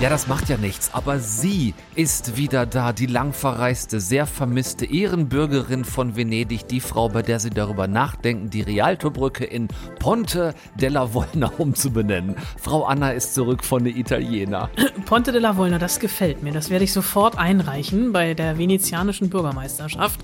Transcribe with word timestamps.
Ja, 0.00 0.08
das 0.08 0.28
macht 0.28 0.48
ja 0.48 0.56
nichts, 0.56 0.94
aber 0.94 1.18
sie 1.18 1.74
ist 1.94 2.38
wieder 2.38 2.64
da, 2.64 2.94
die 2.94 3.04
lang 3.04 3.34
verreiste, 3.34 4.00
sehr 4.00 4.24
vermisste 4.24 4.86
Ehrenbürgerin 4.86 5.84
von 5.84 6.16
Venedig, 6.16 6.66
die 6.68 6.80
Frau, 6.80 7.10
bei 7.10 7.20
der 7.20 7.38
sie 7.38 7.50
darüber 7.50 7.86
nachdenken, 7.86 8.48
die 8.48 8.62
Rialtobrücke 8.62 9.44
in 9.44 9.68
Ponte 9.98 10.54
della 10.80 11.12
Volna 11.12 11.52
umzubenennen. 11.58 12.34
Frau 12.56 12.84
Anna 12.84 13.10
ist 13.10 13.34
zurück 13.34 13.62
von 13.62 13.84
der 13.84 13.94
Italiener. 13.94 14.70
Ponte 15.04 15.32
della 15.32 15.58
Volna, 15.58 15.78
das 15.78 16.00
gefällt 16.00 16.42
mir. 16.42 16.54
Das 16.54 16.70
werde 16.70 16.84
ich 16.84 16.94
sofort 16.94 17.36
einreichen 17.36 18.14
bei 18.14 18.32
der 18.32 18.56
venezianischen 18.56 19.28
Bürgermeisterschaft. 19.28 20.20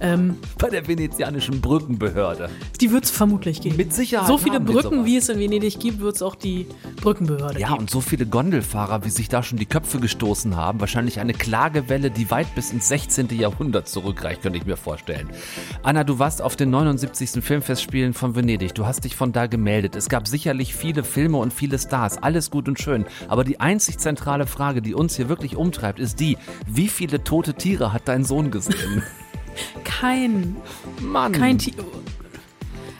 Ähm, 0.00 0.38
bei 0.56 0.70
der 0.70 0.88
venezianischen 0.88 1.60
Brückenbehörde. 1.60 2.48
Die 2.80 2.90
wird 2.92 3.04
es 3.04 3.10
vermutlich 3.10 3.60
geben. 3.60 3.76
Mit 3.76 3.92
Sicherheit. 3.92 4.26
So 4.26 4.38
viele 4.38 4.58
Brücken, 4.58 5.04
wie 5.04 5.18
es 5.18 5.28
in 5.28 5.38
Venedig 5.38 5.78
gibt, 5.78 6.00
wird 6.00 6.16
es 6.16 6.22
auch 6.22 6.34
die 6.34 6.66
Brückenbehörde 7.02 7.60
ja, 7.60 7.66
geben. 7.66 7.70
Ja, 7.72 7.78
und 7.78 7.90
so 7.90 8.00
viele 8.00 8.24
Gondelfahrer, 8.24 9.04
wie 9.04 9.17
sich 9.18 9.28
da 9.28 9.42
schon 9.42 9.58
die 9.58 9.66
Köpfe 9.66 10.00
gestoßen 10.00 10.56
haben. 10.56 10.80
Wahrscheinlich 10.80 11.20
eine 11.20 11.34
Klagewelle, 11.34 12.10
die 12.10 12.30
weit 12.30 12.54
bis 12.54 12.72
ins 12.72 12.88
16. 12.88 13.28
Jahrhundert 13.38 13.88
zurückreicht, 13.88 14.42
könnte 14.42 14.58
ich 14.58 14.64
mir 14.64 14.78
vorstellen. 14.78 15.28
Anna, 15.82 16.04
du 16.04 16.18
warst 16.18 16.40
auf 16.40 16.56
den 16.56 16.70
79. 16.70 17.44
Filmfestspielen 17.44 18.14
von 18.14 18.34
Venedig. 18.34 18.74
Du 18.74 18.86
hast 18.86 19.04
dich 19.04 19.14
von 19.14 19.32
da 19.32 19.46
gemeldet. 19.46 19.96
Es 19.96 20.08
gab 20.08 20.26
sicherlich 20.26 20.74
viele 20.74 21.04
Filme 21.04 21.36
und 21.36 21.52
viele 21.52 21.78
Stars. 21.78 22.16
Alles 22.16 22.50
gut 22.50 22.68
und 22.68 22.80
schön. 22.80 23.04
Aber 23.28 23.44
die 23.44 23.60
einzig 23.60 23.98
zentrale 23.98 24.46
Frage, 24.46 24.80
die 24.80 24.94
uns 24.94 25.16
hier 25.16 25.28
wirklich 25.28 25.56
umtreibt, 25.56 25.98
ist 25.98 26.20
die, 26.20 26.38
wie 26.66 26.88
viele 26.88 27.22
tote 27.24 27.54
Tiere 27.54 27.92
hat 27.92 28.08
dein 28.08 28.24
Sohn 28.24 28.50
gesehen? 28.50 29.02
Kein. 29.84 30.56
Mann. 31.00 31.32
Kein 31.32 31.58
Tier. 31.58 31.74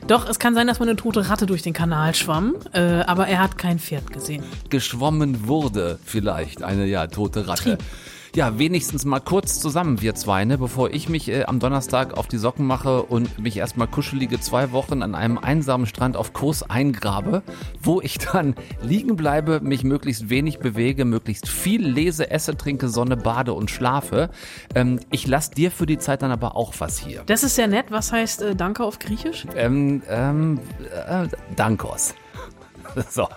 Doch, 0.08 0.26
es 0.26 0.38
kann 0.38 0.54
sein, 0.54 0.66
dass 0.66 0.80
man 0.80 0.88
eine 0.88 0.96
tote 0.96 1.28
Ratte 1.28 1.44
durch 1.44 1.62
den 1.62 1.74
Kanal 1.74 2.14
schwamm, 2.14 2.54
äh, 2.72 2.80
aber 2.80 3.28
er 3.28 3.40
hat 3.40 3.58
kein 3.58 3.78
Pferd 3.78 4.10
gesehen. 4.10 4.42
Geschwommen 4.70 5.46
wurde 5.46 5.98
vielleicht 6.02 6.62
eine 6.62 6.86
ja 6.86 7.06
tote 7.08 7.46
Ratte. 7.46 7.76
Trieb 7.76 7.84
ja, 8.34 8.58
wenigstens 8.58 9.04
mal 9.04 9.20
kurz 9.20 9.60
zusammen, 9.60 10.00
wir 10.00 10.14
zwei, 10.14 10.44
ne, 10.44 10.58
bevor 10.58 10.90
ich 10.90 11.08
mich 11.08 11.28
äh, 11.28 11.44
am 11.44 11.60
Donnerstag 11.60 12.16
auf 12.16 12.28
die 12.28 12.38
Socken 12.38 12.66
mache 12.66 13.02
und 13.02 13.38
mich 13.38 13.56
erstmal 13.56 13.86
kuschelige 13.86 14.40
zwei 14.40 14.72
Wochen 14.72 15.02
an 15.02 15.14
einem 15.14 15.38
einsamen 15.38 15.86
Strand 15.86 16.16
auf 16.16 16.32
Kurs 16.32 16.68
eingrabe, 16.68 17.42
wo 17.80 18.00
ich 18.00 18.18
dann 18.18 18.54
liegen 18.82 19.16
bleibe, 19.16 19.60
mich 19.60 19.84
möglichst 19.84 20.30
wenig 20.30 20.58
bewege, 20.58 21.04
möglichst 21.04 21.48
viel 21.48 21.86
lese, 21.86 22.30
esse, 22.30 22.56
trinke, 22.56 22.88
Sonne, 22.88 23.16
bade 23.16 23.52
und 23.52 23.70
schlafe. 23.70 24.30
Ähm, 24.74 25.00
ich 25.10 25.26
lasse 25.26 25.52
dir 25.52 25.70
für 25.70 25.86
die 25.86 25.98
Zeit 25.98 26.22
dann 26.22 26.30
aber 26.30 26.56
auch 26.56 26.74
was 26.78 26.98
hier. 26.98 27.22
Das 27.26 27.42
ist 27.42 27.54
sehr 27.54 27.68
nett. 27.68 27.86
Was 27.90 28.12
heißt 28.12 28.42
äh, 28.42 28.56
Danke 28.56 28.84
auf 28.84 28.98
Griechisch? 28.98 29.46
Ähm, 29.56 30.02
ähm, 30.08 30.60
äh, 31.08 31.28
Dankos. 31.56 32.14
So. 33.10 33.28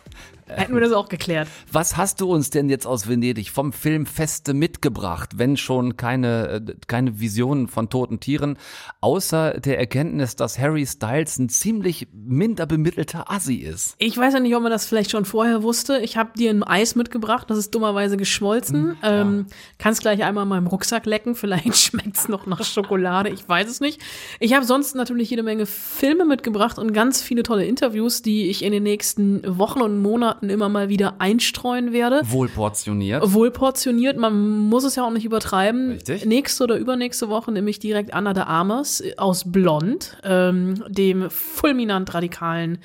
Hätten 0.56 0.74
wir 0.74 0.82
das 0.82 0.92
auch 0.92 1.10
geklärt. 1.10 1.48
Was 1.72 1.98
hast 1.98 2.22
du 2.22 2.32
uns 2.32 2.50
denn 2.50 2.70
jetzt 2.70 2.86
aus 2.86 3.08
Venedig 3.08 3.52
vom 3.52 3.74
Filmfeste 3.74 4.54
mitgebracht, 4.54 5.38
wenn 5.38 5.58
schon 5.58 5.98
keine, 5.98 6.64
äh, 6.68 6.74
keine 6.88 7.20
Visionen 7.20 7.68
von 7.68 7.90
toten 7.90 8.20
Tieren, 8.20 8.58
außer 9.02 9.60
der 9.60 9.80
Erkenntnis, 9.80 10.36
dass 10.36 10.60
Harry 10.60 10.86
Styles 10.86 11.38
ein 11.40 11.50
ziemlich 11.50 12.08
minder 12.14 12.66
bemittelter 12.66 13.32
Assi 13.32 13.56
ist? 13.56 13.96
Ich 13.98 14.18
weiß 14.18 14.34
ja 14.34 14.40
nicht, 14.40 14.56
ob 14.56 14.64
man 14.64 14.72
das 14.72 14.86
vielleicht 14.86 15.12
schon 15.12 15.26
vorher 15.26 15.64
wusste. 15.64 16.00
Ich 16.00 16.18
habe 16.18 16.32
dir 16.38 16.50
ein 16.50 16.64
Eis 16.64 16.96
mitgebracht, 16.96 17.50
das 17.50 17.58
ist 17.58 17.74
dummerweise 17.74 18.18
geschmolzen. 18.18 18.92
Hm, 18.92 18.98
ja. 19.02 19.22
ähm, 19.22 19.46
kannst 19.78 20.02
gleich 20.02 20.24
einmal 20.24 20.44
in 20.44 20.50
meinem 20.50 20.68
Rucksack 20.68 21.06
lecken, 21.06 21.36
vielleicht 21.42 21.78
schmeckt's 21.78 22.28
noch 22.28 22.46
nach 22.46 22.64
Schokolade, 22.64 23.30
ich 23.30 23.48
weiß 23.48 23.70
es 23.70 23.80
nicht. 23.80 24.02
Ich 24.40 24.54
habe 24.54 24.66
sonst 24.66 24.96
natürlich 24.96 25.30
jede 25.30 25.44
Menge 25.44 25.66
Filme 25.66 26.26
mitgebracht 26.26 26.78
und 26.78 26.94
ganz 26.94 27.22
viele 27.22 27.44
tolle 27.44 27.66
Interviews, 27.66 28.22
die 28.22 28.50
ich 28.50 28.64
in 28.64 28.72
den 28.72 28.84
nächsten 28.84 29.42
Wochen 29.58 29.82
und 29.82 30.02
Monaten 30.02 30.41
Monaten 30.42 30.50
immer 30.50 30.70
mal 30.70 30.90
wieder 30.90 31.16
einstreuen 31.20 31.94
werde. 31.94 32.22
Wohlportioniert. 32.24 33.34
Wohlportioniert. 33.34 34.18
Man 34.18 34.68
muss 34.70 34.84
es 34.84 34.96
ja 34.96 35.04
auch 35.04 35.12
nicht 35.12 35.26
übertreiben. 35.26 35.92
Richtig. 35.92 36.26
Nächste 36.26 36.64
oder 36.64 36.78
übernächste 36.78 37.30
Woche 37.30 37.52
nehme 37.52 37.70
ich 37.70 37.80
direkt 37.80 38.14
Anna 38.14 38.34
de 38.34 38.44
Armas 38.44 39.04
aus 39.18 39.52
Blond, 39.52 40.18
ähm, 40.24 40.84
dem 40.88 41.30
fulminant 41.30 42.14
radikalen 42.14 42.80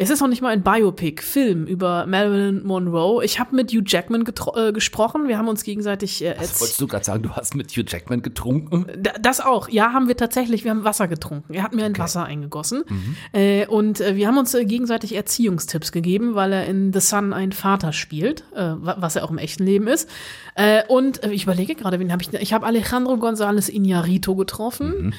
es 0.00 0.08
ist 0.08 0.22
noch 0.22 0.28
nicht 0.28 0.40
mal 0.40 0.48
ein 0.48 0.62
Biopic, 0.62 1.22
Film 1.22 1.66
über 1.66 2.06
Marilyn 2.06 2.64
Monroe. 2.64 3.22
Ich 3.22 3.38
habe 3.38 3.54
mit 3.54 3.70
Hugh 3.70 3.84
Jackman 3.86 4.24
äh, 4.56 4.72
gesprochen. 4.72 5.28
Wir 5.28 5.36
haben 5.36 5.46
uns 5.46 5.62
gegenseitig 5.62 6.24
äh, 6.24 6.36
Was 6.38 6.58
wolltest 6.58 6.80
du 6.80 6.86
gerade 6.86 7.04
sagen, 7.04 7.22
du 7.22 7.32
hast 7.32 7.54
mit 7.54 7.70
Hugh 7.72 7.84
Jackman 7.86 8.22
getrunken? 8.22 8.86
D 8.96 9.10
das 9.20 9.42
auch. 9.42 9.68
Ja, 9.68 9.92
haben 9.92 10.08
wir 10.08 10.16
tatsächlich. 10.16 10.64
Wir 10.64 10.70
haben 10.70 10.84
Wasser 10.84 11.06
getrunken. 11.06 11.52
Er 11.52 11.62
hat 11.62 11.74
mir 11.74 11.84
ein 11.84 11.92
okay. 11.92 12.00
Wasser 12.00 12.24
eingegossen. 12.24 12.84
Mhm. 12.88 13.16
Äh, 13.34 13.66
und 13.66 14.00
äh, 14.00 14.16
wir 14.16 14.26
haben 14.26 14.38
uns 14.38 14.54
äh, 14.54 14.64
gegenseitig 14.64 15.14
Erziehungstipps 15.14 15.92
gegeben, 15.92 16.34
weil 16.34 16.54
er 16.54 16.64
in 16.64 16.94
The 16.94 17.00
Sun 17.00 17.34
einen 17.34 17.52
Vater 17.52 17.92
spielt, 17.92 18.44
äh, 18.54 18.72
was 18.78 19.16
er 19.16 19.24
auch 19.24 19.30
im 19.30 19.36
echten 19.36 19.64
Leben 19.64 19.86
ist. 19.86 20.08
Äh, 20.54 20.82
und 20.88 21.26
ich 21.26 21.42
überlege 21.42 21.74
gerade, 21.74 22.00
wen 22.00 22.10
habe 22.10 22.22
ich. 22.22 22.32
Ich 22.40 22.54
habe 22.54 22.64
Alejandro 22.64 23.16
González 23.16 23.70
Iñárritu 23.70 24.34
getroffen. 24.34 25.08
Mhm. 25.08 25.12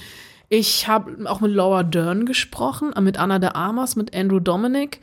Ich 0.53 0.85
habe 0.89 1.29
auch 1.29 1.39
mit 1.39 1.53
Laura 1.53 1.81
Dern 1.81 2.25
gesprochen, 2.25 2.93
mit 2.99 3.17
Anna 3.17 3.39
de 3.39 3.51
Armas, 3.51 3.95
mit 3.95 4.13
Andrew 4.13 4.41
Dominic 4.41 4.99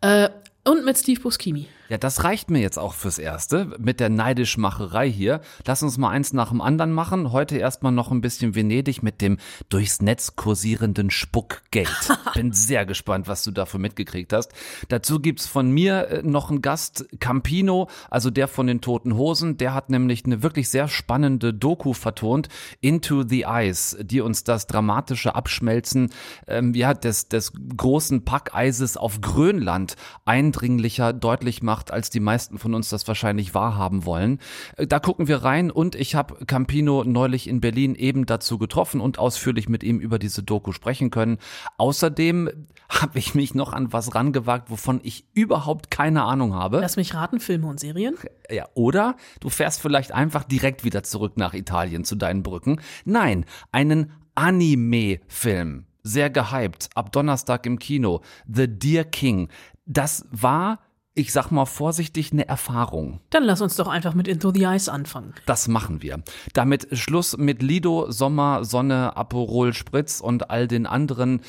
äh, 0.00 0.28
und 0.64 0.84
mit 0.84 0.98
Steve 0.98 1.20
Buscemi. 1.20 1.68
Ja, 1.88 1.96
das 1.96 2.22
reicht 2.22 2.50
mir 2.50 2.60
jetzt 2.60 2.78
auch 2.78 2.92
fürs 2.92 3.18
Erste 3.18 3.74
mit 3.78 3.98
der 3.98 4.10
Neidischmacherei 4.10 5.10
hier. 5.10 5.40
Lass 5.64 5.82
uns 5.82 5.96
mal 5.96 6.10
eins 6.10 6.34
nach 6.34 6.50
dem 6.50 6.60
anderen 6.60 6.92
machen. 6.92 7.32
Heute 7.32 7.56
erstmal 7.56 7.92
noch 7.92 8.10
ein 8.10 8.20
bisschen 8.20 8.54
Venedig 8.54 9.02
mit 9.02 9.22
dem 9.22 9.38
durchs 9.70 10.02
Netz 10.02 10.36
kursierenden 10.36 11.10
Spuckgate. 11.10 11.88
Bin 12.34 12.52
sehr 12.52 12.84
gespannt, 12.84 13.26
was 13.26 13.42
du 13.42 13.52
dafür 13.52 13.80
mitgekriegt 13.80 14.34
hast. 14.34 14.52
Dazu 14.88 15.18
gibt's 15.18 15.46
von 15.46 15.70
mir 15.70 16.08
äh, 16.08 16.22
noch 16.22 16.50
einen 16.50 16.60
Gast, 16.60 17.06
Campino, 17.20 17.88
also 18.10 18.30
der 18.30 18.48
von 18.48 18.66
den 18.66 18.82
Toten 18.82 19.16
Hosen. 19.16 19.56
Der 19.56 19.72
hat 19.72 19.88
nämlich 19.88 20.26
eine 20.26 20.42
wirklich 20.42 20.68
sehr 20.68 20.88
spannende 20.88 21.54
Doku 21.54 21.94
vertont, 21.94 22.50
Into 22.82 23.22
the 23.26 23.46
Ice, 23.48 24.04
die 24.04 24.20
uns 24.20 24.44
das 24.44 24.66
dramatische 24.66 25.34
Abschmelzen 25.34 26.10
ähm, 26.48 26.74
ja, 26.74 26.92
des, 26.92 27.28
des 27.28 27.54
großen 27.78 28.26
Packeises 28.26 28.98
auf 28.98 29.22
Grönland 29.22 29.96
eindringlicher 30.26 31.14
deutlich 31.14 31.62
macht 31.62 31.77
gemacht, 31.78 31.92
als 31.92 32.10
die 32.10 32.20
meisten 32.20 32.58
von 32.58 32.74
uns 32.74 32.88
das 32.88 33.06
wahrscheinlich 33.06 33.54
wahrhaben 33.54 34.04
wollen. 34.04 34.38
Äh, 34.76 34.86
da 34.86 34.98
gucken 34.98 35.28
wir 35.28 35.44
rein 35.44 35.70
und 35.70 35.94
ich 35.94 36.14
habe 36.14 36.44
Campino 36.46 37.04
neulich 37.04 37.48
in 37.48 37.60
Berlin 37.60 37.94
eben 37.94 38.26
dazu 38.26 38.58
getroffen 38.58 39.00
und 39.00 39.18
ausführlich 39.18 39.68
mit 39.68 39.82
ihm 39.82 40.00
über 40.00 40.18
diese 40.18 40.42
Doku 40.42 40.72
sprechen 40.72 41.10
können. 41.10 41.38
Außerdem 41.76 42.50
habe 42.88 43.18
ich 43.18 43.34
mich 43.34 43.54
noch 43.54 43.72
an 43.72 43.92
was 43.92 44.14
rangewagt, 44.14 44.70
wovon 44.70 45.00
ich 45.02 45.26
überhaupt 45.34 45.90
keine 45.90 46.24
Ahnung 46.24 46.54
habe. 46.54 46.80
Lass 46.80 46.96
mich 46.96 47.14
raten, 47.14 47.38
Filme 47.40 47.66
und 47.66 47.78
Serien? 47.78 48.16
Ja, 48.50 48.66
oder 48.74 49.16
du 49.40 49.50
fährst 49.50 49.80
vielleicht 49.80 50.12
einfach 50.12 50.44
direkt 50.44 50.84
wieder 50.84 51.02
zurück 51.02 51.36
nach 51.36 51.54
Italien 51.54 52.04
zu 52.04 52.16
deinen 52.16 52.42
Brücken. 52.42 52.80
Nein, 53.04 53.44
einen 53.72 54.12
Anime-Film. 54.34 55.84
Sehr 56.02 56.30
gehypt, 56.30 56.88
ab 56.94 57.12
Donnerstag 57.12 57.66
im 57.66 57.78
Kino. 57.78 58.22
The 58.46 58.66
Deer 58.66 59.04
King. 59.04 59.48
Das 59.84 60.24
war 60.30 60.78
ich 61.18 61.32
sag 61.32 61.50
mal 61.50 61.66
vorsichtig, 61.66 62.32
eine 62.32 62.46
Erfahrung. 62.46 63.18
Dann 63.30 63.42
lass 63.42 63.60
uns 63.60 63.74
doch 63.74 63.88
einfach 63.88 64.14
mit 64.14 64.28
Into 64.28 64.52
the 64.54 64.62
Ice 64.62 64.90
anfangen. 64.90 65.34
Das 65.46 65.66
machen 65.66 66.00
wir. 66.00 66.22
Damit 66.54 66.86
Schluss 66.92 67.36
mit 67.36 67.60
Lido, 67.60 68.10
Sommer, 68.10 68.64
Sonne, 68.64 69.16
Aperol 69.16 69.74
Spritz 69.74 70.20
und 70.20 70.50
all 70.50 70.68
den 70.68 70.86
anderen, 70.86 71.40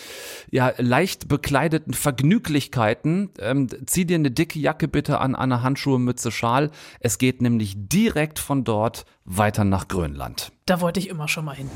ja, 0.49 0.73
leicht 0.77 1.27
bekleideten 1.27 1.93
Vergnüglichkeiten. 1.93 3.29
Ähm, 3.37 3.67
zieh 3.85 4.05
dir 4.05 4.15
eine 4.15 4.31
dicke 4.31 4.59
Jacke 4.59 4.87
bitte 4.87 5.19
an, 5.19 5.35
eine 5.35 5.61
Handschuhe, 5.61 5.99
Mütze, 5.99 6.31
Schal. 6.31 6.71
Es 6.99 7.19
geht 7.19 7.41
nämlich 7.43 7.75
direkt 7.77 8.39
von 8.39 8.63
dort 8.63 9.05
weiter 9.23 9.65
nach 9.65 9.87
Grönland. 9.87 10.51
Da 10.65 10.81
wollte 10.81 10.99
ich 10.99 11.09
immer 11.09 11.27
schon 11.27 11.45
mal 11.45 11.55
hin. 11.55 11.69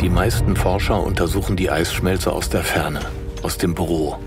Die 0.00 0.10
meisten 0.10 0.56
Forscher 0.56 1.00
untersuchen 1.00 1.56
die 1.56 1.70
Eisschmelze 1.70 2.32
aus 2.32 2.50
der 2.50 2.64
Ferne, 2.64 3.00
aus 3.42 3.56
dem 3.56 3.76
Büro 3.76 4.18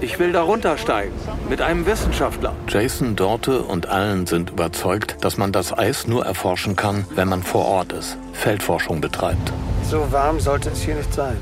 ich 0.00 0.18
will 0.18 0.32
da 0.32 0.42
runtersteigen. 0.42 1.12
Mit 1.48 1.62
einem 1.62 1.86
Wissenschaftler. 1.86 2.54
Jason 2.68 3.16
Dorte 3.16 3.62
und 3.62 3.86
allen 3.86 4.26
sind 4.26 4.50
überzeugt, 4.50 5.16
dass 5.22 5.36
man 5.36 5.52
das 5.52 5.76
Eis 5.76 6.06
nur 6.06 6.24
erforschen 6.24 6.76
kann, 6.76 7.04
wenn 7.14 7.28
man 7.28 7.42
vor 7.42 7.64
Ort 7.64 7.92
ist, 7.92 8.18
Feldforschung 8.32 9.00
betreibt. 9.00 9.52
So 9.84 10.10
warm 10.12 10.40
sollte 10.40 10.70
es 10.70 10.82
hier 10.82 10.96
nicht 10.96 11.12
sein. 11.14 11.36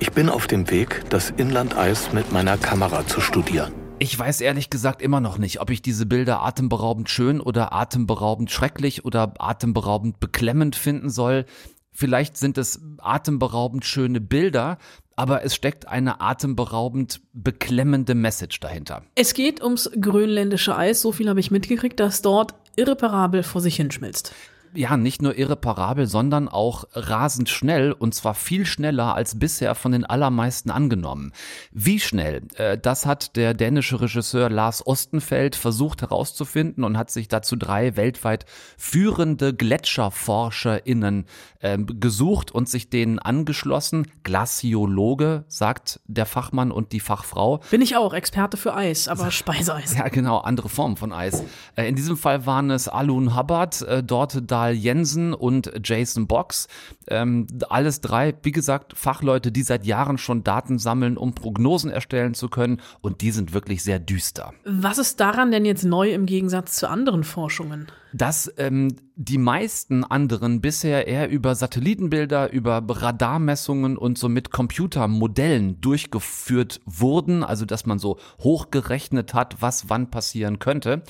Ich 0.00 0.10
bin 0.12 0.28
auf 0.28 0.46
dem 0.46 0.68
Weg, 0.70 1.02
das 1.10 1.30
Inlandeis 1.30 2.12
mit 2.12 2.32
meiner 2.32 2.58
Kamera 2.58 3.06
zu 3.06 3.20
studieren. 3.20 3.72
Ich 4.00 4.18
weiß 4.18 4.40
ehrlich 4.40 4.68
gesagt 4.68 5.00
immer 5.00 5.20
noch 5.20 5.38
nicht, 5.38 5.60
ob 5.60 5.70
ich 5.70 5.80
diese 5.80 6.06
Bilder 6.06 6.42
atemberaubend 6.42 7.08
schön 7.08 7.40
oder 7.40 7.72
atemberaubend 7.72 8.50
schrecklich 8.50 9.04
oder 9.04 9.34
atemberaubend 9.38 10.18
beklemmend 10.18 10.74
finden 10.74 11.08
soll. 11.08 11.44
Vielleicht 11.92 12.36
sind 12.36 12.58
es 12.58 12.80
atemberaubend 12.98 13.84
schöne 13.84 14.20
Bilder, 14.20 14.78
aber 15.16 15.44
es 15.44 15.54
steckt 15.54 15.88
eine 15.88 16.20
atemberaubend 16.20 17.20
beklemmende 17.32 18.14
Message 18.14 18.60
dahinter. 18.60 19.02
Es 19.14 19.34
geht 19.34 19.62
ums 19.62 19.90
grönländische 20.00 20.76
Eis, 20.76 21.00
so 21.02 21.12
viel 21.12 21.28
habe 21.28 21.40
ich 21.40 21.50
mitgekriegt, 21.50 22.00
dass 22.00 22.22
dort 22.22 22.54
irreparabel 22.76 23.42
vor 23.42 23.60
sich 23.60 23.76
hinschmilzt. 23.76 24.34
Ja, 24.74 24.96
nicht 24.96 25.22
nur 25.22 25.36
irreparabel, 25.36 26.06
sondern 26.06 26.48
auch 26.48 26.84
rasend 26.92 27.48
schnell 27.48 27.92
und 27.92 28.14
zwar 28.14 28.34
viel 28.34 28.66
schneller 28.66 29.14
als 29.14 29.38
bisher 29.38 29.74
von 29.74 29.92
den 29.92 30.04
allermeisten 30.04 30.70
angenommen. 30.70 31.32
Wie 31.72 32.00
schnell? 32.00 32.42
Äh, 32.56 32.78
das 32.78 33.06
hat 33.06 33.36
der 33.36 33.54
dänische 33.54 34.00
Regisseur 34.00 34.50
Lars 34.50 34.86
Ostenfeld 34.86 35.56
versucht 35.56 36.02
herauszufinden 36.02 36.84
und 36.84 36.96
hat 36.96 37.10
sich 37.10 37.28
dazu 37.28 37.56
drei 37.56 37.96
weltweit 37.96 38.46
führende 38.76 39.54
GletscherforscherInnen 39.54 41.26
äh, 41.60 41.78
gesucht 41.78 42.50
und 42.50 42.68
sich 42.68 42.90
denen 42.90 43.18
angeschlossen. 43.18 44.06
Glaciologe, 44.22 45.44
sagt 45.48 46.00
der 46.06 46.26
Fachmann 46.26 46.70
und 46.70 46.92
die 46.92 47.00
Fachfrau. 47.00 47.60
Bin 47.70 47.82
ich 47.82 47.96
auch, 47.96 48.14
Experte 48.14 48.56
für 48.56 48.74
Eis, 48.74 49.08
aber 49.08 49.30
Speiseeis. 49.30 49.96
Ja, 49.96 50.08
genau, 50.08 50.38
andere 50.38 50.68
Formen 50.68 50.96
von 50.96 51.12
Eis. 51.12 51.42
Äh, 51.76 51.88
in 51.88 51.96
diesem 51.96 52.16
Fall 52.16 52.46
waren 52.46 52.70
es 52.70 52.88
Alun 52.88 53.36
Hubbard, 53.36 53.82
äh, 53.82 54.02
dort 54.02 54.50
Dahl 54.62 54.74
Jensen 54.74 55.34
und 55.34 55.72
Jason 55.82 56.28
Box. 56.28 56.68
Ähm, 57.08 57.48
alles 57.68 58.00
drei, 58.00 58.34
wie 58.42 58.52
gesagt, 58.52 58.96
Fachleute, 58.96 59.50
die 59.50 59.62
seit 59.62 59.84
Jahren 59.84 60.18
schon 60.18 60.44
Daten 60.44 60.78
sammeln, 60.78 61.16
um 61.16 61.34
Prognosen 61.34 61.90
erstellen 61.90 62.34
zu 62.34 62.48
können. 62.48 62.80
Und 63.00 63.22
die 63.22 63.32
sind 63.32 63.52
wirklich 63.54 63.82
sehr 63.82 63.98
düster. 63.98 64.52
Was 64.64 64.98
ist 64.98 65.18
daran 65.18 65.50
denn 65.50 65.64
jetzt 65.64 65.84
neu 65.84 66.12
im 66.12 66.26
Gegensatz 66.26 66.76
zu 66.76 66.88
anderen 66.88 67.24
Forschungen? 67.24 67.88
dass 68.12 68.52
ähm, 68.58 68.96
die 69.16 69.38
meisten 69.38 70.04
anderen 70.04 70.60
bisher 70.60 71.06
eher 71.06 71.30
über 71.30 71.54
Satellitenbilder, 71.54 72.52
über 72.52 72.82
Radarmessungen 72.86 73.96
und 73.96 74.18
so 74.18 74.28
mit 74.28 74.50
Computermodellen 74.50 75.80
durchgeführt 75.80 76.80
wurden, 76.84 77.42
also 77.42 77.64
dass 77.64 77.86
man 77.86 77.98
so 77.98 78.18
hochgerechnet 78.40 79.34
hat, 79.34 79.60
was 79.60 79.88
wann 79.88 80.10
passieren 80.10 80.58
könnte. 80.58 81.02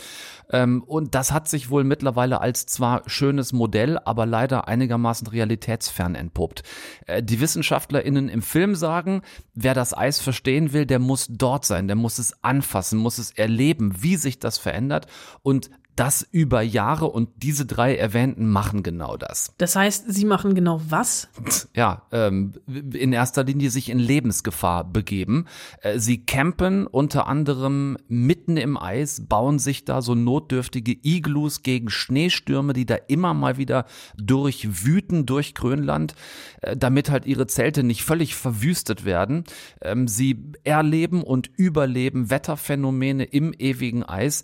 Ähm, 0.53 0.83
und 0.83 1.15
das 1.15 1.33
hat 1.33 1.49
sich 1.49 1.71
wohl 1.71 1.85
mittlerweile 1.85 2.41
als 2.41 2.67
zwar 2.67 3.03
schönes 3.07 3.53
Modell, 3.53 3.99
aber 3.99 4.27
leider 4.27 4.69
einigermaßen 4.69 5.27
realitätsfern 5.27 6.15
entpuppt. 6.15 6.63
Äh, 7.07 7.23
die 7.23 7.41
WissenschaftlerInnen 7.41 8.29
im 8.29 8.43
Film 8.43 8.75
sagen, 8.75 9.23
wer 9.55 9.75
das 9.75 9.97
Eis 9.97 10.21
verstehen 10.21 10.73
will, 10.73 10.87
der 10.87 10.99
muss 10.99 11.27
dort 11.31 11.65
sein, 11.65 11.87
der 11.87 11.97
muss 11.97 12.19
es 12.19 12.45
anfassen, 12.45 12.99
muss 12.99 13.19
es 13.19 13.33
erleben, 13.33 14.03
wie 14.03 14.17
sich 14.17 14.39
das 14.39 14.59
verändert 14.59 15.07
und 15.43 15.71
das 15.97 16.27
über 16.31 16.63
Jahre 16.63 17.07
und 17.07 17.29
diese 17.37 17.67
drei 17.67 17.97
erwähnten 17.97 18.49
machen 18.49 18.83
genau 18.83 19.17
das. 19.17 19.55
Das 19.59 19.77
heißt, 19.77 20.05
sie 20.09 20.25
machen 20.25 20.55
genau 20.55 20.81
was? 20.89 21.29
Ja, 21.75 22.03
ähm, 22.13 22.53
in 22.67 23.13
erster 23.13 23.45
Linie 23.45 23.71
sich 23.71 23.91
in 23.91 23.99
Lebensgefahr 23.99 24.85
begeben. 24.85 25.47
Äh, 25.83 25.99
sie 25.99 26.25
campen 26.25 26.87
unter 26.87 27.27
anderem 27.27 27.99
mitten 28.09 28.57
im 28.57 28.77
Eis, 28.77 29.27
bauen 29.27 29.59
sich 29.59 29.85
da 29.85 30.03
so 30.03 30.15
notdürftige 30.15 30.97
Iglus 31.03 31.63
gegen 31.63 31.91
Schneestürme, 31.91 32.73
die 32.73 32.87
da 32.87 32.97
immer 33.09 33.35
mal 33.35 33.59
wieder 33.59 33.85
durchwüten 34.17 35.27
durch 35.27 35.55
Grönland, 35.55 36.15
äh, 36.63 36.77
damit 36.77 37.11
halt 37.11 37.27
ihre 37.27 37.47
Zelte 37.47 37.83
nicht 37.83 38.03
völlig 38.03 38.35
verwüstet 38.35 39.05
werden. 39.05 39.45
Ähm, 39.83 40.09
sie 40.09 40.53
erleben 40.65 41.23
und 41.23 41.51
überleben 41.57 42.31
Wetterphänomene 42.31 43.25
im 43.25 43.53
ewigen 43.53 44.03
Eis, 44.05 44.43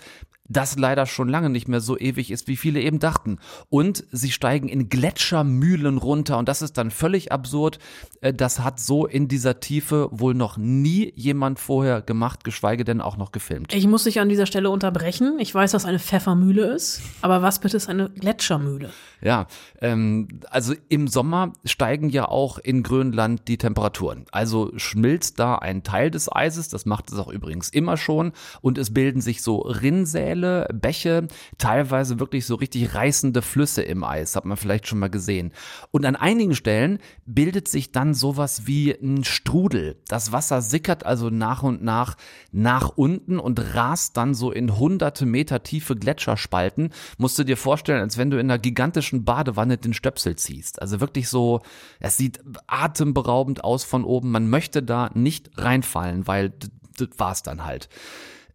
das 0.48 0.78
leider 0.78 1.06
schon 1.06 1.28
lange 1.28 1.50
nicht 1.50 1.68
mehr 1.68 1.80
so 1.80 1.98
ewig 1.98 2.30
ist, 2.30 2.48
wie 2.48 2.56
viele 2.56 2.80
eben 2.80 2.98
dachten. 2.98 3.38
Und 3.68 4.04
sie 4.10 4.30
steigen 4.30 4.68
in 4.68 4.88
Gletschermühlen 4.88 5.98
runter 5.98 6.38
und 6.38 6.48
das 6.48 6.62
ist 6.62 6.78
dann 6.78 6.90
völlig 6.90 7.32
absurd. 7.32 7.78
Äh, 8.20 8.32
das 8.32 8.60
hat 8.60 8.80
so 8.80 9.06
in 9.06 9.28
dieser 9.28 9.60
Tiefe 9.60 10.08
wohl 10.10 10.34
noch 10.34 10.56
nie 10.56 11.12
jemand 11.16 11.58
vorher 11.58 12.02
gemacht, 12.02 12.44
geschweige 12.44 12.84
denn 12.84 13.00
auch 13.00 13.16
noch 13.16 13.32
gefilmt. 13.32 13.74
Ich 13.74 13.86
muss 13.86 14.04
dich 14.04 14.20
an 14.20 14.28
dieser 14.28 14.46
Stelle 14.46 14.70
unterbrechen. 14.70 15.38
Ich 15.38 15.54
weiß, 15.54 15.74
was 15.74 15.84
eine 15.84 15.98
Pfeffermühle 15.98 16.66
ist, 16.74 17.02
aber 17.20 17.42
was 17.42 17.60
bitte 17.60 17.76
ist 17.76 17.88
eine 17.88 18.08
Gletschermühle? 18.10 18.90
Ja, 19.20 19.46
ähm, 19.80 20.28
also 20.50 20.74
im 20.88 21.08
Sommer 21.08 21.52
steigen 21.64 22.08
ja 22.08 22.28
auch 22.28 22.58
in 22.58 22.82
Grönland 22.82 23.48
die 23.48 23.58
Temperaturen. 23.58 24.26
Also 24.30 24.70
schmilzt 24.76 25.40
da 25.40 25.56
ein 25.56 25.82
Teil 25.82 26.10
des 26.10 26.30
Eises, 26.30 26.68
das 26.68 26.86
macht 26.86 27.10
es 27.10 27.18
auch 27.18 27.28
übrigens 27.28 27.68
immer 27.68 27.96
schon, 27.96 28.32
und 28.60 28.78
es 28.78 28.94
bilden 28.94 29.20
sich 29.20 29.42
so 29.42 29.58
Rinnsäle, 29.58 30.37
Bäche, 30.72 31.28
teilweise 31.58 32.20
wirklich 32.20 32.46
so 32.46 32.54
richtig 32.54 32.94
reißende 32.94 33.42
Flüsse 33.42 33.82
im 33.82 34.04
Eis, 34.04 34.36
hat 34.36 34.44
man 34.44 34.56
vielleicht 34.56 34.86
schon 34.86 34.98
mal 34.98 35.10
gesehen. 35.10 35.52
Und 35.90 36.04
an 36.04 36.16
einigen 36.16 36.54
Stellen 36.54 36.98
bildet 37.26 37.68
sich 37.68 37.92
dann 37.92 38.14
sowas 38.14 38.66
wie 38.66 38.92
ein 38.92 39.24
Strudel. 39.24 39.96
Das 40.08 40.32
Wasser 40.32 40.62
sickert 40.62 41.04
also 41.04 41.30
nach 41.30 41.62
und 41.62 41.82
nach 41.82 42.16
nach 42.52 42.90
unten 42.96 43.38
und 43.38 43.74
rast 43.74 44.16
dann 44.16 44.34
so 44.34 44.50
in 44.50 44.78
hunderte 44.78 45.26
Meter 45.26 45.62
tiefe 45.62 45.96
Gletscherspalten. 45.96 46.90
Musst 47.18 47.38
du 47.38 47.44
dir 47.44 47.56
vorstellen, 47.56 48.00
als 48.00 48.18
wenn 48.18 48.30
du 48.30 48.38
in 48.38 48.50
einer 48.50 48.58
gigantischen 48.58 49.24
Badewanne 49.24 49.78
den 49.78 49.94
Stöpsel 49.94 50.36
ziehst. 50.36 50.80
Also 50.80 51.00
wirklich 51.00 51.28
so, 51.28 51.60
es 52.00 52.16
sieht 52.16 52.40
atemberaubend 52.66 53.64
aus 53.64 53.84
von 53.84 54.04
oben. 54.04 54.30
Man 54.30 54.50
möchte 54.50 54.82
da 54.82 55.10
nicht 55.14 55.50
reinfallen, 55.56 56.26
weil 56.26 56.52
das 56.96 57.08
war's 57.16 57.42
dann 57.42 57.64
halt. 57.64 57.88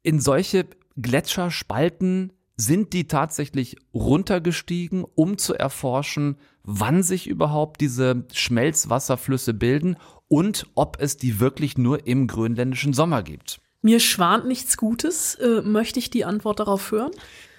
In 0.02 0.20
solche 0.20 0.66
Gletscherspalten 1.02 2.34
sind 2.56 2.94
die 2.94 3.08
tatsächlich 3.08 3.78
runtergestiegen, 3.94 5.06
um 5.16 5.38
zu 5.38 5.56
erforschen, 5.56 6.38
wann 6.64 7.04
sich 7.04 7.28
überhaupt 7.28 7.82
diese 7.82 8.26
Schmelzwasserflüsse 8.32 9.54
bilden 9.54 9.98
und 10.28 10.68
ob 10.76 10.98
es 11.00 11.18
die 11.18 11.40
wirklich 11.40 11.78
nur 11.78 12.08
im 12.08 12.28
grönländischen 12.28 12.94
Sommer 12.94 13.24
gibt. 13.24 13.60
Mir 13.82 14.00
schwant 14.00 14.46
nichts 14.48 14.78
Gutes. 14.78 15.36
Äh, 15.36 15.62
möchte 15.62 16.00
ich 16.00 16.10
die 16.10 16.26
Antwort 16.26 16.60
darauf 16.60 16.92
hören? 16.92 17.12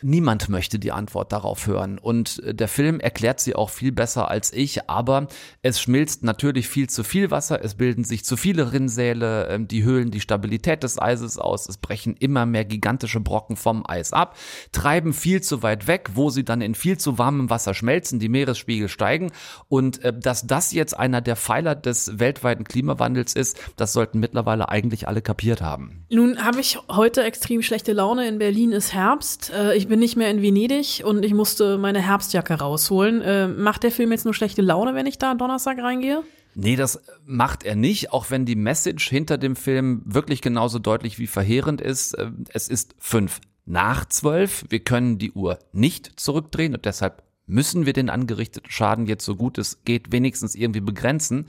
Niemand 0.07 0.51
möchte 0.51 0.79
die 0.79 0.93
Antwort 0.93 1.33
darauf 1.33 1.67
hören. 1.67 1.99
Und 1.99 2.43
äh, 2.45 2.55
der 2.55 2.69
Film 2.69 3.01
erklärt 3.01 3.41
sie 3.41 3.55
auch 3.55 3.71
viel 3.71 3.91
besser 3.91 4.31
als 4.31 4.53
ich, 4.53 4.91
aber 4.91 5.29
es 5.63 5.81
schmilzt 5.81 6.23
natürlich 6.23 6.69
viel 6.69 6.91
zu 6.91 7.05
viel 7.05 7.31
Wasser, 7.31 7.65
es 7.65 7.77
bilden 7.77 8.05
sich 8.05 8.23
zu 8.23 8.37
viele 8.37 8.75
Rinnsäle, 8.75 9.49
ähm, 9.49 9.67
die 9.67 9.83
höhlen 9.83 10.11
die 10.11 10.21
Stabilität 10.21 10.83
des 10.83 11.01
Eises 11.01 11.39
aus, 11.39 11.71
es 11.71 11.79
brechen 11.79 12.17
immer 12.19 12.45
mehr 12.45 12.67
gigantische 12.67 13.19
Brocken 13.19 13.57
vom 13.57 13.83
Eis 13.89 14.13
ab, 14.13 14.37
treiben 14.73 15.15
viel 15.15 15.41
zu 15.41 15.63
weit 15.63 15.87
weg, 15.87 16.11
wo 16.13 16.29
sie 16.29 16.45
dann 16.45 16.61
in 16.61 16.75
viel 16.75 16.99
zu 16.99 17.17
warmem 17.17 17.49
Wasser 17.49 17.73
schmelzen, 17.73 18.19
die 18.19 18.29
Meeresspiegel 18.29 18.91
steigen. 18.91 19.33
Und 19.69 20.05
äh, 20.05 20.13
dass 20.13 20.47
das 20.47 20.73
jetzt 20.73 20.99
einer 20.99 21.23
der 21.23 21.37
Pfeiler 21.37 21.75
des 21.75 22.19
weltweiten 22.19 22.65
Klimawandels 22.65 23.35
ist, 23.35 23.59
das 23.77 23.95
sollten 23.95 24.21
mittlerweile 24.21 24.69
eigentlich 24.69 25.09
alle 25.09 25.23
kapiert 25.23 25.63
haben. 25.63 26.05
Nun 26.11 26.45
habe 26.45 26.61
ich 26.61 26.79
heute 26.91 27.23
extrem 27.23 27.63
schlechte 27.63 27.95
Laune. 27.95 28.29
In 28.29 28.39
Berlin 28.39 28.73
ist 28.73 28.93
Herbst. 28.93 29.51
Äh, 29.51 29.75
ich 29.75 29.89
bin 29.89 29.94
bin 29.95 30.01
nicht 30.01 30.17
mehr 30.17 30.29
in 30.29 30.43
Venedig 30.43 31.05
und 31.05 31.25
ich 31.25 31.35
musste 31.35 31.79
meine 31.79 32.03
Herbstjacke 32.03 32.55
rausholen. 32.55 33.23
Äh, 33.23 33.47
macht 33.47 33.85
der 33.85 33.93
Film 33.93 34.11
jetzt 34.11 34.25
nur 34.25 34.35
schlechte 34.35 34.61
Laune, 34.61 34.97
wenn 34.97 35.07
ich 35.07 35.19
da 35.19 35.37
Donnerstag 35.37 35.79
reingehe? 35.79 36.25
Nee, 36.57 36.75
das 36.75 37.01
macht 37.25 37.63
er 37.63 37.77
nicht, 37.77 38.13
auch 38.13 38.29
wenn 38.29 38.45
die 38.45 38.57
Message 38.57 39.09
hinter 39.09 39.39
dem 39.39 39.55
Film 39.55 40.03
wirklich 40.05 40.43
genauso 40.43 40.81
deutlich 40.81 41.21
wie 41.21 41.29
verheerend 41.29 41.81
ist. 41.81 42.15
Äh, 42.15 42.33
es 42.49 42.67
ist 42.67 42.97
fünf 42.99 43.41
nach 43.67 44.05
zwölf. 44.07 44.65
Wir 44.69 44.81
können 44.81 45.19
die 45.19 45.31
Uhr 45.31 45.61
nicht 45.71 46.19
zurückdrehen 46.19 46.75
und 46.75 46.87
deshalb 46.87 47.23
müssen 47.47 47.87
wir 47.87 47.93
den 47.93 48.11
angerichteten 48.11 48.71
Schaden 48.71 49.07
jetzt 49.07 49.25
so 49.25 49.37
gut 49.37 49.59
es 49.59 49.85
geht 49.85 50.13
wenigstens 50.13 50.55
irgendwie 50.55 50.81
begrenzen. 50.81 51.47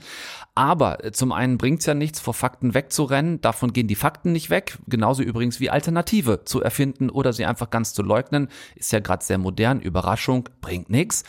Aber 0.54 1.04
äh, 1.04 1.12
zum 1.12 1.32
einen 1.32 1.58
bringt 1.58 1.80
es 1.80 1.86
ja 1.86 1.94
nichts, 1.94 2.20
vor 2.20 2.34
Fakten 2.34 2.74
wegzurennen. 2.74 3.40
Davon 3.40 3.72
gehen 3.72 3.88
die 3.88 3.94
Fakten 3.94 4.32
nicht 4.32 4.50
weg. 4.50 4.78
Genauso 4.86 5.22
übrigens 5.22 5.60
wie 5.60 5.70
Alternative 5.70 6.44
zu 6.44 6.62
erfinden 6.62 7.10
oder 7.10 7.32
sie 7.32 7.44
einfach 7.44 7.70
ganz 7.70 7.94
zu 7.94 8.02
leugnen. 8.02 8.48
Ist 8.74 8.92
ja 8.92 9.00
gerade 9.00 9.24
sehr 9.24 9.38
modern. 9.38 9.80
Überraschung 9.80 10.48
bringt 10.60 10.90
nichts. 10.90 11.24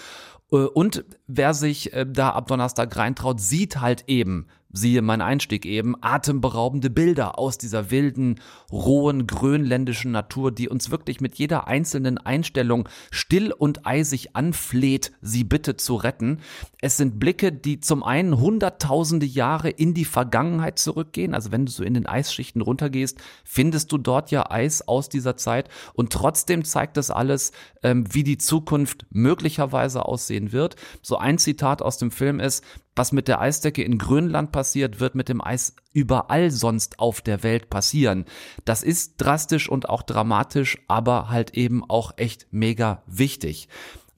Äh, 0.52 0.58
und 0.58 1.06
wer 1.28 1.54
sich 1.54 1.94
äh, 1.94 2.06
da 2.08 2.32
ab 2.32 2.48
Donnerstag 2.48 2.96
reintraut, 2.96 3.40
sieht 3.40 3.80
halt 3.80 4.06
eben, 4.08 4.48
siehe 4.78 5.02
mein 5.02 5.22
Einstieg 5.22 5.66
eben, 5.66 5.96
atemberaubende 6.02 6.90
Bilder 6.90 7.38
aus 7.40 7.58
dieser 7.58 7.92
wilden, 7.92 8.40
rohen, 8.72 9.28
grönländischen 9.28 10.12
Natur, 10.12 10.52
die 10.52 10.70
uns 10.70 10.92
wirklich 10.92 11.20
mit 11.20 11.36
jeder 11.36 11.68
einzelnen 11.68 12.18
Einstellung 12.18 12.88
still 13.12 13.52
und 13.52 13.86
eisig 13.86 14.36
anfleht, 14.36 15.12
sie 15.22 15.44
bitte 15.44 15.76
zu 15.78 15.96
retten. 15.96 16.40
Es 16.82 16.98
sind 16.98 17.20
Blicke, 17.20 17.52
die 17.52 17.80
zum 17.80 18.04
einen 18.04 18.40
hunderttausende 18.40 19.26
Jahre 19.26 19.70
in 19.70 19.94
die 19.94 20.06
Vergangenheit 20.06 20.80
zurückgehen, 20.80 21.34
also 21.34 21.52
wenn 21.52 21.66
du 21.66 21.72
so 21.72 21.84
in 21.84 21.94
den 21.94 22.06
Eisschichten 22.06 22.62
runtergehst, 22.62 23.18
findest 23.44 23.92
du 23.92 23.98
dort 23.98 24.32
ja 24.32 24.50
Eis 24.50 24.88
aus 24.88 25.10
dieser 25.10 25.38
Zeit 25.38 25.70
und 25.94 26.14
trotzdem 26.14 26.64
zeigt 26.64 26.98
das 26.98 27.12
alles, 27.12 27.52
ähm, 27.84 28.06
wie 28.14 28.24
die 28.24 28.38
Zukunft 28.38 29.06
möglicherweise 29.10 30.06
aussehen 30.06 30.52
wird. 30.52 30.76
So 31.02 31.18
ein 31.18 31.38
Zitat 31.38 31.82
aus 31.82 31.98
dem 31.98 32.12
Film 32.12 32.40
ist, 32.40 32.64
was 32.98 33.12
mit 33.12 33.28
der 33.28 33.40
Eisdecke 33.40 33.84
in 33.84 33.98
Grönland 33.98 34.52
passiert, 34.52 35.00
wird 35.00 35.16
mit 35.16 35.30
dem 35.30 35.44
Eis 35.44 35.76
überall 35.94 36.52
sonst 36.52 37.00
auf 37.00 37.22
der 37.22 37.44
Welt 37.44 37.70
passieren. 37.70 38.26
Das 38.66 38.84
ist 38.84 39.18
drastisch 39.18 39.70
und 39.70 39.90
auch 39.90 40.02
dramatisch, 40.02 40.78
aber 40.88 41.30
halt 41.30 41.52
eben 41.52 41.88
auch 41.90 42.14
echt 42.18 42.48
mega 42.52 43.04
wichtig. 43.06 43.70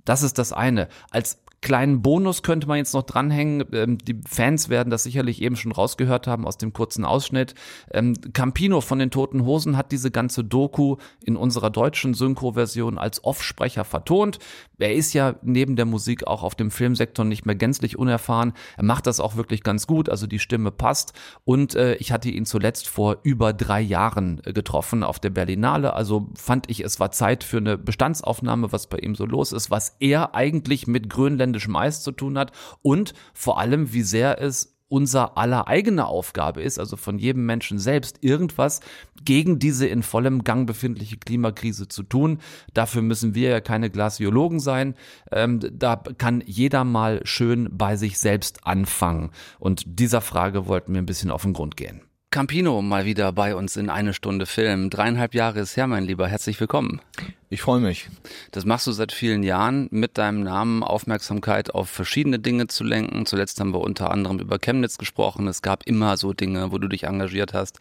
Das 0.06 0.24
ist 0.24 0.38
das 0.38 0.54
eine. 0.54 0.88
Als 1.12 1.40
kleinen 1.62 2.02
Bonus 2.02 2.44
könnte 2.44 2.68
man 2.68 2.78
jetzt 2.78 2.94
noch 2.94 3.04
dranhängen. 3.04 3.66
Ähm, 3.74 3.98
die 3.98 4.20
Fans 4.28 4.70
werden 4.70 4.90
das 4.90 5.04
sicherlich 5.04 5.42
eben 5.42 5.56
schon 5.56 5.72
rausgehört 5.72 6.28
haben 6.28 6.46
aus 6.46 6.58
dem 6.58 6.74
kurzen 6.74 7.06
Ausschnitt. 7.06 7.56
Ähm, 7.92 8.16
Campino 8.34 8.82
von 8.82 9.00
den 9.00 9.12
Toten 9.12 9.46
Hosen 9.46 9.78
hat 9.78 9.92
diese 9.92 10.12
ganze 10.12 10.44
Doku 10.44 10.98
in 11.24 11.36
unserer 11.36 11.70
deutschen 11.70 12.14
Synchro-Version 12.14 12.98
als 12.98 13.24
Offsprecher 13.24 13.84
vertont. 13.84 14.40
Er 14.78 14.94
ist 14.94 15.14
ja 15.14 15.36
neben 15.42 15.76
der 15.76 15.86
Musik 15.86 16.26
auch 16.28 16.44
auf 16.44 16.56
dem 16.56 16.72
Filmsektor 16.72 17.26
nicht 17.26 17.46
mehr 17.46 17.56
gänzlich 17.56 17.98
unerfahren. 17.98 18.54
Er 18.78 18.86
macht 18.86 19.08
das 19.08 19.20
auch 19.20 19.36
wirklich 19.36 19.64
ganz 19.64 19.88
gut, 19.88 20.10
also 20.10 20.28
die 20.28 20.40
Stimme 20.40 20.72
passt. 20.72 21.14
Und 21.44 21.76
äh, 21.76 21.96
ich 21.96 22.12
hatte 22.12 22.30
ihn 22.30 22.46
zuletzt 22.46 22.88
vor 22.88 23.18
über 23.24 23.54
drei 23.54 23.82
Jahren 23.82 24.42
äh, 24.46 24.54
getroffen 24.54 25.04
auf 25.04 25.20
der 25.20 25.32
Berlinale. 25.32 25.94
Also 25.94 26.30
fand 26.36 26.70
ich, 26.70 26.84
es 26.84 27.00
war 27.00 27.12
Zeit 27.12 27.44
für 27.44 27.58
eine 27.58 27.78
Bestandsaufnahme, 27.78 28.72
was 28.72 28.88
bei 28.88 29.00
ihm 29.00 29.16
so 29.16 29.26
los 29.26 29.52
ist, 29.52 29.70
was 29.70 29.96
er 30.00 30.34
eigentlich 30.36 30.88
mit 30.88 31.10
grönländischem 31.50 31.76
Eis 31.76 32.02
zu 32.02 32.12
tun 32.12 32.38
hat 32.38 32.52
und 32.82 33.14
vor 33.34 33.60
allem, 33.60 33.94
wie 33.94 34.04
sehr 34.04 34.42
es 34.42 34.76
unser 34.92 35.38
aller 35.38 35.68
eigene 35.68 36.08
Aufgabe 36.08 36.64
ist, 36.64 36.80
also 36.80 36.98
von 36.98 37.20
jedem 37.20 37.46
Menschen 37.46 37.78
selbst, 37.78 38.24
irgendwas 38.24 38.80
gegen 39.24 39.60
diese 39.60 39.86
in 39.86 40.02
vollem 40.02 40.44
Gang 40.44 40.66
befindliche 40.66 41.18
Klimakrise 41.18 41.88
zu 41.88 42.02
tun. 42.02 42.40
Dafür 42.74 43.04
müssen 43.04 43.36
wir 43.36 43.50
ja 43.50 43.62
keine 43.62 43.92
Glasiologen 43.92 44.60
sein. 44.60 44.96
Ähm, 45.32 45.60
da 45.72 45.96
kann 45.96 46.42
jeder 46.44 46.86
mal 46.86 47.22
schön 47.24 47.70
bei 47.72 47.98
sich 47.98 48.18
selbst 48.18 48.66
anfangen. 48.66 49.30
Und 49.60 49.84
dieser 49.86 50.22
Frage 50.22 50.66
wollten 50.66 50.94
wir 50.94 51.02
ein 51.04 51.06
bisschen 51.06 51.30
auf 51.30 51.44
den 51.44 51.54
Grund 51.54 51.78
gehen. 51.78 52.02
Campino 52.32 52.84
mal 52.84 53.06
wieder 53.06 53.32
bei 53.34 53.56
uns 53.56 53.76
in 53.76 53.90
eine 53.90 54.14
Stunde 54.14 54.46
Film. 54.46 54.92
Dreieinhalb 54.92 55.34
Jahre 55.34 55.62
ist 55.62 55.76
her, 55.76 55.88
mein 55.88 56.04
Lieber. 56.04 56.28
Herzlich 56.28 56.60
willkommen. 56.60 57.02
Ich 57.50 57.64
freue 57.64 57.80
mich. 57.80 58.08
Das 58.52 58.66
machst 58.66 58.86
du 58.86 58.92
seit 58.92 59.12
vielen 59.12 59.42
Jahren, 59.42 59.88
mit 59.90 60.20
deinem 60.20 60.44
Namen 60.44 60.84
Aufmerksamkeit 60.84 61.74
auf 61.74 61.90
verschiedene 61.90 62.38
Dinge 62.38 62.68
zu 62.68 62.84
lenken. 62.84 63.26
Zuletzt 63.26 63.60
haben 63.60 63.74
wir 63.74 63.82
unter 63.82 64.12
anderem 64.12 64.38
über 64.38 64.60
Chemnitz 64.60 65.00
gesprochen. 65.00 65.48
Es 65.48 65.64
gab 65.64 65.88
immer 65.88 66.18
so 66.18 66.34
Dinge, 66.34 66.72
wo 66.72 66.78
du 66.78 66.88
dich 66.88 67.06
engagiert 67.06 67.56
hast. 67.56 67.80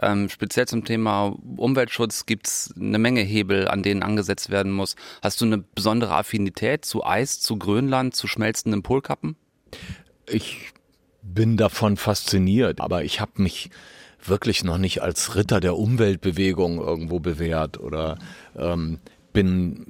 Ähm, 0.00 0.30
speziell 0.30 0.66
zum 0.66 0.86
Thema 0.86 1.36
Umweltschutz 1.56 2.24
gibt's 2.24 2.72
eine 2.74 2.98
Menge 2.98 3.20
Hebel, 3.20 3.68
an 3.68 3.82
denen 3.82 4.02
angesetzt 4.02 4.48
werden 4.48 4.72
muss. 4.72 4.96
Hast 5.20 5.38
du 5.42 5.44
eine 5.44 5.58
besondere 5.58 6.14
Affinität 6.14 6.86
zu 6.86 7.04
Eis, 7.04 7.40
zu 7.40 7.58
Grönland, 7.58 8.16
zu 8.16 8.26
schmelzenden 8.26 8.82
Polkappen? 8.82 9.36
Ich 10.26 10.71
bin 11.22 11.56
davon 11.56 11.96
fasziniert, 11.96 12.80
aber 12.80 13.04
ich 13.04 13.20
habe 13.20 13.42
mich 13.42 13.70
wirklich 14.24 14.64
noch 14.64 14.78
nicht 14.78 15.02
als 15.02 15.34
Ritter 15.34 15.60
der 15.60 15.76
Umweltbewegung 15.76 16.78
irgendwo 16.78 17.20
bewährt 17.20 17.80
oder 17.80 18.18
ähm, 18.56 18.98
bin 19.32 19.86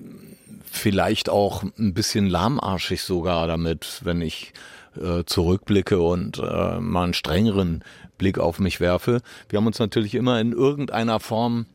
vielleicht 0.64 1.28
auch 1.28 1.62
ein 1.62 1.94
bisschen 1.94 2.26
lahmarschig 2.26 3.02
sogar 3.02 3.46
damit, 3.46 4.00
wenn 4.04 4.22
ich 4.22 4.52
äh, 4.96 5.24
zurückblicke 5.24 6.00
und 6.00 6.38
äh, 6.38 6.80
mal 6.80 7.04
einen 7.04 7.14
strengeren 7.14 7.84
Blick 8.18 8.38
auf 8.38 8.58
mich 8.58 8.80
werfe. 8.80 9.20
Wir 9.48 9.58
haben 9.58 9.66
uns 9.66 9.78
natürlich 9.78 10.14
immer 10.14 10.40
in 10.40 10.52
irgendeiner 10.52 11.20
Form 11.20 11.66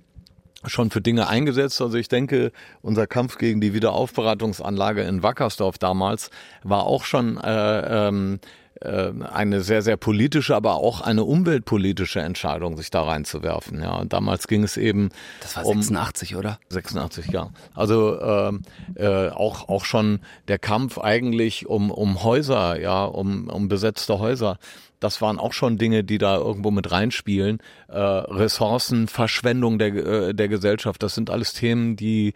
schon 0.66 0.90
für 0.90 1.02
Dinge 1.02 1.28
eingesetzt. 1.28 1.82
Also 1.82 1.98
ich 1.98 2.08
denke, 2.08 2.52
unser 2.82 3.06
Kampf 3.06 3.38
gegen 3.38 3.62
die 3.62 3.74
Wiederaufbereitungsanlage 3.74 5.04
in 5.04 5.24
Wackersdorf 5.24 5.78
damals 5.78 6.32
war 6.64 6.86
auch 6.86 7.04
schon 7.04 7.38
äh, 7.38 8.08
ähm, 8.08 8.40
äh, 8.40 8.48
eine 8.82 9.62
sehr, 9.62 9.82
sehr 9.82 9.98
politische, 9.98 10.56
aber 10.56 10.76
auch 10.76 11.02
eine 11.02 11.24
umweltpolitische 11.24 12.20
Entscheidung, 12.20 12.78
sich 12.78 12.92
da 12.92 13.04
reinzuwerfen. 13.04 13.82
Ja, 13.82 13.96
und 13.96 14.14
damals 14.14 14.48
ging 14.48 14.64
es 14.64 14.78
eben. 14.78 15.10
Das 15.42 15.56
war 15.56 15.66
86, 15.66 16.34
um, 16.34 16.40
oder? 16.40 16.60
86, 16.70 17.28
ja. 17.28 17.50
Also 17.74 18.20
äh, 18.20 18.52
äh, 18.96 19.30
auch 19.30 19.70
auch 19.70 19.86
schon 19.86 20.20
der 20.48 20.60
Kampf 20.60 20.98
eigentlich 20.98 21.68
um 21.68 21.92
um 21.92 22.24
Häuser, 22.24 22.80
ja, 22.80 23.06
um 23.06 23.50
um 23.50 23.68
besetzte 23.68 24.20
Häuser. 24.20 24.58
Das 25.00 25.22
waren 25.22 25.38
auch 25.38 25.54
schon 25.54 25.78
Dinge, 25.78 26.04
die 26.04 26.18
da 26.18 26.38
irgendwo 26.38 26.72
mit 26.72 26.92
reinspielen. 26.92 27.60
Äh, 27.88 28.00
Ressourcen, 28.00 29.08
Verschwendung 29.08 29.78
der 29.80 29.96
äh, 29.96 30.34
der 30.34 30.48
Gesellschaft. 30.48 31.02
Das 31.04 31.16
sind 31.16 31.30
alles 31.30 31.54
Themen, 31.54 31.96
die 31.96 32.34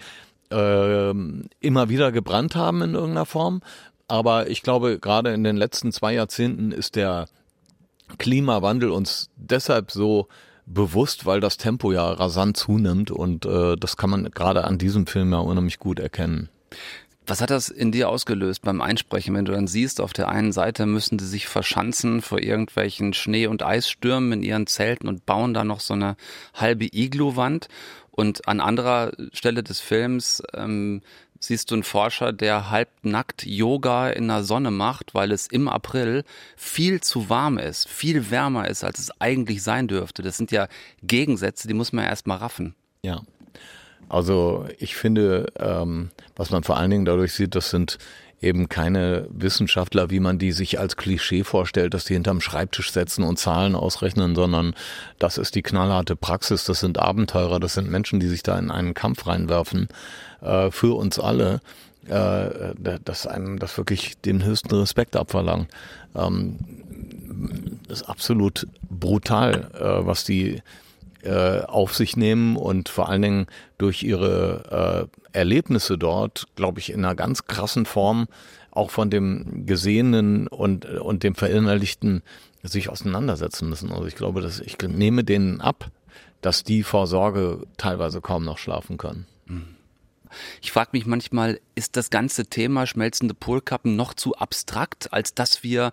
äh, 0.52 1.14
immer 1.60 1.90
wieder 1.90 2.12
gebrannt 2.12 2.56
haben 2.56 2.82
in 2.82 2.94
irgendeiner 2.94 3.26
Form 3.26 3.62
aber 4.12 4.50
ich 4.50 4.62
glaube, 4.62 5.00
gerade 5.00 5.32
in 5.32 5.46
den 5.46 5.56
letzten 5.56 5.94
zwei 5.94 6.14
Jahrzehnten 6.14 6.74
ist 6.74 6.98
der 6.98 7.30
Klimawandel 8.18 8.90
uns 8.90 9.30
deshalb 9.38 9.90
so 9.90 10.28
bewusst, 10.66 11.26
weil 11.26 11.40
das 11.40 11.56
Tempo 11.56 11.94
ja 11.94 12.12
rasant 12.12 12.58
zunimmt 12.58 13.10
und 13.10 13.46
äh, 13.46 13.78
das 13.78 13.96
kann 13.96 14.10
man 14.10 14.30
gerade 14.32 14.66
an 14.66 14.78
diesem 14.78 15.08
Film 15.08 15.32
ja 15.32 15.40
unheimlich 15.40 15.80
gut 15.80 15.98
erkennen. 15.98 16.50
Was 17.26 17.40
hat 17.40 17.52
das 17.52 17.70
in 17.70 17.94
dir 17.94 18.10
ausgelöst 18.10 18.64
beim 18.64 18.82
Einsprechen, 18.82 19.34
wenn 19.34 19.46
du 19.46 19.54
dann 19.54 19.68
siehst, 19.68 20.02
auf 20.02 20.12
der 20.12 20.28
einen 20.28 20.52
Seite 20.52 20.86
müssen 20.86 21.18
sie 21.18 21.28
sich 21.28 21.48
verschanzen 21.48 22.22
vor 22.22 22.42
irgendwelchen 22.42 23.14
Schnee- 23.14 23.48
und 23.48 23.64
Eisstürmen 23.64 24.34
in 24.34 24.44
ihren 24.44 24.68
Zelten 24.68 25.08
und 25.08 25.26
bauen 25.26 25.54
da 25.54 25.64
noch 25.64 25.80
so 25.80 25.94
eine 25.94 26.18
halbe 26.54 26.86
Iglu-Wand 26.92 27.70
und 28.10 28.46
an 28.50 28.60
anderer 28.60 29.14
Stelle 29.32 29.64
des 29.64 29.80
Films 29.80 30.44
ähm, 30.54 31.02
siehst 31.42 31.72
du 31.72 31.76
einen 31.76 31.84
Forscher, 31.84 32.32
der 32.32 32.70
halbnackt 32.70 33.46
Yoga 33.46 34.10
in 34.10 34.28
der 34.28 34.44
Sonne 34.44 34.72
macht, 34.72 35.14
weil 35.14 35.32
es 35.32 35.48
im 35.48 35.68
April 35.68 36.24
viel 36.56 37.02
zu 37.02 37.30
warm 37.30 37.58
ist, 37.58 37.90
viel 37.90 38.32
wärmer 38.32 38.70
ist, 38.70 38.84
als 38.84 39.00
es 39.00 39.12
eigentlich 39.20 39.64
sein 39.64 39.88
dürfte. 39.88 40.22
Das 40.22 40.38
sind 40.38 40.52
ja 40.52 40.68
Gegensätze, 41.04 41.68
die 41.68 41.74
muss 41.74 41.92
man 41.92 42.06
ja 42.06 42.12
erstmal 42.12 42.38
raffen. 42.38 42.76
Ja. 43.04 43.22
Also 44.08 44.68
ich 44.78 44.96
finde, 44.96 45.48
ähm, 45.58 46.12
was 46.36 46.52
man 46.52 46.64
vor 46.64 46.78
allen 46.78 46.92
Dingen 46.92 47.06
dadurch 47.06 47.34
sieht, 47.34 47.56
das 47.56 47.70
sind 47.70 47.98
eben 48.42 48.70
keine 48.70 49.28
Wissenschaftler, 49.30 50.10
wie 50.10 50.20
man 50.20 50.40
die 50.40 50.52
sich 50.52 50.80
als 50.80 50.98
Klischee 50.98 51.44
vorstellt, 51.44 51.94
dass 51.94 52.06
die 52.06 52.14
hinterm 52.14 52.42
Schreibtisch 52.42 52.92
setzen 52.92 53.24
und 53.24 53.38
Zahlen 53.38 53.76
ausrechnen, 53.76 54.36
sondern 54.36 54.74
das 55.20 55.38
ist 55.38 55.56
die 55.56 55.62
knallharte 55.62 56.16
Praxis, 56.16 56.64
das 56.66 56.80
sind 56.80 57.00
Abenteurer, 57.00 57.60
das 57.60 57.76
sind 57.76 57.90
Menschen, 57.90 58.20
die 58.20 58.28
sich 58.28 58.42
da 58.44 58.58
in 58.58 58.72
einen 58.72 58.94
Kampf 58.94 59.28
reinwerfen 59.28 59.88
äh, 60.42 60.72
für 60.72 60.98
uns 60.98 61.20
alle, 61.20 61.62
äh, 62.08 62.74
dass 63.04 63.28
einem 63.28 63.60
das 63.60 63.78
wirklich 63.78 64.20
den 64.22 64.44
höchsten 64.44 64.74
Respekt 64.74 65.16
abverlangt. 65.16 65.70
Ähm, 66.16 66.58
ist 67.90 68.10
absolut 68.10 68.68
brutal, 68.90 69.70
äh, 69.74 70.06
was 70.06 70.24
die 70.24 70.62
äh, 71.24 71.60
auf 71.62 71.96
sich 71.96 72.18
nehmen 72.18 72.56
und 72.56 72.90
vor 72.90 73.10
allen 73.10 73.22
Dingen 73.22 73.48
durch 73.78 74.02
ihre 74.02 75.08
äh, 75.12 75.21
Erlebnisse 75.34 75.98
dort, 75.98 76.46
glaube 76.56 76.80
ich, 76.80 76.92
in 76.92 77.04
einer 77.06 77.16
ganz 77.16 77.46
krassen 77.46 77.86
Form 77.86 78.28
auch 78.72 78.90
von 78.90 79.10
dem 79.10 79.66
Gesehenen 79.66 80.48
und, 80.48 80.86
und 80.86 81.24
dem 81.24 81.36
Verinnerlichten 81.36 82.24
sich 82.64 82.90
auseinandersetzen 82.90 83.70
müssen. 83.70 83.92
Also 83.92 84.06
ich 84.06 84.16
glaube, 84.16 84.42
dass 84.42 84.60
ich 84.60 84.78
nehme 84.80 85.24
denen 85.24 85.62
ab, 85.62 85.90
dass 86.42 86.64
die 86.64 86.84
vor 86.84 87.08
Sorge 87.08 87.66
teilweise 87.78 88.22
kaum 88.22 88.44
noch 88.44 88.58
schlafen 88.58 88.98
können. 88.98 89.26
Ich 90.62 90.72
frage 90.72 90.92
mich 90.94 91.06
manchmal, 91.06 91.60
ist 91.76 91.98
das 91.98 92.10
ganze 92.10 92.46
Thema 92.46 92.88
schmelzende 92.88 93.34
Polkappen 93.34 93.96
noch 93.96 94.14
zu 94.14 94.36
abstrakt, 94.36 95.12
als 95.12 95.34
dass 95.34 95.64
wir 95.64 95.92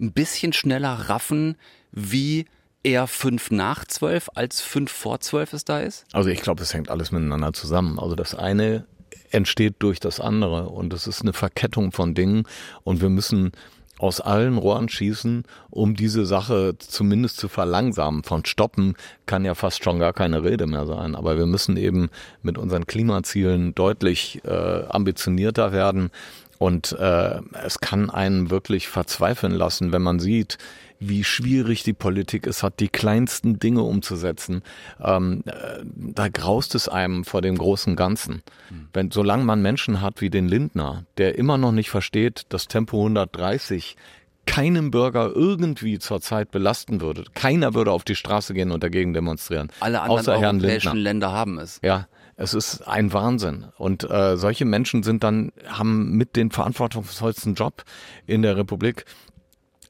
ein 0.00 0.12
bisschen 0.12 0.52
schneller 0.52 1.08
raffen, 1.08 1.56
wie 1.92 2.46
eher 2.82 3.06
fünf 3.06 3.50
nach 3.50 3.84
zwölf 3.84 4.28
als 4.34 4.60
fünf 4.60 4.90
vor 4.90 5.20
zwölf 5.20 5.52
es 5.52 5.64
da 5.64 5.80
ist? 5.80 6.04
Also 6.12 6.30
ich 6.30 6.40
glaube, 6.42 6.62
es 6.62 6.74
hängt 6.74 6.90
alles 6.90 7.12
miteinander 7.12 7.52
zusammen. 7.52 7.98
Also 7.98 8.14
das 8.14 8.34
eine 8.34 8.86
entsteht 9.30 9.76
durch 9.78 10.00
das 10.00 10.20
andere 10.20 10.68
und 10.68 10.92
es 10.92 11.06
ist 11.06 11.22
eine 11.22 11.32
Verkettung 11.32 11.92
von 11.92 12.14
Dingen 12.14 12.44
und 12.84 13.00
wir 13.00 13.08
müssen 13.08 13.52
aus 14.02 14.20
allen 14.20 14.58
Rohren 14.58 14.88
schießen, 14.88 15.44
um 15.70 15.94
diese 15.94 16.26
Sache 16.26 16.74
zumindest 16.78 17.36
zu 17.36 17.48
verlangsamen. 17.48 18.24
Von 18.24 18.44
stoppen 18.44 18.96
kann 19.26 19.44
ja 19.44 19.54
fast 19.54 19.84
schon 19.84 20.00
gar 20.00 20.12
keine 20.12 20.42
Rede 20.42 20.66
mehr 20.66 20.86
sein. 20.86 21.14
Aber 21.14 21.38
wir 21.38 21.46
müssen 21.46 21.76
eben 21.76 22.10
mit 22.42 22.58
unseren 22.58 22.86
Klimazielen 22.86 23.76
deutlich 23.76 24.40
äh, 24.44 24.84
ambitionierter 24.88 25.72
werden. 25.72 26.10
Und 26.58 26.92
äh, 26.98 27.40
es 27.64 27.78
kann 27.78 28.10
einen 28.10 28.50
wirklich 28.50 28.88
verzweifeln 28.88 29.52
lassen, 29.52 29.92
wenn 29.92 30.02
man 30.02 30.18
sieht, 30.18 30.58
wie 31.08 31.24
schwierig 31.24 31.82
die 31.82 31.92
Politik 31.92 32.46
es 32.46 32.62
hat, 32.62 32.80
die 32.80 32.88
kleinsten 32.88 33.58
Dinge 33.58 33.82
umzusetzen. 33.82 34.62
Ähm, 35.00 35.42
äh, 35.46 35.52
da 35.84 36.28
graust 36.28 36.74
es 36.74 36.88
einem 36.88 37.24
vor 37.24 37.42
dem 37.42 37.56
großen 37.56 37.96
Ganzen. 37.96 38.42
Mhm. 38.70 38.88
Wenn, 38.92 39.10
solange 39.10 39.44
man 39.44 39.62
Menschen 39.62 40.00
hat 40.00 40.20
wie 40.20 40.30
den 40.30 40.48
Lindner, 40.48 41.04
der 41.18 41.38
immer 41.38 41.58
noch 41.58 41.72
nicht 41.72 41.90
versteht, 41.90 42.42
dass 42.50 42.68
Tempo 42.68 42.98
130 42.98 43.96
keinem 44.46 44.90
Bürger 44.90 45.30
irgendwie 45.34 45.98
zurzeit 45.98 46.50
belasten 46.50 47.00
würde. 47.00 47.24
Keiner 47.34 47.74
würde 47.74 47.92
auf 47.92 48.04
die 48.04 48.16
Straße 48.16 48.54
gehen 48.54 48.70
und 48.70 48.82
dagegen 48.82 49.14
demonstrieren. 49.14 49.70
Alle 49.80 50.00
anderen 50.00 50.20
außer 50.20 50.40
Herrn 50.40 50.56
europäischen 50.56 50.88
Lindner. 50.88 51.02
Länder 51.02 51.32
haben 51.32 51.58
es. 51.58 51.78
Ja, 51.82 52.08
es 52.36 52.54
ist 52.54 52.82
ein 52.88 53.12
Wahnsinn. 53.12 53.66
Und 53.78 54.08
äh, 54.08 54.36
solche 54.36 54.64
Menschen 54.64 55.02
sind 55.02 55.22
dann, 55.22 55.52
haben 55.68 56.16
mit 56.16 56.34
den 56.34 56.50
verantwortungsvollsten 56.50 57.54
Job 57.54 57.84
in 58.26 58.42
der 58.42 58.56
Republik 58.56 59.04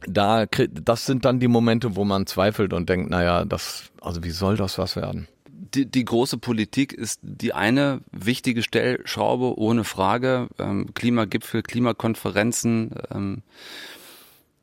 da, 0.07 0.47
das 0.47 1.07
sind 1.07 1.25
dann 1.25 1.41
die 1.41 1.49
Momente, 1.49 1.97
wo 1.97 2.05
man 2.05 2.27
zweifelt 2.27 2.73
und 2.73 2.89
denkt, 2.89 3.11
naja, 3.11 3.45
das, 3.45 3.91
also 4.01 4.23
wie 4.25 4.31
soll 4.31 4.57
das 4.57 4.79
was 4.79 4.97
werden? 4.97 5.29
die, 5.75 5.87
die 5.87 6.05
große 6.05 6.39
Politik 6.39 6.93
ist 6.93 7.21
die 7.23 7.53
eine 7.53 8.01
wichtige 8.11 8.63
Stellschraube, 8.63 9.59
ohne 9.59 9.85
Frage. 9.85 10.49
Ähm, 10.59 10.93
Klimagipfel, 10.95 11.63
Klimakonferenzen. 11.63 12.91
Ähm, 13.13 13.43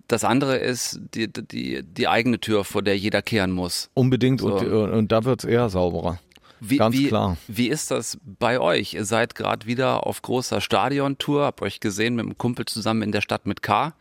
das 0.08 0.24
andere 0.24 0.58
ist 0.58 1.00
die, 1.14 1.32
die, 1.32 1.84
die 1.84 2.08
eigene 2.08 2.40
Tür, 2.40 2.64
vor 2.64 2.82
der 2.82 2.98
jeder 2.98 3.22
kehren 3.22 3.52
muss. 3.52 3.90
Unbedingt 3.94 4.42
So. 4.42 4.56
und, 4.56 4.92
und 4.92 5.12
da 5.12 5.24
wird's 5.24 5.44
eher 5.44 5.70
sauberer. 5.70 6.20
Wie, 6.60 6.78
Ganz 6.78 6.96
wie, 6.96 7.08
klar. 7.08 7.38
Wie 7.48 7.70
ist 7.70 7.90
das 7.90 8.18
bei 8.40 8.60
euch? 8.60 8.94
Ihr 8.94 9.06
seid 9.06 9.34
gerade 9.34 9.66
wieder 9.66 10.06
auf 10.06 10.22
großer 10.22 10.60
Stadiontour, 10.60 11.46
hab 11.46 11.62
euch 11.62 11.80
gesehen 11.80 12.16
mit 12.16 12.26
einem 12.26 12.38
Kumpel 12.38 12.66
zusammen 12.66 13.02
in 13.02 13.12
der 13.14 13.22
Stadt 13.22 13.46
mit 13.46 13.62
K. 13.62 13.94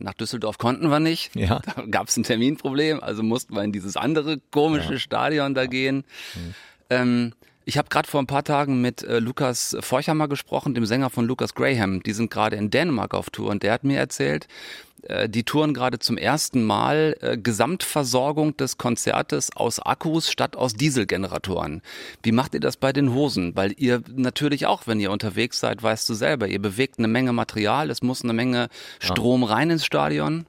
Nach 0.00 0.14
Düsseldorf 0.14 0.58
konnten 0.58 0.88
wir 0.88 1.00
nicht. 1.00 1.34
Ja. 1.36 1.60
Da 1.76 1.84
gab 1.90 2.08
es 2.08 2.16
ein 2.16 2.24
Terminproblem, 2.24 3.00
also 3.00 3.22
mussten 3.22 3.54
wir 3.54 3.62
in 3.62 3.72
dieses 3.72 3.96
andere 3.96 4.38
komische 4.50 4.98
Stadion 4.98 5.54
da 5.54 5.66
gehen. 5.66 6.04
Mhm. 6.34 6.54
Ähm, 6.90 7.32
ich 7.64 7.78
habe 7.78 7.88
gerade 7.88 8.08
vor 8.08 8.20
ein 8.20 8.26
paar 8.26 8.44
Tagen 8.44 8.80
mit 8.80 9.02
äh, 9.02 9.18
Lukas 9.18 9.76
Forchhammer 9.80 10.28
gesprochen, 10.28 10.74
dem 10.74 10.86
Sänger 10.86 11.10
von 11.10 11.26
Lucas 11.26 11.54
Graham. 11.54 12.02
Die 12.02 12.12
sind 12.12 12.30
gerade 12.30 12.56
in 12.56 12.70
Dänemark 12.70 13.14
auf 13.14 13.30
Tour 13.30 13.50
und 13.50 13.62
der 13.62 13.72
hat 13.72 13.84
mir 13.84 13.98
erzählt, 13.98 14.48
äh, 15.02 15.28
die 15.28 15.44
touren 15.44 15.74
gerade 15.74 15.98
zum 15.98 16.16
ersten 16.16 16.64
Mal 16.64 17.16
äh, 17.20 17.38
Gesamtversorgung 17.38 18.56
des 18.56 18.78
Konzertes 18.78 19.54
aus 19.54 19.78
Akkus 19.78 20.30
statt 20.30 20.56
aus 20.56 20.74
Dieselgeneratoren. 20.74 21.82
Wie 22.22 22.32
macht 22.32 22.54
ihr 22.54 22.60
das 22.60 22.76
bei 22.76 22.92
den 22.92 23.12
Hosen? 23.14 23.56
Weil 23.56 23.74
ihr 23.76 24.02
natürlich 24.14 24.66
auch, 24.66 24.86
wenn 24.86 25.00
ihr 25.00 25.10
unterwegs 25.10 25.60
seid, 25.60 25.82
weißt 25.82 26.08
du 26.08 26.14
selber, 26.14 26.48
ihr 26.48 26.60
bewegt 26.60 26.98
eine 26.98 27.08
Menge 27.08 27.32
Material, 27.32 27.90
es 27.90 28.02
muss 28.02 28.22
eine 28.22 28.32
Menge 28.32 28.68
Strom 28.98 29.44
rein 29.44 29.70
ins 29.70 29.84
Stadion. 29.84 30.46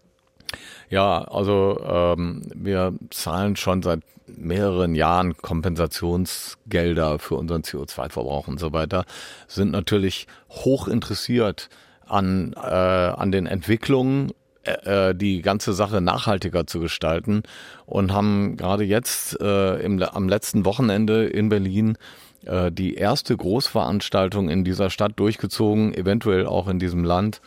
Ja, 0.90 1.24
also 1.24 1.80
ähm, 1.84 2.42
wir 2.54 2.94
zahlen 3.10 3.56
schon 3.56 3.82
seit 3.82 4.02
mehreren 4.28 4.96
Jahren 4.96 5.38
Kompensationsgelder 5.38 7.20
für 7.20 7.36
unseren 7.36 7.64
CO2-Verbrauch 7.64 8.48
und 8.48 8.60
so 8.60 8.74
weiter, 8.74 9.06
sind 9.48 9.72
natürlich 9.72 10.28
hoch 10.50 10.88
interessiert 10.88 11.70
an, 12.08 12.54
äh, 12.56 12.60
an 12.60 13.32
den 13.32 13.46
Entwicklungen, 13.46 14.32
äh, 14.64 15.10
äh, 15.10 15.16
die 15.16 15.42
ganze 15.42 15.74
Sache 15.74 16.02
nachhaltiger 16.02 16.68
zu 16.68 16.80
gestalten 16.80 17.44
und 17.86 18.14
haben 18.14 18.58
gerade 18.58 18.84
jetzt 18.84 19.40
äh, 19.42 19.78
im, 19.78 20.02
am 20.04 20.30
letzten 20.30 20.66
Wochenende 20.66 21.26
in 21.26 21.50
Berlin 21.50 21.98
äh, 22.46 22.72
die 22.72 22.94
erste 22.94 23.36
Großveranstaltung 23.36 24.50
in 24.50 24.64
dieser 24.64 24.90
Stadt 24.90 25.14
durchgezogen, 25.16 25.94
eventuell 25.94 26.46
auch 26.46 26.68
in 26.68 26.80
diesem 26.80 27.04
Land, 27.04 27.42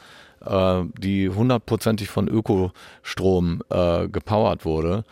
äh, 0.47 0.83
die 0.99 1.29
hundertprozentig 1.29 2.09
von 2.09 2.29
Ökostrom 2.29 3.63
äh, 3.71 4.09
gepowert 4.09 4.65
wurde. 4.65 5.05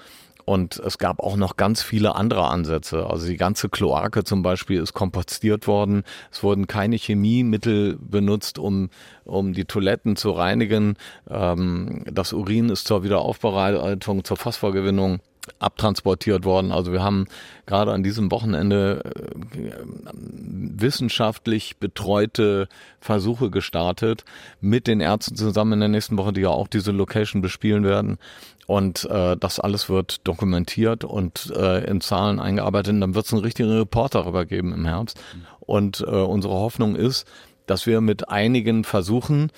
Und 0.45 0.79
es 0.79 0.99
gab 0.99 1.21
auch 1.21 1.37
noch 1.37 1.57
ganz 1.57 1.83
viele 1.83 2.17
andere 2.17 2.49
Ansätze. 2.49 3.07
Also 3.07 3.27
die 3.27 3.37
ganze 3.37 3.69
Kloake 3.69 4.25
zum 4.25 4.43
Beispiel 4.43 4.81
ist 4.81 4.93
kompostiert 4.93 5.67
worden. 5.67 6.03
Es 6.31 6.43
wurden 6.43 6.67
keine 6.67 6.97
Chemiemittel 6.97 7.97
benutzt, 8.01 8.59
um, 8.59 8.91
um 9.25 9.53
die 9.53 9.65
Toiletten 9.65 10.17
zu 10.17 10.31
reinigen. 10.33 10.97
Ähm, 11.31 12.05
das 12.11 12.33
Urin 12.33 12.71
ist 12.71 12.87
zur 12.87 13.05
Wiederaufbereitung, 13.05 14.25
zur 14.25 14.37
Phosphorgewinnung 14.37 15.21
abtransportiert 15.59 16.45
worden. 16.45 16.73
Also 16.73 16.93
wir 16.93 17.03
haben 17.03 17.27
gerade 17.67 17.93
an 17.93 18.03
diesem 18.03 18.31
Wochenende 18.31 19.03
äh, 19.05 19.71
wissenschaftlich 20.13 21.79
betreute 21.79 22.69
Versuche 23.01 23.51
gestartet 23.51 24.25
mit 24.61 24.87
den 24.87 25.01
Ärzten 25.01 25.37
zusammen 25.37 25.75
in 25.75 25.81
der 25.81 25.89
nächsten 25.89 26.17
Woche, 26.17 26.33
die 26.33 26.43
ja 26.43 26.51
auch 26.51 26.69
diese 26.69 26.93
Location 26.93 27.43
bespielen 27.43 27.85
werden. 27.85 28.19
Und 28.67 29.05
äh, 29.11 29.37
das 29.37 29.59
alles 29.59 29.89
wird 29.89 30.27
dokumentiert 30.27 31.05
und 31.05 31.53
äh, 31.57 31.85
in 31.85 32.01
Zahlen 32.01 32.39
eingearbeitet. 32.39 32.95
Und 32.95 33.01
dann 33.01 33.15
wird 33.15 33.27
es 33.27 33.33
einen 33.33 33.43
richtigen 33.43 33.71
Report 33.71 34.15
darüber 34.15 34.47
geben 34.47 34.73
im 34.73 34.87
Herbst. 34.87 35.21
Und 35.61 36.01
äh, 36.01 36.11
unsere 36.11 36.55
Hoffnung 36.55 36.95
ist, 36.95 37.27
dass 37.67 37.87
wir 37.87 38.01
mit 38.01 38.29
einigen 38.29 38.85
Versuchen 38.85 39.51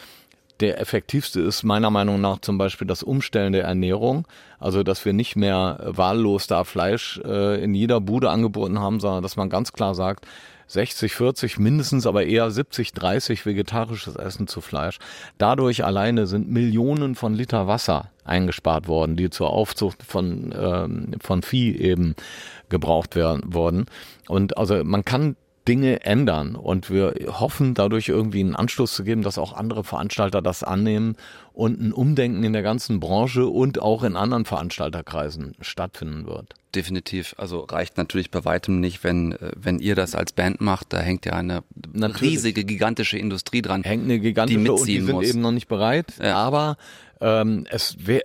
der 0.61 0.81
effektivste 0.81 1.41
ist 1.41 1.63
meiner 1.65 1.91
Meinung 1.91 2.21
nach 2.21 2.39
zum 2.39 2.59
Beispiel 2.59 2.87
das 2.87 3.03
Umstellen 3.03 3.53
der 3.53 3.65
Ernährung. 3.65 4.27
Also, 4.59 4.83
dass 4.83 5.05
wir 5.05 5.13
nicht 5.13 5.37
mehr 5.37 5.81
wahllos 5.85 6.47
da 6.47 6.65
Fleisch 6.65 7.21
äh, 7.25 7.63
in 7.63 7.75
jeder 7.75 8.01
Bude 8.01 8.31
angeboten 8.31 8.79
haben, 8.79 9.01
sondern 9.01 9.23
dass 9.23 9.37
man 9.37 9.51
ganz 9.51 9.73
klar 9.73 9.95
sagt, 9.95 10.27
60, 10.67 11.15
40 11.15 11.59
mindestens, 11.59 12.07
aber 12.07 12.25
eher 12.25 12.51
70, 12.51 12.93
30 12.93 13.45
vegetarisches 13.45 14.17
Essen 14.17 14.47
zu 14.47 14.61
Fleisch. 14.61 14.99
Dadurch 15.39 15.85
alleine 15.85 16.27
sind 16.27 16.51
Millionen 16.51 17.15
von 17.15 17.35
Liter 17.35 17.67
Wasser 17.67 18.11
eingespart 18.25 18.89
worden, 18.89 19.17
die 19.17 19.29
zur 19.31 19.51
Aufzucht 19.51 20.03
von, 20.03 20.55
ähm, 20.57 21.13
von 21.21 21.43
Vieh 21.43 21.77
eben 21.77 22.15
gebraucht 22.71 23.15
werden 23.15 23.53
worden. 23.53 23.87
Und 24.27 24.57
also 24.57 24.83
man 24.85 25.05
kann 25.05 25.37
Dinge 25.67 26.05
ändern 26.05 26.57
und 26.57 26.91
wir 26.91 27.15
hoffen 27.29 27.75
dadurch 27.75 28.09
irgendwie 28.09 28.41
einen 28.41 28.55
Anstoß 28.55 28.93
zu 28.95 29.03
geben, 29.05 29.23
dass 29.23 29.39
auch 29.39 29.55
andere 29.55 29.83
Veranstalter 29.83 30.43
das 30.43 30.63
annehmen 30.63 31.17
und 31.55 31.81
ein 31.81 31.93
Umdenken 31.93 32.45
in 32.45 32.53
der 32.53 32.63
ganzen 32.63 33.01
Branche 33.01 33.47
und 33.47 33.81
auch 33.81 34.03
in 34.03 34.17
anderen 34.17 34.45
Veranstalterkreisen 34.45 35.55
stattfinden 35.61 36.27
wird. 36.27 36.55
Definitiv. 36.75 37.35
Also 37.39 37.61
reicht 37.61 37.97
natürlich 37.97 38.31
bei 38.31 38.45
weitem 38.45 38.81
nicht, 38.81 39.05
wenn, 39.05 39.33
äh, 39.33 39.53
wenn 39.57 39.79
ihr 39.79 39.95
das 39.95 40.15
als 40.15 40.33
Band 40.33 40.61
macht. 40.61 40.93
Da 40.93 40.99
hängt 40.99 41.25
ja 41.25 41.33
eine 41.35 41.63
Natürlich. 41.93 42.33
riesige, 42.33 42.65
gigantische 42.65 43.17
Industrie 43.17 43.63
dran. 43.63 43.85
Hängt 43.85 44.05
eine 44.05 44.19
gigantische 44.19 44.59
die 44.59 44.69
und 44.69 44.77
die 44.77 44.83
mitziehen 44.83 45.07
sind 45.07 45.15
muss. 45.15 45.29
eben 45.29 45.41
noch 45.41 45.53
nicht 45.53 45.69
bereit, 45.69 46.15
Ja. 46.21 46.37
aber 46.37 46.77
ähm, 47.25 47.67
es, 47.71 47.97
äh, 48.07 48.21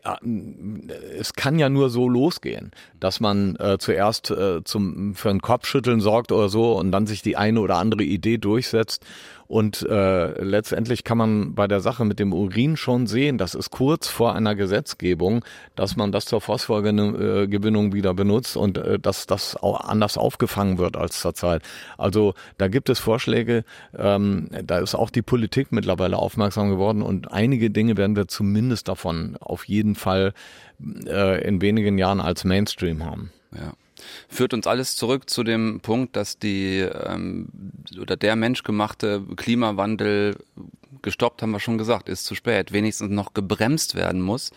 es 1.17 1.33
kann 1.33 1.57
ja 1.57 1.69
nur 1.69 1.89
so 1.89 2.09
losgehen, 2.09 2.71
dass 2.99 3.21
man 3.21 3.55
äh, 3.55 3.77
zuerst 3.79 4.29
äh, 4.29 4.61
zum, 4.65 5.15
für 5.15 5.29
ein 5.29 5.41
Kopfschütteln 5.41 6.01
sorgt 6.01 6.33
oder 6.33 6.49
so 6.49 6.77
und 6.77 6.91
dann 6.91 7.07
sich 7.07 7.21
die 7.21 7.37
eine 7.37 7.61
oder 7.61 7.77
andere 7.77 8.03
Idee 8.03 8.37
durchsetzt. 8.37 9.05
Und 9.49 9.81
äh, 9.89 10.43
letztendlich 10.43 11.03
kann 11.03 11.17
man 11.17 11.55
bei 11.55 11.67
der 11.67 11.79
Sache 11.79 12.05
mit 12.05 12.19
dem 12.19 12.33
Urin 12.33 12.77
schon 12.77 13.07
sehen, 13.07 13.39
das 13.39 13.55
ist 13.55 13.71
kurz 13.71 14.07
vor 14.07 14.35
einer 14.35 14.53
Gesetzgebung, 14.53 15.43
dass 15.75 15.95
man 15.95 16.11
das 16.11 16.25
zur 16.25 16.39
Phosphorgewinnung 16.39 17.93
wieder 17.93 18.13
benutzt 18.13 18.55
und 18.55 18.77
äh, 18.77 18.99
dass 18.99 19.25
das 19.25 19.55
auch 19.55 19.81
anders 19.81 20.19
aufgefangen 20.19 20.77
wird 20.77 20.95
als 20.95 21.19
zurzeit. 21.19 21.63
Also 21.97 22.35
da 22.59 22.67
gibt 22.67 22.89
es 22.89 22.99
Vorschläge, 22.99 23.63
ähm, 23.97 24.49
da 24.63 24.77
ist 24.77 24.93
auch 24.93 25.09
die 25.09 25.23
Politik 25.23 25.71
mittlerweile 25.71 26.17
aufmerksam 26.17 26.69
geworden 26.69 27.01
und 27.01 27.31
einige 27.31 27.71
Dinge 27.71 27.97
werden 27.97 28.15
wir 28.15 28.27
zumindest 28.27 28.87
davon 28.89 29.37
auf 29.39 29.65
jeden 29.65 29.95
Fall 29.95 30.33
äh, 31.05 31.41
in 31.47 31.61
wenigen 31.61 31.97
Jahren 31.97 32.19
als 32.19 32.43
Mainstream 32.43 33.05
haben. 33.05 33.31
Ja. 33.55 33.73
Führt 34.27 34.53
uns 34.53 34.67
alles 34.67 34.95
zurück 34.95 35.29
zu 35.29 35.43
dem 35.43 35.81
Punkt, 35.81 36.15
dass 36.15 36.39
die 36.39 36.79
ähm, 36.79 37.49
oder 37.99 38.15
der 38.15 38.35
menschgemachte 38.35 39.21
Klimawandel 39.35 40.37
gestoppt, 41.01 41.41
haben 41.41 41.51
wir 41.51 41.59
schon 41.59 41.77
gesagt, 41.77 42.09
ist 42.09 42.25
zu 42.25 42.35
spät, 42.35 42.71
wenigstens 42.71 43.09
noch 43.11 43.33
gebremst 43.33 43.95
werden 43.95 44.21
muss. 44.21 44.51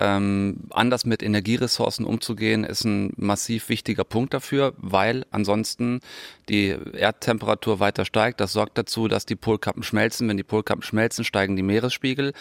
Ähm, 0.00 0.56
anders 0.70 1.04
mit 1.06 1.22
Energieressourcen 1.22 2.04
umzugehen, 2.04 2.64
ist 2.64 2.84
ein 2.84 3.12
massiv 3.16 3.68
wichtiger 3.68 4.04
Punkt 4.04 4.34
dafür, 4.34 4.74
weil 4.76 5.24
ansonsten 5.30 6.00
die 6.48 6.76
Erdtemperatur 6.92 7.80
weiter 7.80 8.04
steigt. 8.04 8.40
Das 8.40 8.52
sorgt 8.52 8.76
dazu, 8.76 9.08
dass 9.08 9.24
die 9.24 9.36
Polkappen 9.36 9.82
schmelzen. 9.82 10.28
Wenn 10.28 10.36
die 10.36 10.42
Polkappen 10.42 10.82
schmelzen, 10.82 11.24
steigen 11.24 11.56
die 11.56 11.62
Meeresspiegel. 11.62 12.32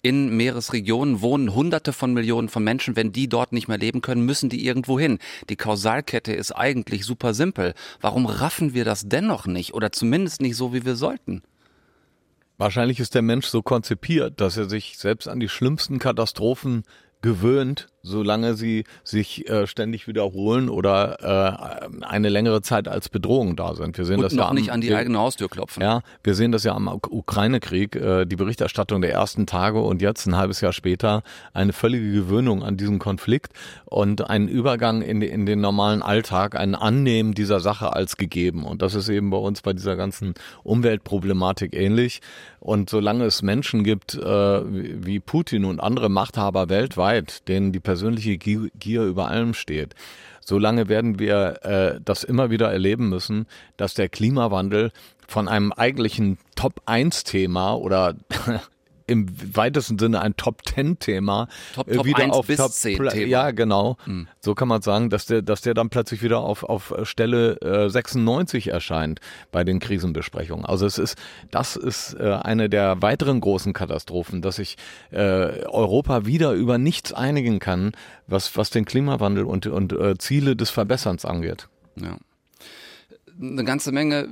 In 0.00 0.36
Meeresregionen 0.36 1.20
wohnen 1.20 1.54
Hunderte 1.54 1.92
von 1.92 2.14
Millionen 2.14 2.48
von 2.48 2.64
Menschen. 2.64 2.96
Wenn 2.96 3.12
die 3.12 3.28
dort 3.28 3.52
nicht 3.52 3.68
mehr 3.68 3.78
leben 3.78 4.00
können, 4.00 4.24
müssen 4.24 4.48
die 4.48 4.64
irgendwo 4.64 4.98
hin. 4.98 5.18
Die 5.50 5.56
Kausalkette 5.56 6.32
ist 6.32 6.52
eigentlich 6.52 7.04
super 7.04 7.34
simpel. 7.34 7.74
Warum 8.00 8.26
raffen 8.26 8.74
wir 8.74 8.84
das 8.84 9.08
dennoch 9.08 9.46
nicht? 9.46 9.74
Oder 9.74 9.92
zumindest 9.92 10.40
nicht 10.40 10.56
so, 10.56 10.72
wie 10.72 10.84
wir 10.84 10.96
sollten? 10.96 11.42
Wahrscheinlich 12.58 13.00
ist 13.00 13.16
der 13.16 13.22
Mensch 13.22 13.46
so 13.46 13.60
konzipiert, 13.60 14.40
dass 14.40 14.56
er 14.56 14.68
sich 14.68 14.96
selbst 14.96 15.26
an 15.26 15.40
die 15.40 15.48
schlimmsten 15.48 15.98
Katastrophen 15.98 16.84
gewöhnt, 17.22 17.88
solange 18.02 18.54
sie 18.54 18.84
sich 19.04 19.48
äh, 19.48 19.66
ständig 19.66 20.08
wiederholen 20.08 20.68
oder 20.68 21.88
äh, 22.00 22.04
eine 22.04 22.28
längere 22.28 22.62
Zeit 22.62 22.88
als 22.88 23.08
Bedrohung 23.08 23.56
da 23.56 23.74
sind. 23.74 23.96
Wir 23.98 24.04
sehen 24.04 24.16
Und 24.16 24.24
das 24.24 24.32
noch 24.32 24.44
ja 24.44 24.48
am, 24.50 24.54
nicht 24.56 24.70
an 24.70 24.80
die 24.80 24.88
wir, 24.88 24.98
eigene 24.98 25.18
Haustür 25.18 25.48
klopfen. 25.48 25.82
Ja, 25.82 26.02
wir 26.24 26.34
sehen 26.34 26.52
das 26.52 26.64
ja 26.64 26.74
am 26.74 26.88
Uk- 26.88 27.10
Ukraine-Krieg, 27.10 27.96
äh, 27.96 28.24
die 28.26 28.36
Berichterstattung 28.36 29.00
der 29.02 29.12
ersten 29.12 29.46
Tage 29.46 29.80
und 29.80 30.02
jetzt 30.02 30.26
ein 30.26 30.36
halbes 30.36 30.60
Jahr 30.60 30.72
später 30.72 31.22
eine 31.52 31.72
völlige 31.72 32.12
Gewöhnung 32.12 32.62
an 32.62 32.76
diesen 32.76 32.98
Konflikt 32.98 33.52
und 33.84 34.28
einen 34.28 34.48
Übergang 34.48 35.02
in, 35.02 35.22
in 35.22 35.46
den 35.46 35.60
normalen 35.60 36.02
Alltag, 36.02 36.54
ein 36.56 36.74
Annehmen 36.74 37.34
dieser 37.34 37.60
Sache 37.60 37.92
als 37.92 38.16
gegeben. 38.16 38.64
Und 38.64 38.82
das 38.82 38.94
ist 38.94 39.08
eben 39.08 39.30
bei 39.30 39.36
uns 39.36 39.62
bei 39.62 39.72
dieser 39.72 39.96
ganzen 39.96 40.34
Umweltproblematik 40.64 41.74
ähnlich. 41.74 42.20
Und 42.58 42.90
solange 42.90 43.24
es 43.24 43.42
Menschen 43.42 43.82
gibt, 43.82 44.14
äh, 44.14 44.22
wie 44.24 45.12
wie 45.12 45.20
Putin 45.20 45.64
und 45.64 45.80
andere 45.80 46.08
Machthaber 46.08 46.68
weltweit, 46.68 47.48
denen 47.48 47.72
die 47.72 47.80
persönliche 47.92 48.38
Gier 48.38 49.02
über 49.02 49.28
allem 49.28 49.52
steht, 49.52 49.94
solange 50.40 50.88
werden 50.88 51.18
wir 51.18 51.58
äh, 51.62 52.00
das 52.02 52.24
immer 52.24 52.48
wieder 52.48 52.72
erleben 52.72 53.10
müssen, 53.10 53.46
dass 53.76 53.92
der 53.92 54.08
Klimawandel 54.08 54.92
von 55.28 55.46
einem 55.46 55.72
eigentlichen 55.72 56.38
Top-1-Thema 56.56 57.74
oder 57.74 58.14
im 59.12 59.26
weitesten 59.56 59.98
Sinne 59.98 60.20
ein 60.20 60.36
Top-10-Thema 60.36 61.48
Top- 61.74 61.88
äh, 61.88 61.94
Top 61.96 62.06
wieder 62.06 62.18
1 62.24 62.34
auf 62.34 62.46
bis 62.46 62.56
Top 62.56 62.72
10 62.72 62.98
Pla- 62.98 63.10
Thema. 63.12 63.26
Ja, 63.26 63.50
genau. 63.52 63.96
So 64.40 64.54
kann 64.54 64.68
man 64.68 64.82
sagen, 64.82 65.10
dass 65.10 65.26
der, 65.26 65.42
dass 65.42 65.60
der 65.60 65.74
dann 65.74 65.90
plötzlich 65.90 66.22
wieder 66.22 66.40
auf, 66.40 66.64
auf 66.64 66.92
Stelle 67.04 67.60
äh, 67.60 67.88
96 67.88 68.68
erscheint 68.68 69.20
bei 69.52 69.62
den 69.64 69.78
Krisenbesprechungen. 69.78 70.64
Also 70.64 70.86
es 70.86 70.98
ist, 70.98 71.16
das 71.50 71.76
ist 71.76 72.14
äh, 72.14 72.38
eine 72.42 72.68
der 72.68 73.02
weiteren 73.02 73.40
großen 73.40 73.72
Katastrophen, 73.72 74.42
dass 74.42 74.56
sich 74.56 74.76
äh, 75.10 75.18
Europa 75.66 76.26
wieder 76.26 76.52
über 76.52 76.78
nichts 76.78 77.12
einigen 77.12 77.58
kann, 77.58 77.92
was, 78.26 78.56
was 78.56 78.70
den 78.70 78.84
Klimawandel 78.84 79.44
und, 79.44 79.66
und 79.66 79.92
äh, 79.92 80.16
Ziele 80.18 80.56
des 80.56 80.70
Verbesserns 80.70 81.24
angeht. 81.24 81.68
Ja. 81.96 82.16
Eine 83.40 83.64
ganze 83.64 83.92
Menge, 83.92 84.28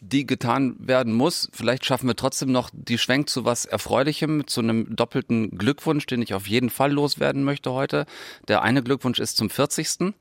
die 0.00 0.26
getan 0.26 0.76
werden 0.78 1.12
muss. 1.12 1.48
Vielleicht 1.52 1.84
schaffen 1.84 2.06
wir 2.06 2.16
trotzdem 2.16 2.52
noch 2.52 2.70
die 2.72 2.98
Schwenk 2.98 3.28
zu 3.28 3.44
was 3.44 3.64
Erfreulichem, 3.64 4.46
zu 4.46 4.60
einem 4.60 4.94
doppelten 4.94 5.56
Glückwunsch, 5.56 6.06
den 6.06 6.22
ich 6.22 6.34
auf 6.34 6.46
jeden 6.46 6.70
Fall 6.70 6.92
loswerden 6.92 7.44
möchte 7.44 7.72
heute. 7.72 8.06
Der 8.48 8.62
eine 8.62 8.82
Glückwunsch 8.82 9.18
ist 9.18 9.36
zum 9.36 9.50
40. 9.50 10.14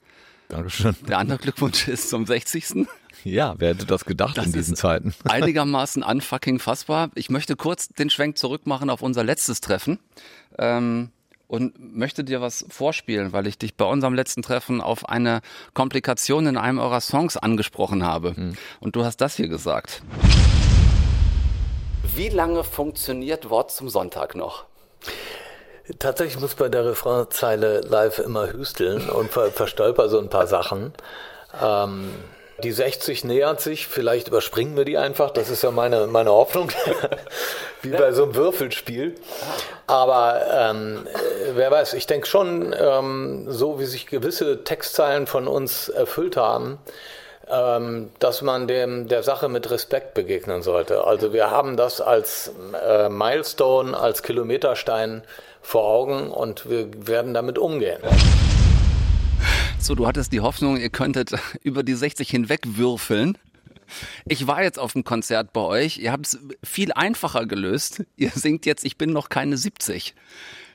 Dankeschön. 0.50 0.96
Der 1.08 1.18
andere 1.20 1.38
Glückwunsch 1.38 1.88
ist 1.88 2.10
zum 2.10 2.26
60. 2.26 2.88
Ja, 3.24 3.56
wer 3.58 3.70
hätte 3.70 3.86
das 3.86 4.06
gedacht 4.06 4.38
Das 4.38 4.48
in 4.48 4.54
diesen 4.54 4.76
Zeiten? 4.76 5.14
einigermaßen 5.24 6.04
unfucking 6.04 6.60
fassbar. 6.60 7.12
Ich 7.16 7.30
möchte 7.30 7.56
kurz 7.56 7.88
den 7.90 8.10
Schwenk 8.10 8.38
zurückmachen 8.38 8.90
auf 8.90 9.02
unser 9.02 9.24
letztes 9.24 9.62
Treffen. 9.62 10.00
Ähm, 10.58 11.12
und 11.52 11.74
möchte 11.98 12.24
dir 12.24 12.40
was 12.40 12.66
vorspielen, 12.70 13.34
weil 13.34 13.46
ich 13.46 13.58
dich 13.58 13.76
bei 13.76 13.84
unserem 13.84 14.14
letzten 14.14 14.42
Treffen 14.42 14.80
auf 14.80 15.10
eine 15.10 15.42
Komplikation 15.74 16.48
in 16.48 16.56
einem 16.56 16.80
eurer 16.80 17.02
Songs 17.02 17.36
angesprochen 17.36 18.06
habe. 18.06 18.34
Und 18.80 18.96
du 18.96 19.04
hast 19.04 19.18
das 19.18 19.36
hier 19.36 19.50
gesagt. 19.50 20.02
Wie 22.16 22.30
lange 22.30 22.64
funktioniert 22.64 23.50
Wort 23.50 23.70
zum 23.70 23.90
Sonntag 23.90 24.34
noch? 24.34 24.64
Tatsächlich 26.00 26.40
muss 26.40 26.56
bei 26.56 26.70
der 26.70 26.86
Refrainzeile 26.86 27.82
live 27.82 28.20
immer 28.20 28.54
hüsteln 28.54 29.10
und 29.10 29.30
ver 29.30 29.52
verstolper 29.52 30.08
so 30.08 30.20
ein 30.20 30.30
paar 30.30 30.48
Sachen. 30.48 30.94
Ähm, 31.62 32.12
die 32.64 32.72
60 32.72 33.24
nähert 33.24 33.60
sich, 33.62 33.88
vielleicht 33.88 34.28
überspringen 34.28 34.78
wir 34.78 34.86
die 34.86 34.98
einfach, 34.98 35.32
das 35.32 35.50
ist 35.50 35.64
ja 35.64 35.72
meine, 35.72 36.08
meine 36.08 36.32
Hoffnung, 36.32 36.70
wie 37.82 37.90
bei 37.90 38.12
so 38.12 38.24
einem 38.24 38.36
Würfelspiel. 38.36 39.16
Aber 39.88 40.42
ähm, 40.54 41.08
äh, 41.08 41.31
wer 41.56 41.72
weiß, 41.72 41.94
ich 41.94 42.08
denke 42.08 42.28
schon, 42.28 42.76
ähm, 42.78 43.46
so 43.48 43.80
wie 43.80 43.86
sich 43.86 44.08
gewisse 44.08 44.64
Textzeilen 44.64 45.28
von 45.28 45.48
uns 45.48 45.90
erfüllt 45.90 46.38
haben, 46.38 46.78
ähm, 47.50 48.10
dass 48.20 48.42
man 48.42 48.68
dem 48.68 49.08
der 49.08 49.24
Sache 49.24 49.50
mit 49.50 49.70
Respekt 49.70 50.14
begegnen 50.14 50.62
sollte. 50.62 51.06
Also 51.06 51.34
wir 51.34 51.52
haben 51.52 51.78
das 51.78 52.02
als 52.02 52.52
äh, 52.86 53.10
Milestone, 53.10 53.98
als 53.98 54.24
Kilometerstein 54.24 55.24
vor 55.62 55.84
Augen 55.84 56.32
und 56.32 56.70
wir 56.70 56.90
werden 57.08 57.34
damit 57.34 57.58
umgehen. 57.58 58.02
So, 59.80 59.96
du 59.96 60.08
hattest 60.08 60.32
die 60.32 60.42
Hoffnung, 60.42 60.78
ihr 60.78 60.90
könntet 60.90 61.34
über 61.64 61.84
die 61.84 61.96
60 61.96 62.30
hinweg 62.30 62.62
würfeln. 62.66 63.38
Ich 64.26 64.48
war 64.48 64.64
jetzt 64.64 64.80
auf 64.80 64.94
dem 64.94 65.04
Konzert 65.04 65.52
bei 65.52 65.62
euch. 65.62 65.98
Ihr 65.98 66.12
habt 66.12 66.28
es 66.28 66.40
viel 66.64 66.94
einfacher 66.94 67.46
gelöst. 67.46 68.04
Ihr 68.16 68.30
singt 68.30 68.66
jetzt, 68.66 68.86
ich 68.86 68.98
bin 68.98 69.12
noch 69.12 69.28
keine 69.30 69.58
70. 69.58 70.16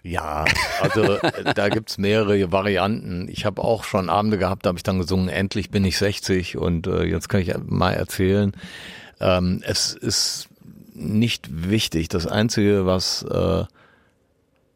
Ja, 0.06 0.44
also 0.80 1.14
äh, 1.14 1.54
da 1.54 1.68
gibt's 1.68 1.98
mehrere 1.98 2.52
Varianten. 2.52 3.28
Ich 3.28 3.44
habe 3.44 3.62
auch 3.62 3.82
schon 3.82 4.08
Abende 4.08 4.38
gehabt, 4.38 4.64
da 4.64 4.68
habe 4.68 4.78
ich 4.78 4.84
dann 4.84 5.00
gesungen, 5.00 5.28
endlich 5.28 5.70
bin 5.70 5.84
ich 5.84 5.98
60 5.98 6.56
und 6.56 6.86
äh, 6.86 7.02
jetzt 7.04 7.28
kann 7.28 7.40
ich 7.40 7.52
mal 7.66 7.92
erzählen. 7.92 8.52
Ähm, 9.20 9.62
es 9.64 9.94
ist 9.94 10.48
nicht 10.94 11.48
wichtig. 11.70 12.08
Das 12.08 12.28
Einzige, 12.28 12.86
was, 12.86 13.24
äh, 13.24 13.64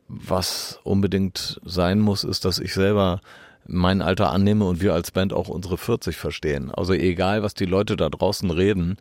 was 0.09 0.81
unbedingt 0.83 1.61
sein 1.64 2.01
muss, 2.01 2.25
ist, 2.25 2.45
dass 2.45 2.59
ich 2.59 2.75
selber 2.75 3.21
mein 3.66 4.03
Alter 4.03 4.33
annehme 4.33 4.64
und 4.64 4.81
wir 4.81 4.95
als 4.95 5.12
Band 5.12 5.33
auch 5.33 5.49
unsere 5.49 5.79
40 5.79 6.16
verstehen. 6.16 6.73
Also 6.73 6.93
egal, 6.93 7.45
was 7.45 7.55
die 7.55 7.66
Leute 7.66 7.97
da 7.97 8.09
draußen 8.09 8.51
reden, 8.51 8.97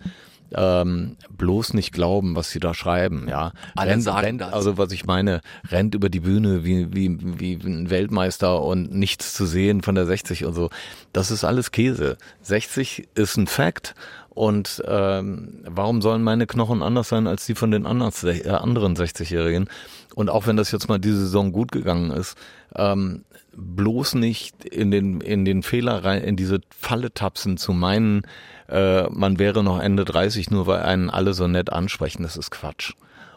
ähm, 0.56 1.18
bloß 1.30 1.74
nicht 1.74 1.94
glauben, 1.94 2.36
was 2.36 2.50
sie 2.50 2.60
da 2.60 2.74
schreiben, 2.74 3.28
ja. 3.30 3.52
Alle 3.76 4.00
sagen 4.02 4.38
das. 4.38 4.54
Also 4.54 4.78
was 4.78 4.92
ich 4.92 5.06
meine, 5.06 5.42
rennt 5.70 5.96
über 5.96 6.10
die 6.10 6.22
Bühne 6.22 6.64
wie, 6.64 6.94
wie, 6.94 7.40
wie 7.40 7.54
ein 7.54 7.90
Weltmeister 7.90 8.62
und 8.62 8.94
nichts 8.94 9.34
zu 9.34 9.46
sehen 9.46 9.82
von 9.82 9.96
der 9.96 10.06
60 10.06 10.46
und 10.46 10.54
so. 10.54 10.70
Das 11.14 11.32
ist 11.32 11.44
alles 11.44 11.72
Käse. 11.72 12.18
60 12.42 13.10
ist 13.16 13.38
ein 13.38 13.48
Fact 13.48 13.96
und 14.30 14.82
ähm, 14.88 15.64
warum 15.66 16.02
sollen 16.02 16.24
meine 16.24 16.48
Knochen 16.48 16.82
anders 16.82 17.10
sein 17.10 17.28
als 17.28 17.46
die 17.46 17.56
von 17.56 17.72
den 17.72 17.86
anderen, 17.86 18.12
äh, 18.26 18.50
anderen 18.50 18.96
60-Jährigen? 18.96 19.68
Und 20.16 20.30
auch 20.30 20.48
wenn 20.48 20.58
das 20.58 20.72
jetzt 20.72 20.88
mal 20.88 21.00
diese 21.00 21.20
Saison 21.20 21.52
gut 21.52 21.72
gegangen 21.72 22.12
ist, 22.12 22.38
ähm, 22.76 23.26
bloß 23.56 24.16
nicht 24.16 24.64
in 24.64 24.92
den 24.92 25.22
in 25.22 25.44
den 25.44 25.64
Fehler 25.64 26.04
rein, 26.06 26.24
in 26.24 26.36
diese 26.36 26.62
Falle 26.70 27.14
tapsen 27.14 27.58
zu 27.58 27.74
meinen, 27.74 28.22
äh, 28.70 29.10
man 29.10 29.40
wäre 29.40 29.64
noch 29.64 29.80
Ende 29.80 30.06
30, 30.06 30.52
nur 30.52 30.68
weil 30.68 30.82
einen 30.82 31.10
alle 31.10 31.34
so 31.34 31.48
nett 31.48 31.72
ansprechen, 31.72 32.24
das 32.24 32.38
ist 32.38 32.52
Quatsch. 32.52 32.94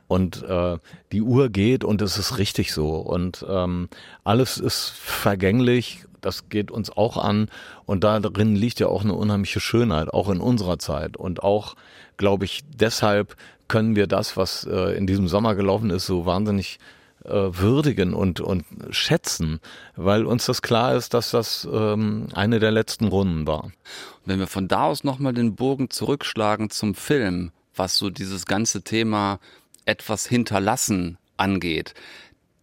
Und 0.09 0.43
äh, 0.43 0.79
die 1.11 1.23
Uhr 1.23 1.49
geht 1.49 1.85
und 1.85 2.03
es 2.03 2.19
ist 2.19 2.39
richtig 2.39 2.73
so. 2.73 2.97
Und 2.97 3.47
ähm, 3.49 3.89
alles 4.25 4.59
ist 4.59 4.91
vergänglich, 4.91 6.05
das 6.21 6.49
geht 6.49 6.71
uns 6.71 6.91
auch 6.91 7.17
an. 7.17 7.49
Und 7.87 8.05
darin 8.05 8.55
liegt 8.55 8.79
ja 8.81 8.89
auch 8.89 9.05
eine 9.05 9.15
unheimliche 9.15 9.61
Schönheit, 9.61 10.13
auch 10.13 10.29
in 10.29 10.41
unserer 10.41 10.79
Zeit. 10.79 11.17
Und 11.17 11.43
auch, 11.43 11.77
glaube 12.17 12.45
ich, 12.45 12.63
deshalb 12.75 13.37
können 13.69 13.97
wir 13.97 14.07
das, 14.07 14.37
was 14.37 14.65
äh, 14.65 14.97
in 14.97 15.07
diesem 15.07 15.29
Sommer 15.29 15.55
gelaufen 15.55 15.89
ist, 15.91 16.05
so 16.05 16.27
wahnsinnig 16.27 16.79
würdigen 17.25 18.15
und, 18.15 18.41
und 18.41 18.65
schätzen, 18.91 19.61
weil 19.97 20.27
uns 20.27 20.47
das 20.47 20.63
klar 20.63 20.95
ist, 20.95 21.15
dass 21.15 21.31
das 21.31 21.69
ähm, 21.71 22.27
eine 22.35 22.59
der 22.59 22.71
letzten 22.71 23.07
Runden 23.07 23.47
war. 23.47 23.73
Wenn 24.25 24.39
wir 24.39 24.47
von 24.47 24.69
da 24.69 24.85
aus 24.85 25.05
nochmal 25.05 25.33
den 25.33 25.55
Bogen 25.55 25.91
zurückschlagen 25.91 26.71
zum 26.71 26.95
Film, 26.95 27.53
was 27.75 27.97
so 27.97 28.11
dieses 28.11 28.47
ganze 28.47 28.83
Thema 28.83 29.39
etwas 29.85 30.27
hinterlassen 30.27 31.19
angeht, 31.37 31.95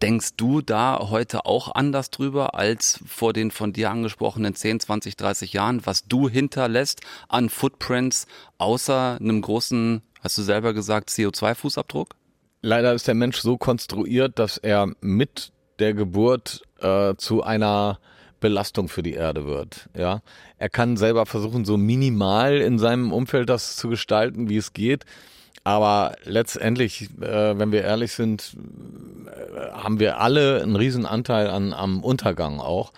denkst 0.02 0.30
du 0.36 0.62
da 0.62 0.98
heute 1.10 1.44
auch 1.44 1.74
anders 1.74 2.10
drüber 2.10 2.54
als 2.54 3.00
vor 3.06 3.32
den 3.32 3.50
von 3.50 3.72
dir 3.72 3.90
angesprochenen 3.90 4.54
10, 4.54 4.80
20, 4.80 5.16
30 5.16 5.52
Jahren, 5.52 5.84
was 5.84 6.06
du 6.06 6.28
hinterlässt 6.28 7.02
an 7.28 7.50
Footprints 7.50 8.26
außer 8.58 9.18
einem 9.20 9.42
großen, 9.42 10.02
hast 10.22 10.38
du 10.38 10.42
selber 10.42 10.72
gesagt, 10.72 11.10
CO2-Fußabdruck? 11.10 12.12
Leider 12.62 12.92
ist 12.92 13.08
der 13.08 13.14
Mensch 13.14 13.38
so 13.38 13.56
konstruiert, 13.56 14.38
dass 14.38 14.58
er 14.58 14.92
mit 15.00 15.52
der 15.78 15.94
Geburt 15.94 16.62
äh, 16.80 17.14
zu 17.16 17.42
einer 17.42 17.98
Belastung 18.40 18.88
für 18.88 19.02
die 19.02 19.14
Erde 19.14 19.46
wird. 19.46 19.88
Ja, 19.96 20.20
er 20.58 20.68
kann 20.68 20.96
selber 20.96 21.26
versuchen, 21.26 21.64
so 21.64 21.76
minimal 21.76 22.56
in 22.56 22.78
seinem 22.78 23.12
Umfeld 23.12 23.48
das 23.48 23.76
zu 23.76 23.88
gestalten, 23.88 24.48
wie 24.48 24.56
es 24.56 24.72
geht. 24.72 25.04
Aber 25.62 26.16
letztendlich, 26.24 27.10
äh, 27.20 27.58
wenn 27.58 27.70
wir 27.70 27.82
ehrlich 27.82 28.12
sind, 28.12 28.56
äh, 29.26 29.72
haben 29.72 30.00
wir 30.00 30.18
alle 30.18 30.62
einen 30.62 30.76
riesen 30.76 31.04
Anteil 31.04 31.48
an, 31.48 31.72
am 31.72 32.02
Untergang 32.02 32.60
auch. 32.60 32.92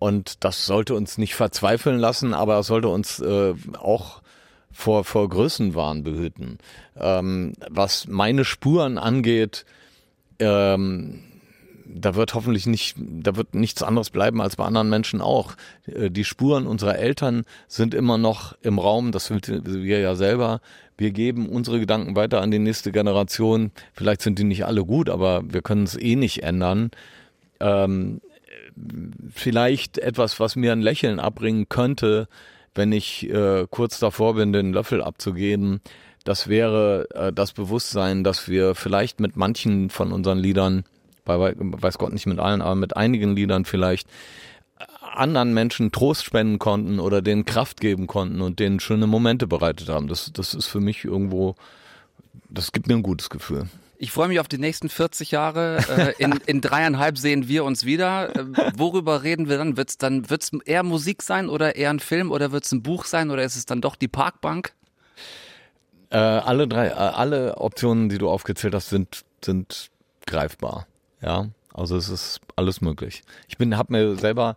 Und 0.00 0.44
das 0.44 0.66
sollte 0.66 0.94
uns 0.94 1.18
nicht 1.18 1.34
verzweifeln 1.34 1.98
lassen, 1.98 2.34
aber 2.34 2.58
es 2.58 2.66
sollte 2.66 2.88
uns 2.88 3.20
äh, 3.20 3.54
auch 3.78 4.19
vor, 4.72 5.04
vor 5.04 5.28
Größenwahn 5.28 6.02
behüten. 6.02 6.58
Ähm, 6.96 7.54
was 7.68 8.06
meine 8.06 8.44
Spuren 8.44 8.98
angeht, 8.98 9.64
ähm, 10.38 11.20
da 11.92 12.14
wird 12.14 12.34
hoffentlich 12.34 12.66
nicht, 12.66 12.96
da 12.98 13.36
wird 13.36 13.54
nichts 13.54 13.82
anderes 13.82 14.10
bleiben 14.10 14.40
als 14.40 14.56
bei 14.56 14.64
anderen 14.64 14.88
Menschen 14.88 15.20
auch. 15.20 15.54
Äh, 15.86 16.10
Die 16.10 16.24
Spuren 16.24 16.66
unserer 16.66 16.98
Eltern 16.98 17.44
sind 17.68 17.94
immer 17.94 18.18
noch 18.18 18.56
im 18.62 18.78
Raum, 18.78 19.12
das 19.12 19.30
wir 19.30 20.00
ja 20.00 20.14
selber. 20.14 20.60
Wir 20.96 21.10
geben 21.10 21.48
unsere 21.48 21.80
Gedanken 21.80 22.14
weiter 22.14 22.40
an 22.42 22.50
die 22.50 22.58
nächste 22.58 22.92
Generation. 22.92 23.72
Vielleicht 23.92 24.22
sind 24.22 24.38
die 24.38 24.44
nicht 24.44 24.66
alle 24.66 24.84
gut, 24.84 25.08
aber 25.08 25.42
wir 25.46 25.62
können 25.62 25.84
es 25.84 25.96
eh 25.96 26.14
nicht 26.14 26.42
ändern. 26.42 26.90
Ähm, 27.58 28.20
vielleicht 29.34 29.98
etwas, 29.98 30.40
was 30.40 30.56
mir 30.56 30.72
ein 30.72 30.82
Lächeln 30.82 31.18
abbringen 31.18 31.68
könnte, 31.68 32.28
wenn 32.74 32.92
ich 32.92 33.28
äh, 33.28 33.66
kurz 33.70 33.98
davor 33.98 34.34
bin, 34.34 34.52
den 34.52 34.72
Löffel 34.72 35.02
abzugeben. 35.02 35.80
Das 36.24 36.48
wäre 36.48 37.08
äh, 37.14 37.32
das 37.32 37.52
Bewusstsein, 37.52 38.24
dass 38.24 38.48
wir 38.48 38.74
vielleicht 38.74 39.20
mit 39.20 39.36
manchen 39.36 39.90
von 39.90 40.12
unseren 40.12 40.38
Liedern, 40.38 40.84
bei, 41.24 41.54
weiß 41.56 41.98
Gott 41.98 42.12
nicht 42.12 42.26
mit 42.26 42.38
allen, 42.38 42.62
aber 42.62 42.74
mit 42.74 42.96
einigen 42.96 43.34
Liedern 43.34 43.64
vielleicht 43.64 44.08
äh, 44.78 44.84
anderen 45.02 45.54
Menschen 45.54 45.92
Trost 45.92 46.24
spenden 46.24 46.58
konnten 46.58 47.00
oder 47.00 47.22
denen 47.22 47.44
Kraft 47.44 47.80
geben 47.80 48.06
konnten 48.06 48.40
und 48.40 48.58
denen 48.60 48.80
schöne 48.80 49.06
Momente 49.06 49.46
bereitet 49.46 49.88
haben. 49.88 50.08
Das, 50.08 50.32
das 50.32 50.54
ist 50.54 50.66
für 50.66 50.80
mich 50.80 51.04
irgendwo, 51.04 51.56
das 52.48 52.72
gibt 52.72 52.86
mir 52.86 52.94
ein 52.94 53.02
gutes 53.02 53.30
Gefühl. 53.30 53.66
Ich 54.02 54.12
freue 54.12 54.28
mich 54.28 54.40
auf 54.40 54.48
die 54.48 54.56
nächsten 54.56 54.88
40 54.88 55.30
Jahre. 55.30 55.76
Äh, 55.90 56.14
in, 56.24 56.40
in 56.46 56.62
dreieinhalb 56.62 57.18
sehen 57.18 57.48
wir 57.48 57.64
uns 57.64 57.84
wieder. 57.84 58.34
Äh, 58.34 58.72
worüber 58.74 59.22
reden 59.24 59.50
wir 59.50 59.58
dann? 59.58 59.76
Wird's 59.76 59.98
dann 59.98 60.30
wird's 60.30 60.52
eher 60.64 60.82
Musik 60.82 61.22
sein 61.22 61.50
oder 61.50 61.76
eher 61.76 61.90
ein 61.90 62.00
Film 62.00 62.30
oder 62.30 62.50
wird's 62.50 62.72
ein 62.72 62.82
Buch 62.82 63.04
sein 63.04 63.30
oder 63.30 63.42
ist 63.42 63.56
es 63.56 63.66
dann 63.66 63.82
doch 63.82 63.96
die 63.96 64.08
Parkbank? 64.08 64.72
Äh, 66.08 66.16
alle 66.16 66.66
drei, 66.66 66.86
äh, 66.86 66.92
alle 66.92 67.58
Optionen, 67.58 68.08
die 68.08 68.16
du 68.16 68.30
aufgezählt 68.30 68.74
hast, 68.74 68.88
sind 68.88 69.26
sind 69.44 69.90
greifbar. 70.26 70.86
Ja, 71.20 71.48
also 71.74 71.98
es 71.98 72.08
ist 72.08 72.40
alles 72.56 72.80
möglich. 72.80 73.22
Ich 73.48 73.58
bin, 73.58 73.76
habe 73.76 73.92
mir 73.92 74.16
selber 74.16 74.56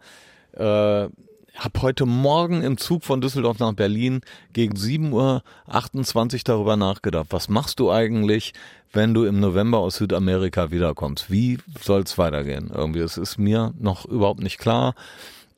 äh, 0.53 1.09
habe 1.55 1.81
heute 1.81 2.05
Morgen 2.05 2.63
im 2.63 2.77
Zug 2.77 3.03
von 3.03 3.21
Düsseldorf 3.21 3.59
nach 3.59 3.73
Berlin 3.73 4.21
gegen 4.53 4.75
7.28 4.75 5.13
Uhr 5.13 6.41
darüber 6.45 6.77
nachgedacht. 6.77 7.27
Was 7.29 7.49
machst 7.49 7.79
du 7.79 7.91
eigentlich, 7.91 8.53
wenn 8.91 9.13
du 9.13 9.25
im 9.25 9.39
November 9.39 9.79
aus 9.79 9.97
Südamerika 9.97 10.71
wiederkommst? 10.71 11.31
Wie 11.31 11.59
soll 11.81 12.01
es 12.01 12.17
weitergehen? 12.17 12.71
Irgendwie, 12.73 12.99
es 12.99 13.17
ist 13.17 13.37
mir 13.37 13.73
noch 13.79 14.05
überhaupt 14.05 14.41
nicht 14.41 14.57
klar. 14.57 14.95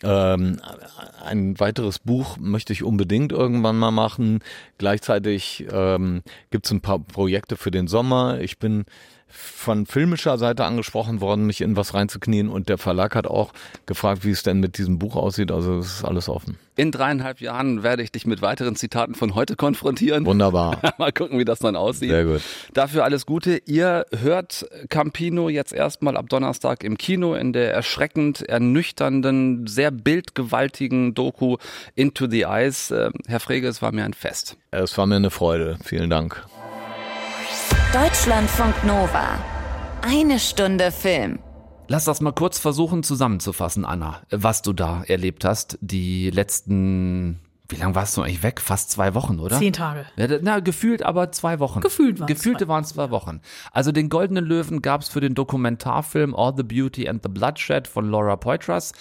Ähm, 0.03 0.59
ein 1.23 1.59
weiteres 1.59 1.99
Buch 1.99 2.37
möchte 2.37 2.73
ich 2.73 2.83
unbedingt 2.83 3.31
irgendwann 3.31 3.77
mal 3.77 3.91
machen. 3.91 4.39
Gleichzeitig 4.77 5.65
ähm, 5.71 6.21
gibt 6.51 6.65
es 6.65 6.71
ein 6.71 6.81
paar 6.81 6.99
Projekte 6.99 7.55
für 7.55 7.71
den 7.71 7.87
Sommer. 7.87 8.39
Ich 8.41 8.59
bin 8.59 8.85
von 9.35 9.85
filmischer 9.85 10.37
Seite 10.37 10.65
angesprochen 10.65 11.21
worden, 11.21 11.45
mich 11.45 11.61
in 11.61 11.75
was 11.75 11.93
reinzuknien 11.93 12.49
und 12.49 12.69
der 12.69 12.77
Verlag 12.77 13.15
hat 13.15 13.27
auch 13.27 13.51
gefragt, 13.85 14.23
wie 14.23 14.31
es 14.31 14.43
denn 14.43 14.59
mit 14.59 14.77
diesem 14.77 14.99
Buch 14.99 15.15
aussieht. 15.15 15.51
Also 15.51 15.79
es 15.79 15.97
ist 15.97 16.05
alles 16.05 16.29
offen. 16.29 16.57
In 16.77 16.91
dreieinhalb 16.91 17.39
Jahren 17.39 17.83
werde 17.83 18.03
ich 18.03 18.11
dich 18.11 18.25
mit 18.25 18.41
weiteren 18.41 18.75
Zitaten 18.75 19.15
von 19.15 19.33
heute 19.33 19.55
konfrontieren. 19.55 20.25
Wunderbar. 20.25 20.81
Mal 20.97 21.13
gucken, 21.13 21.39
wie 21.39 21.45
das 21.45 21.59
dann 21.59 21.75
aussieht. 21.75 22.09
Sehr 22.09 22.25
gut. 22.25 22.41
Dafür 22.73 23.05
alles 23.05 23.25
Gute. 23.25 23.61
Ihr 23.65 24.05
hört 24.17 24.67
Campino 24.89 25.47
jetzt 25.47 25.71
erstmal 25.71 26.17
ab 26.17 26.27
Donnerstag 26.27 26.83
im 26.83 26.97
Kino 26.97 27.33
in 27.33 27.53
der 27.53 27.73
erschreckend 27.73 28.41
ernüchternden, 28.41 29.67
sehr 29.67 29.91
bildgewaltigen 29.91 31.13
Doku 31.13 31.57
Into 31.95 32.27
the 32.29 32.41
Eyes. 32.41 32.91
Äh, 32.91 33.09
Herr 33.27 33.39
Frege, 33.39 33.67
es 33.67 33.81
war 33.81 33.93
mir 33.93 34.03
ein 34.03 34.13
Fest. 34.13 34.57
Es 34.71 34.97
war 34.97 35.05
mir 35.07 35.15
eine 35.15 35.31
Freude. 35.31 35.77
Vielen 35.83 36.09
Dank. 36.09 36.45
Deutschlandfunk 37.95 38.83
Nova. 38.83 39.39
Eine 40.01 40.37
Stunde 40.37 40.91
Film. 40.91 41.39
Lass 41.87 42.03
das 42.03 42.19
mal 42.19 42.33
kurz 42.33 42.59
versuchen 42.59 43.03
zusammenzufassen, 43.03 43.85
Anna, 43.85 44.21
was 44.31 44.61
du 44.61 44.73
da 44.73 45.03
erlebt 45.07 45.45
hast. 45.45 45.77
Die 45.79 46.29
letzten, 46.29 47.39
wie 47.69 47.77
lange 47.77 47.95
warst 47.95 48.17
du 48.17 48.21
eigentlich 48.21 48.43
weg? 48.43 48.59
Fast 48.59 48.91
zwei 48.91 49.13
Wochen, 49.13 49.39
oder? 49.39 49.57
Zehn 49.57 49.71
Tage. 49.71 50.05
Ja, 50.17 50.27
na, 50.41 50.59
gefühlt 50.59 51.03
aber 51.03 51.31
zwei 51.31 51.59
Wochen. 51.61 51.79
Gefühlt 51.79 52.19
waren's 52.19 52.27
Gefühlte 52.27 52.65
zwei. 52.65 52.67
waren 52.67 52.83
es 52.83 52.89
zwei 52.89 53.11
Wochen. 53.11 53.39
Also 53.71 53.93
den 53.93 54.09
Goldenen 54.09 54.43
Löwen 54.43 54.81
gab 54.81 54.99
es 54.99 55.07
für 55.07 55.21
den 55.21 55.33
Dokumentarfilm 55.33 56.35
All 56.35 56.53
the 56.57 56.63
Beauty 56.63 57.07
and 57.07 57.23
the 57.23 57.29
Bloodshed 57.29 57.87
von 57.87 58.09
Laura 58.11 58.35
Poitras. 58.35 58.91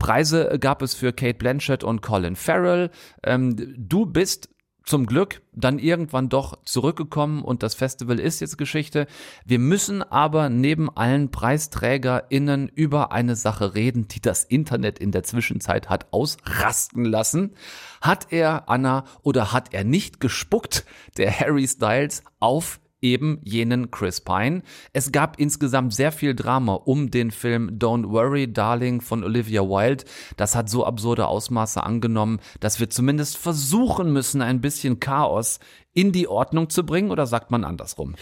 Preise 0.00 0.58
gab 0.58 0.82
es 0.82 0.96
für 0.96 1.12
Kate 1.12 1.34
Blanchett 1.34 1.84
und 1.84 2.02
Colin 2.02 2.34
Farrell. 2.34 2.90
Ähm, 3.22 3.54
du 3.78 4.06
bist 4.06 4.48
zum 4.90 5.06
Glück 5.06 5.40
dann 5.52 5.78
irgendwann 5.78 6.28
doch 6.28 6.58
zurückgekommen 6.64 7.44
und 7.44 7.62
das 7.62 7.76
Festival 7.76 8.18
ist 8.18 8.40
jetzt 8.40 8.58
Geschichte. 8.58 9.06
Wir 9.44 9.60
müssen 9.60 10.02
aber 10.02 10.50
neben 10.50 10.90
allen 10.90 11.30
PreisträgerInnen 11.30 12.66
über 12.66 13.12
eine 13.12 13.36
Sache 13.36 13.76
reden, 13.76 14.08
die 14.08 14.20
das 14.20 14.42
Internet 14.42 14.98
in 14.98 15.12
der 15.12 15.22
Zwischenzeit 15.22 15.88
hat 15.88 16.12
ausrasten 16.12 17.04
lassen. 17.04 17.54
Hat 18.00 18.32
er, 18.32 18.68
Anna, 18.68 19.04
oder 19.22 19.52
hat 19.52 19.72
er 19.72 19.84
nicht 19.84 20.18
gespuckt, 20.18 20.84
der 21.16 21.38
Harry 21.38 21.68
Styles, 21.68 22.24
auf 22.40 22.79
eben 23.02 23.40
jenen 23.42 23.90
Chris 23.90 24.20
Pine. 24.20 24.62
Es 24.92 25.12
gab 25.12 25.38
insgesamt 25.38 25.94
sehr 25.94 26.12
viel 26.12 26.34
Drama 26.34 26.74
um 26.74 27.10
den 27.10 27.30
Film 27.30 27.78
Don't 27.78 28.10
Worry, 28.10 28.52
Darling 28.52 29.00
von 29.00 29.24
Olivia 29.24 29.62
Wilde. 29.62 30.04
Das 30.36 30.54
hat 30.54 30.68
so 30.68 30.84
absurde 30.84 31.26
Ausmaße 31.26 31.82
angenommen, 31.82 32.40
dass 32.60 32.80
wir 32.80 32.90
zumindest 32.90 33.36
versuchen 33.36 34.12
müssen, 34.12 34.42
ein 34.42 34.60
bisschen 34.60 35.00
Chaos 35.00 35.60
in 35.92 36.12
die 36.12 36.28
Ordnung 36.28 36.70
zu 36.70 36.84
bringen, 36.84 37.10
oder 37.10 37.26
sagt 37.26 37.50
man 37.50 37.64
andersrum? 37.64 38.14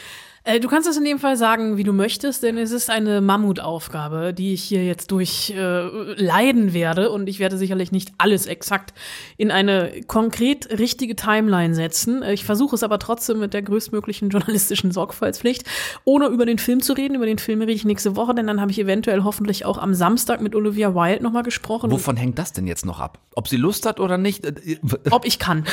Äh, 0.48 0.60
du 0.60 0.68
kannst 0.68 0.88
es 0.88 0.96
in 0.96 1.04
dem 1.04 1.18
Fall 1.18 1.36
sagen, 1.36 1.76
wie 1.76 1.84
du 1.84 1.92
möchtest, 1.92 2.42
denn 2.42 2.56
es 2.56 2.70
ist 2.70 2.88
eine 2.88 3.20
Mammutaufgabe, 3.20 4.32
die 4.32 4.54
ich 4.54 4.64
hier 4.64 4.82
jetzt 4.82 5.10
durch 5.10 5.50
äh, 5.50 5.82
leiden 6.14 6.72
werde 6.72 7.10
und 7.10 7.28
ich 7.28 7.38
werde 7.38 7.58
sicherlich 7.58 7.92
nicht 7.92 8.12
alles 8.16 8.46
exakt 8.46 8.94
in 9.36 9.50
eine 9.50 10.00
konkret 10.06 10.78
richtige 10.78 11.16
Timeline 11.16 11.74
setzen. 11.74 12.22
Äh, 12.22 12.32
Ich 12.32 12.46
versuche 12.46 12.74
es 12.74 12.82
aber 12.82 12.98
trotzdem 12.98 13.40
mit 13.40 13.52
der 13.52 13.60
größtmöglichen 13.60 14.30
journalistischen 14.30 14.90
Sorgfaltspflicht, 14.90 15.64
ohne 16.04 16.28
über 16.28 16.46
den 16.46 16.58
Film 16.58 16.80
zu 16.80 16.94
reden. 16.94 17.14
Über 17.14 17.26
den 17.26 17.38
Film 17.38 17.60
rede 17.60 17.72
ich 17.72 17.84
nächste 17.84 18.16
Woche, 18.16 18.34
denn 18.34 18.46
dann 18.46 18.62
habe 18.62 18.70
ich 18.70 18.78
eventuell 18.78 19.24
hoffentlich 19.24 19.66
auch 19.66 19.76
am 19.76 19.92
Samstag 19.92 20.40
mit 20.40 20.54
Olivia 20.54 20.94
Wilde 20.94 21.22
nochmal 21.22 21.42
gesprochen. 21.42 21.90
Wovon 21.90 22.16
hängt 22.16 22.38
das 22.38 22.54
denn 22.54 22.66
jetzt 22.66 22.86
noch 22.86 23.00
ab? 23.00 23.18
Ob 23.34 23.48
sie 23.48 23.58
Lust 23.58 23.84
hat 23.84 24.00
oder 24.00 24.16
nicht? 24.16 24.46
Äh, 24.46 24.78
ob 25.10 25.26
ich 25.26 25.38
kann. 25.38 25.64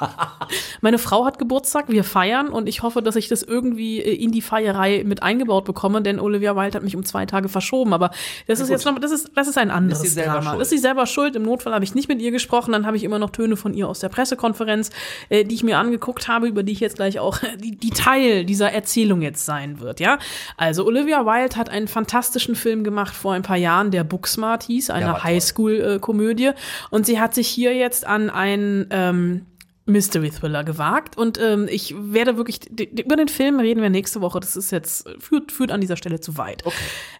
Meine 0.80 0.98
Frau 0.98 1.24
hat 1.24 1.38
Geburtstag, 1.38 1.88
wir 1.88 2.04
feiern 2.04 2.48
und 2.48 2.68
ich 2.68 2.82
hoffe, 2.82 3.02
dass 3.02 3.16
ich 3.16 3.28
das 3.28 3.42
irgendwie 3.42 4.00
äh, 4.00 4.14
in 4.14 4.32
die 4.32 4.42
Feierei 4.42 5.02
mit 5.04 5.22
eingebaut 5.22 5.64
bekomme, 5.64 6.02
denn 6.02 6.20
Olivia 6.20 6.56
Wilde 6.56 6.76
hat 6.76 6.82
mich 6.82 6.96
um 6.96 7.04
zwei 7.04 7.26
Tage 7.26 7.48
verschoben. 7.48 7.92
Aber 7.92 8.10
das 8.46 8.60
ist 8.60 8.68
jetzt 8.68 8.84
noch, 8.84 8.98
das 8.98 9.10
ist, 9.10 9.30
das 9.34 9.48
ist 9.48 9.58
ein 9.58 9.70
anderes 9.70 10.02
Ist 10.02 10.10
sie 10.10 10.14
selber 10.14 10.32
Drama. 10.34 10.50
schuld? 10.50 10.60
Das 10.60 10.68
ist 10.68 10.70
sie 10.70 10.78
selber 10.78 11.06
schuld. 11.06 11.36
Im 11.36 11.42
Notfall 11.42 11.74
habe 11.74 11.84
ich 11.84 11.94
nicht 11.94 12.08
mit 12.08 12.20
ihr 12.20 12.30
gesprochen, 12.30 12.72
dann 12.72 12.86
habe 12.86 12.96
ich 12.96 13.04
immer 13.04 13.18
noch 13.18 13.30
Töne 13.30 13.56
von 13.56 13.74
ihr 13.74 13.88
aus 13.88 14.00
der 14.00 14.08
Pressekonferenz, 14.08 14.90
äh, 15.28 15.44
die 15.44 15.54
ich 15.54 15.62
mir 15.62 15.78
angeguckt 15.78 16.28
habe, 16.28 16.46
über 16.48 16.62
die 16.62 16.72
ich 16.72 16.80
jetzt 16.80 16.96
gleich 16.96 17.18
auch 17.18 17.38
die, 17.62 17.76
die 17.76 17.90
Teil 17.90 18.44
dieser 18.44 18.72
Erzählung 18.72 19.22
jetzt 19.22 19.44
sein 19.44 19.80
wird. 19.80 20.00
Ja, 20.00 20.18
also 20.56 20.86
Olivia 20.86 21.24
Wilde 21.26 21.56
hat 21.56 21.68
einen 21.68 21.88
fantastischen 21.88 22.54
Film 22.54 22.84
gemacht 22.84 23.14
vor 23.14 23.32
ein 23.32 23.42
paar 23.42 23.56
Jahren, 23.56 23.90
der 23.90 24.04
Booksmart 24.04 24.64
hieß, 24.64 24.90
eine 24.90 25.12
toll. 25.12 25.22
Highschool-Komödie, 25.22 26.50
und 26.90 27.06
sie 27.06 27.20
hat 27.20 27.34
sich 27.34 27.48
hier 27.48 27.74
jetzt 27.74 28.06
an 28.06 28.30
ein 28.30 28.86
ähm, 28.90 29.46
Mystery 29.86 30.30
Thriller 30.30 30.64
gewagt 30.64 31.18
und 31.18 31.38
ähm, 31.38 31.68
ich 31.70 31.94
werde 31.96 32.36
wirklich 32.36 32.60
über 32.70 33.16
den 33.16 33.28
Film 33.28 33.60
reden 33.60 33.82
wir 33.82 33.90
nächste 33.90 34.20
Woche. 34.22 34.40
Das 34.40 34.56
ist 34.56 34.70
jetzt 34.70 35.06
führt 35.18 35.52
führt 35.52 35.70
an 35.70 35.80
dieser 35.80 35.96
Stelle 35.96 36.20
zu 36.20 36.38
weit. 36.38 36.62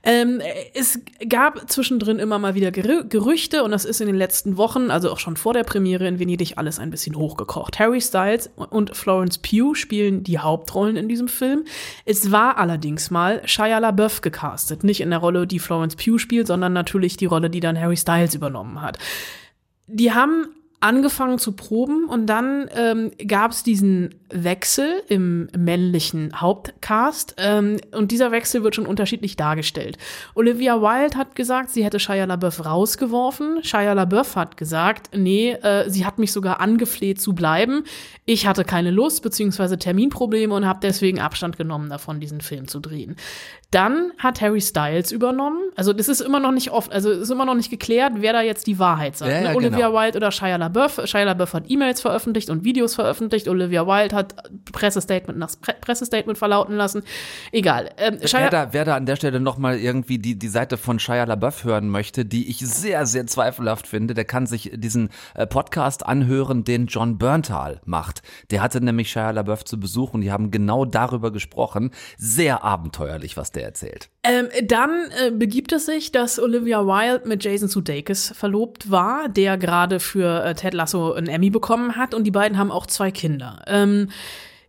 Ähm, 0.03 0.41
es 0.73 0.99
gab 1.29 1.71
zwischendrin 1.71 2.19
immer 2.19 2.39
mal 2.39 2.55
wieder 2.55 2.71
Gerü 2.71 3.05
Gerüchte 3.07 3.65
und 3.65 3.71
das 3.71 3.85
ist 3.85 4.01
in 4.01 4.07
den 4.07 4.17
letzten 4.17 4.57
Wochen, 4.57 4.91
also 4.91 5.11
auch 5.11 5.19
schon 5.19 5.37
vor 5.37 5.53
der 5.53 5.65
Premiere 5.65 6.09
in 6.09 6.19
Venedig, 6.19 6.57
alles 6.57 6.79
ein 6.79 6.91
bisschen 6.91 7.17
hochgekocht. 7.17 7.79
Harry 7.79 8.01
Styles 8.01 8.51
und 8.57 8.97
Florence 8.97 9.39
Pugh 9.39 9.75
spielen 9.75 10.25
die 10.25 10.39
Hauptrollen 10.39 10.97
in 10.97 11.09
diesem 11.09 11.29
Film. 11.29 11.65
Es 12.07 12.33
war 12.33 12.57
allerdings 12.57 13.11
mal 13.11 13.43
Shia 13.45 13.79
LaBeouf 13.79 14.23
gecastet, 14.23 14.85
nicht 14.85 15.03
in 15.03 15.11
der 15.11 15.19
Rolle, 15.19 15.47
die 15.47 15.59
Florence 15.59 15.97
Pugh 15.97 16.19
spielt, 16.19 16.47
sondern 16.47 16.73
natürlich 16.73 17.17
die 17.17 17.27
Rolle, 17.27 17.51
die 17.51 17.61
dann 17.61 17.79
Harry 17.79 17.97
Styles 17.97 18.35
übernommen 18.35 18.81
hat 18.81 18.99
die 19.87 20.13
haben 20.13 20.49
angefangen 20.85 21.39
zu 21.39 21.53
proben 21.53 22.05
und 22.05 22.27
dann 22.27 22.69
ähm, 22.77 23.11
gab 23.27 23.53
es 23.53 23.63
diesen 23.63 24.15
Wechsel 24.29 25.03
im 25.09 25.49
männlichen 25.57 26.39
Hauptcast 26.39 27.37
ähm, 27.39 27.79
und 27.93 28.13
dieser 28.13 28.33
Wechsel 28.33 28.63
wird 28.63 28.75
schon 28.75 28.85
unterschiedlich 28.85 29.37
dargestellt. 29.37 29.97
Olivia 30.35 30.83
Wilde 30.83 31.17
hat 31.17 31.37
gesagt, 31.37 31.71
sie 31.71 31.85
hätte 31.85 32.01
Shia 32.01 32.27
LaBeouf 32.27 32.67
rausgeworfen. 32.67 33.65
Shia 33.65 33.95
LaBeouf 33.95 34.37
hat 34.37 34.59
gesagt, 34.59 35.17
nee, 35.17 35.53
äh, 35.53 35.89
sie 35.89 36.05
hat 36.05 36.19
mich 36.19 36.33
sogar 36.33 36.61
angefleht 36.61 37.19
zu 37.19 37.33
bleiben. 37.35 37.85
Ich 38.27 38.47
hatte 38.47 38.65
keine 38.65 38.91
Lust 38.91 39.23
beziehungsweise 39.23 39.79
Terminprobleme 39.79 40.53
und 40.53 40.67
habe 40.67 40.81
deswegen 40.83 41.19
Abstand 41.19 41.57
genommen 41.57 41.89
davon, 41.89 42.21
diesen 42.21 42.43
Film 42.43 42.69
zu 42.69 42.81
drehen. 42.81 43.17
Dann 43.75 44.13
hat 44.19 44.41
Harry 44.41 44.61
Styles 44.61 45.11
übernommen. 45.11 45.59
Also 45.75 45.93
das 45.93 46.07
ist 46.07 46.21
immer 46.21 46.39
noch 46.39 46.53
nicht 46.53 46.71
oft, 46.71 46.93
also 46.93 47.11
es 47.11 47.19
ist 47.19 47.31
immer 47.31 47.45
noch 47.45 47.57
nicht 47.57 47.71
geklärt, 47.71 48.13
wer 48.19 48.33
da 48.33 48.41
jetzt 48.41 48.69
die 48.69 48.79
Wahrheit 48.79 49.17
sagt. 49.17 49.33
Ja, 49.33 49.41
ja, 49.41 49.49
ne? 49.51 49.57
Olivia 49.57 49.89
genau. 49.89 50.01
Wilde 50.01 50.19
oder 50.19 50.31
Shia 50.31 50.55
LaBeouf. 50.55 51.01
Shia 51.07 51.25
LaBeouf 51.25 51.55
hat 51.55 51.65
E-Mails 51.67 52.01
veröffentlicht 52.01 52.51
und 52.51 52.63
Videos 52.63 52.95
veröffentlicht. 52.95 53.49
Olivia 53.49 53.85
Wilde 53.85 54.15
hat 54.15 54.37
Pressestatement 54.71 55.41
nach 55.41 55.51
Pre 55.61 55.75
Pressestatement 55.81 56.39
verlauten 56.39 56.77
lassen. 56.77 57.03
Egal. 57.51 57.91
Ähm, 57.99 58.19
Wer 58.21 58.51
da, 58.51 58.73
wer 58.73 58.85
da 58.85 58.95
an 58.95 59.07
der 59.07 59.17
Stelle 59.17 59.41
nochmal 59.41 59.77
irgendwie 59.77 60.19
die, 60.19 60.39
die 60.39 60.49
Seite 60.49 60.77
von 60.77 61.01
Shia 61.01 61.25
LaBeouf 61.25 61.65
hören 61.65 61.89
möchte, 61.89 62.25
die 62.25 62.49
ich 62.49 62.59
sehr, 62.61 63.07
sehr 63.07 63.27
zweifelhaft 63.27 63.89
finde, 63.89 64.15
der 64.15 64.25
kann 64.25 64.47
sich 64.47 64.71
diesen 64.73 65.09
äh, 65.35 65.49
Podcast 65.49 66.07
anhören, 66.07 66.63
den 66.63 66.87
John 66.87 67.19
Berntal 67.19 67.81
macht. 67.87 68.23
Der 68.53 68.63
hatte 68.63 68.81
nämlich 68.81 69.11
Shia 69.11 69.33
LaBeouf 69.33 69.65
zu 69.65 69.81
Besuch 69.81 70.15
und 70.15 70.21
die 70.21 70.31
haben 70.31 70.53
genau 70.53 70.85
darüber 70.85 71.33
gesprochen. 71.33 71.91
Sehr 72.17 72.63
abenteuerlich, 72.63 73.37
was 73.37 73.51
der 73.51 73.64
erzählt. 73.65 74.09
Ähm, 74.23 74.49
dann 74.65 75.11
äh, 75.21 75.31
begibt 75.31 75.73
es 75.73 75.87
sich, 75.87 76.13
dass 76.13 76.39
Olivia 76.39 76.87
Wilde 76.87 77.29
mit 77.29 77.45
Jason 77.45 77.69
Sudeikis 77.69 78.33
verlobt 78.37 78.91
war, 78.91 79.29
der 79.29 79.57
gerade 79.59 80.01
für 80.01 80.45
äh, 80.45 80.55
Ted 80.55 80.75
Lasso 80.75 81.13
einen 81.13 81.29
Emmy 81.29 81.51
bekommen 81.51 81.97
hat 81.97 82.15
und 82.15 82.25
die 82.25 82.31
beiden 82.31 82.59
haben 82.59 82.71
auch 82.71 82.87
zwei 82.87 83.11
Kinder. 83.11 83.63
Ähm, 83.67 84.11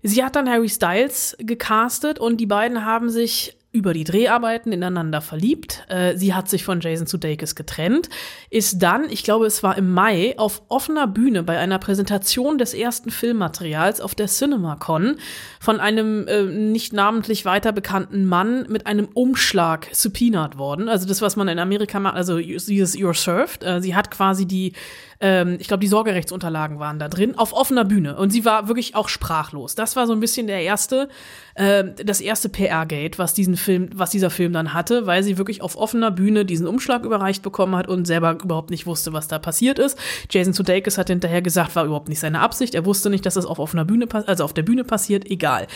sie 0.01 0.23
hat 0.23 0.35
dann 0.35 0.49
Harry 0.49 0.69
Styles 0.69 1.35
gecastet 1.39 2.19
und 2.19 2.37
die 2.37 2.45
beiden 2.45 2.85
haben 2.85 3.09
sich 3.09 3.57
über 3.75 3.93
die 3.93 4.05
Dreharbeiten 4.05 4.71
ineinander 4.71 5.19
verliebt. 5.19 5.83
Äh, 5.89 6.15
sie 6.17 6.33
hat 6.33 6.49
sich 6.49 6.63
von 6.63 6.79
Jason 6.79 7.07
Sudeikis 7.07 7.55
getrennt, 7.55 8.09
ist 8.49 8.81
dann, 8.81 9.09
ich 9.09 9.23
glaube, 9.23 9.45
es 9.45 9.61
war 9.63 9.77
im 9.77 9.91
Mai, 9.91 10.33
auf 10.37 10.61
offener 10.69 11.07
Bühne 11.07 11.43
bei 11.43 11.59
einer 11.59 11.77
Präsentation 11.77 12.57
des 12.57 12.73
ersten 12.73 13.11
Filmmaterials 13.11 13.99
auf 13.99 14.15
der 14.15 14.27
CinemaCon 14.27 15.17
von 15.59 15.79
einem 15.81 16.25
äh, 16.27 16.43
nicht 16.43 16.93
namentlich 16.93 17.43
weiter 17.43 17.73
bekannten 17.73 18.25
Mann 18.25 18.65
mit 18.69 18.87
einem 18.87 19.09
Umschlag 19.13 19.89
subpoenaed 19.91 20.57
worden. 20.57 20.87
Also 20.87 21.05
das, 21.05 21.21
was 21.21 21.35
man 21.35 21.49
in 21.49 21.59
Amerika 21.59 21.99
macht, 21.99 22.15
also 22.15 22.37
dieses 22.37 22.95
You're 22.95 23.13
Served. 23.13 23.63
Äh, 23.63 23.81
sie 23.81 23.93
hat 23.93 24.09
quasi 24.09 24.45
die 24.45 24.71
ähm, 25.19 25.57
ich 25.59 25.67
glaube, 25.67 25.81
die 25.81 25.87
Sorgerechtsunterlagen 25.87 26.79
waren 26.79 26.99
da 26.99 27.07
drin, 27.07 27.37
auf 27.37 27.53
offener 27.53 27.85
Bühne. 27.85 28.17
Und 28.17 28.31
sie 28.31 28.45
war 28.45 28.67
wirklich 28.67 28.95
auch 28.95 29.09
sprachlos. 29.09 29.75
Das 29.75 29.95
war 29.95 30.07
so 30.07 30.13
ein 30.13 30.19
bisschen 30.19 30.47
der 30.47 30.61
erste, 30.61 31.09
äh, 31.55 31.83
das 32.03 32.21
erste 32.21 32.49
PR-Gate, 32.49 33.17
was 33.17 33.33
diesen 33.33 33.57
Film, 33.57 33.89
was 33.93 34.09
dieser 34.09 34.29
Film 34.29 34.53
dann 34.53 34.73
hatte, 34.73 35.05
weil 35.05 35.23
sie 35.23 35.37
wirklich 35.37 35.61
auf 35.61 35.77
offener 35.77 36.11
Bühne 36.11 36.45
diesen 36.45 36.67
Umschlag 36.67 37.03
überreicht 37.03 37.43
bekommen 37.43 37.75
hat 37.75 37.87
und 37.87 38.05
selber 38.05 38.37
überhaupt 38.43 38.69
nicht 38.69 38.85
wusste, 38.85 39.13
was 39.13 39.27
da 39.27 39.39
passiert 39.39 39.79
ist. 39.79 39.97
Jason 40.29 40.53
Sudeikis 40.53 40.97
hat 40.97 41.07
hinterher 41.07 41.41
gesagt, 41.41 41.75
war 41.75 41.85
überhaupt 41.85 42.09
nicht 42.09 42.19
seine 42.19 42.39
Absicht. 42.39 42.75
Er 42.75 42.85
wusste 42.85 43.09
nicht, 43.09 43.25
dass 43.25 43.35
das 43.35 43.45
auf 43.45 43.59
offener 43.59 43.85
Bühne, 43.85 44.07
also 44.27 44.43
auf 44.43 44.53
der 44.53 44.63
Bühne 44.63 44.83
passiert. 44.83 45.29
Egal. 45.29 45.67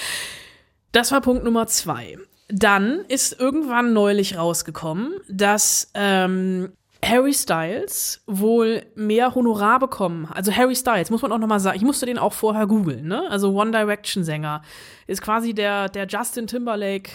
Das 0.92 1.12
war 1.12 1.22
Punkt 1.22 1.44
Nummer 1.44 1.68
zwei. 1.68 2.18
Dann 2.52 3.06
ist 3.08 3.40
irgendwann 3.40 3.94
neulich 3.94 4.36
rausgekommen, 4.36 5.14
dass 5.30 5.92
ähm, 5.94 6.72
Harry 7.04 7.34
Styles 7.34 8.22
wohl 8.28 8.84
mehr 8.96 9.34
Honorar 9.34 9.80
bekommen. 9.80 10.28
Also 10.34 10.52
Harry 10.52 10.76
Styles, 10.76 11.10
muss 11.10 11.22
man 11.22 11.32
auch 11.32 11.38
noch 11.38 11.48
mal 11.48 11.60
sagen. 11.60 11.78
Ich 11.78 11.84
musste 11.84 12.06
den 12.06 12.18
auch 12.18 12.34
vorher 12.34 12.68
googeln, 12.68 13.08
ne? 13.08 13.24
Also 13.30 13.54
One 13.54 13.72
Direction 13.72 14.24
Sänger 14.24 14.62
ist 15.08 15.22
quasi 15.22 15.54
der 15.54 15.88
der 15.90 16.08
Justin 16.08 16.46
Timberlake 16.48 17.12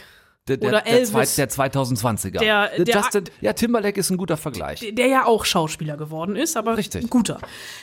Der, 0.49 0.59
der, 0.59 0.69
Oder 0.69 0.81
der, 0.83 0.93
Elvis. 0.93 1.11
zwei- 1.11 1.43
der 1.47 1.49
2020er. 1.49 2.39
Der- 2.39 2.69
der- 2.85 2.95
Justin, 2.97 3.25
ja, 3.41 3.53
Timberlake 3.55 3.99
ist 3.99 4.11
ein 4.11 4.19
guter 4.19 4.37
Vergleich. 4.37 4.81
der- 4.81 4.93
der 4.93 5.07
ja 5.07 5.25
auch 5.27 5.45
Schauspieler 5.47 5.97
geworden 5.97 6.37
ist, 6.37 6.57
aber 6.59 6.77
Richtig. 6.77 7.05
ein 7.05 7.09
guter. 7.11 7.39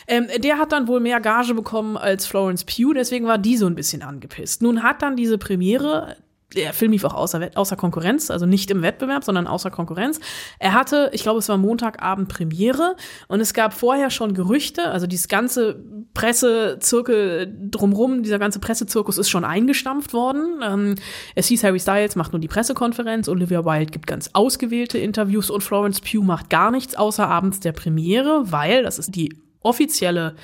Ähm, 0.08 0.28
der 0.38 0.60
hat 0.60 0.72
dann 0.72 0.88
wohl 0.88 1.00
mehr 1.00 1.20
Gage 1.22 1.54
bekommen 1.56 1.98
als 1.98 2.26
Florence 2.28 2.64
Pugh, 2.66 2.94
deswegen 2.94 3.26
war 3.26 3.38
die 3.40 3.58
so 3.58 3.66
ein 3.66 3.74
bisschen 3.76 4.04
angepisst. 4.04 4.62
Nun 4.62 4.84
hat 4.84 5.02
dann 5.02 5.16
diese 5.16 5.40
Premiere, 5.40 6.18
der 6.56 6.74
Film 6.74 6.92
lief 6.92 7.04
auch 7.04 7.14
außer, 7.14 7.52
außer 7.56 7.76
Konkurrenz, 7.76 8.30
also 8.30 8.46
nicht 8.46 8.70
im 8.72 8.82
Wettbewerb, 8.82 9.24
sondern 9.24 9.48
außer 9.48 9.72
Konkurrenz. 9.72 10.20
Er 10.60 10.74
hatte, 10.74 11.10
ich 11.14 11.24
glaube, 11.24 11.40
es 11.40 11.50
war 11.50 11.58
Montagabend 11.58 12.30
Premiere 12.30 12.96
und 13.28 13.40
es 13.40 13.54
gab 13.54 13.74
vorher 13.74 14.10
schon 14.10 14.34
Gerüchte, 14.34 14.90
also 14.90 15.08
dieses 15.08 15.28
ganze 15.28 15.84
Pressezirkel 16.14 17.54
drumrum, 17.70 18.24
dieser 18.24 18.40
ganze 18.40 18.60
Pressezirkus 18.60 19.18
ist 19.18 19.30
schon 19.30 19.46
eingestampft 19.46 20.14
worden. 20.14 20.62
Ähm, 20.64 20.96
es 21.36 21.48
hieß, 21.48 21.64
Harry 21.64 21.80
Styles 21.80 22.16
macht 22.16 22.34
nur 22.34 22.40
die 22.40 22.48
Pressekonferenz, 22.48 23.30
Olivia 23.30 23.66
Wilde 23.66 23.92
gibt 23.92 24.08
ganz 24.08 24.30
ausgewählte 24.34 24.98
Interviews 24.98 25.50
und 25.50 25.62
Florence 25.64 26.02
Pugh 26.02 26.24
macht 26.24 26.50
gar 26.50 26.72
nichts 26.72 26.96
außer 26.96 27.28
abends 27.28 27.60
der 27.60 27.72
Premiere, 27.72 28.52
weil, 28.52 28.84
das 28.84 29.00
ist 29.00 29.16
die 29.16 29.36
offizielle 29.62 30.36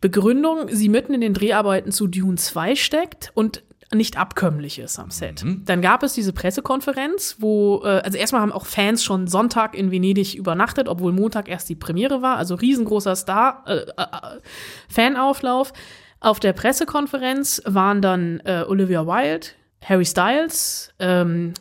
Begründung, 0.00 0.68
sie 0.70 0.90
mitten 0.90 1.14
in 1.14 1.22
den 1.22 1.32
Dreharbeiten 1.32 1.90
zu 1.90 2.06
Dune 2.06 2.36
2 2.36 2.76
steckt 2.76 3.32
und 3.34 3.62
nicht 3.92 4.16
abkömmlich 4.16 4.78
ist 4.78 4.98
am 4.98 5.10
Set. 5.10 5.44
Dann 5.64 5.82
gab 5.82 6.02
es 6.02 6.14
diese 6.14 6.32
Pressekonferenz, 6.32 7.36
wo, 7.38 7.82
äh, 7.84 8.00
also 8.00 8.18
erstmal 8.18 8.42
haben 8.42 8.52
auch 8.52 8.66
Fans 8.66 9.04
schon 9.04 9.26
Sonntag 9.26 9.74
in 9.74 9.90
Venedig 9.90 10.34
übernachtet, 10.34 10.88
obwohl 10.88 11.12
Montag 11.12 11.48
erst 11.48 11.68
die 11.68 11.74
Premiere 11.74 12.22
war, 12.22 12.36
also 12.36 12.54
riesengroßer 12.54 13.16
Star, 13.16 13.64
äh, 13.66 13.74
äh, 13.74 13.82
äh, 13.96 14.40
Fanauflauf. 14.88 15.72
Auf 16.20 16.40
der 16.40 16.52
Pressekonferenz 16.54 17.62
waren 17.66 18.00
dann 18.00 18.40
äh, 18.44 18.64
Olivia 18.66 19.06
Wilde, 19.06 19.48
Harry 19.82 20.06
Styles, 20.06 20.92
ähm, 20.98 21.52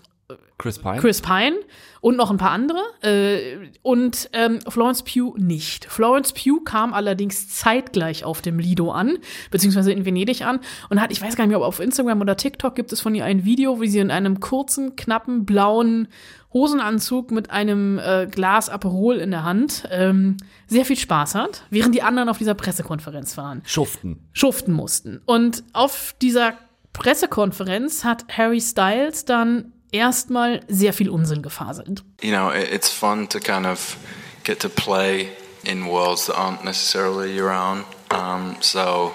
Chris 0.58 0.80
Pine. 0.80 1.00
Chris 1.00 1.22
Pine 1.22 1.58
und 2.04 2.18
noch 2.18 2.30
ein 2.30 2.38
paar 2.38 2.52
andere. 2.52 2.80
Äh, 3.02 3.70
und 3.82 4.30
ähm, 4.34 4.60
Florence 4.68 5.04
Pugh 5.04 5.38
nicht. 5.38 5.86
Florence 5.86 6.34
Pugh 6.34 6.62
kam 6.66 6.94
allerdings 6.94 7.48
zeitgleich 7.48 8.26
auf 8.26 8.42
dem 8.42 8.60
Lido 8.60 8.92
an, 8.92 9.20
beziehungsweise 9.52 9.94
in 9.94 10.04
Venedig 10.04 10.46
an 10.46 10.60
und 10.90 11.00
hat, 11.00 11.14
ich 11.14 11.22
weiß 11.22 11.38
gar 11.38 11.46
nicht 11.46 11.52
mehr, 11.52 11.60
ob 11.60 11.66
auf 11.66 11.80
Instagram 11.80 12.20
oder 12.20 12.36
TikTok 12.36 12.76
gibt 12.76 12.92
es 12.92 13.00
von 13.00 13.16
ihr 13.16 13.24
ein 13.24 13.46
Video, 13.46 13.80
wie 13.80 13.88
sie 13.88 14.00
in 14.00 14.12
einem 14.12 14.42
kurzen, 14.42 14.98
knappen, 14.98 15.46
blauen 15.46 16.10
Hosenanzug 16.52 17.32
mit 17.32 17.52
einem 17.52 18.00
äh, 18.00 18.28
Glas 18.30 18.68
Aperol 18.68 19.16
in 19.16 19.32
der 19.32 19.46
Hand 19.46 19.88
ähm, 19.90 20.36
sehr 20.68 20.84
viel 20.84 20.98
Spaß 20.98 21.36
hat, 21.36 21.64
während 21.70 21.96
die 21.96 22.04
anderen 22.04 22.28
auf 22.28 22.38
dieser 22.38 22.54
Pressekonferenz 22.54 23.38
waren 23.38 23.62
Schuften. 23.66 24.28
schuften 24.34 24.74
mussten. 24.74 25.22
Und 25.26 25.64
auf 25.72 26.16
dieser 26.22 26.56
Pressekonferenz 26.92 28.04
hat 28.04 28.26
Harry 28.30 28.60
Styles 28.60 29.26
dann 29.26 29.73
erstmal 29.94 30.62
sehr 30.68 30.94
viel 30.94 31.10
Unsinn 31.10 31.42
gefaselt. 31.42 32.04
you 32.22 32.32
know, 32.32 32.50
it's 32.50 32.90
fun 32.90 33.28
to 33.28 33.40
kind 33.40 33.66
of 33.66 33.98
get 34.44 34.60
to 34.60 34.70
play 34.70 35.30
in 35.64 35.88
worlds 35.88 36.26
that 36.26 36.36
aren't 36.36 36.64
necessarily 36.66 37.34
your 37.34 37.52
own. 37.52 37.86
Um, 38.12 38.58
so, 38.62 39.14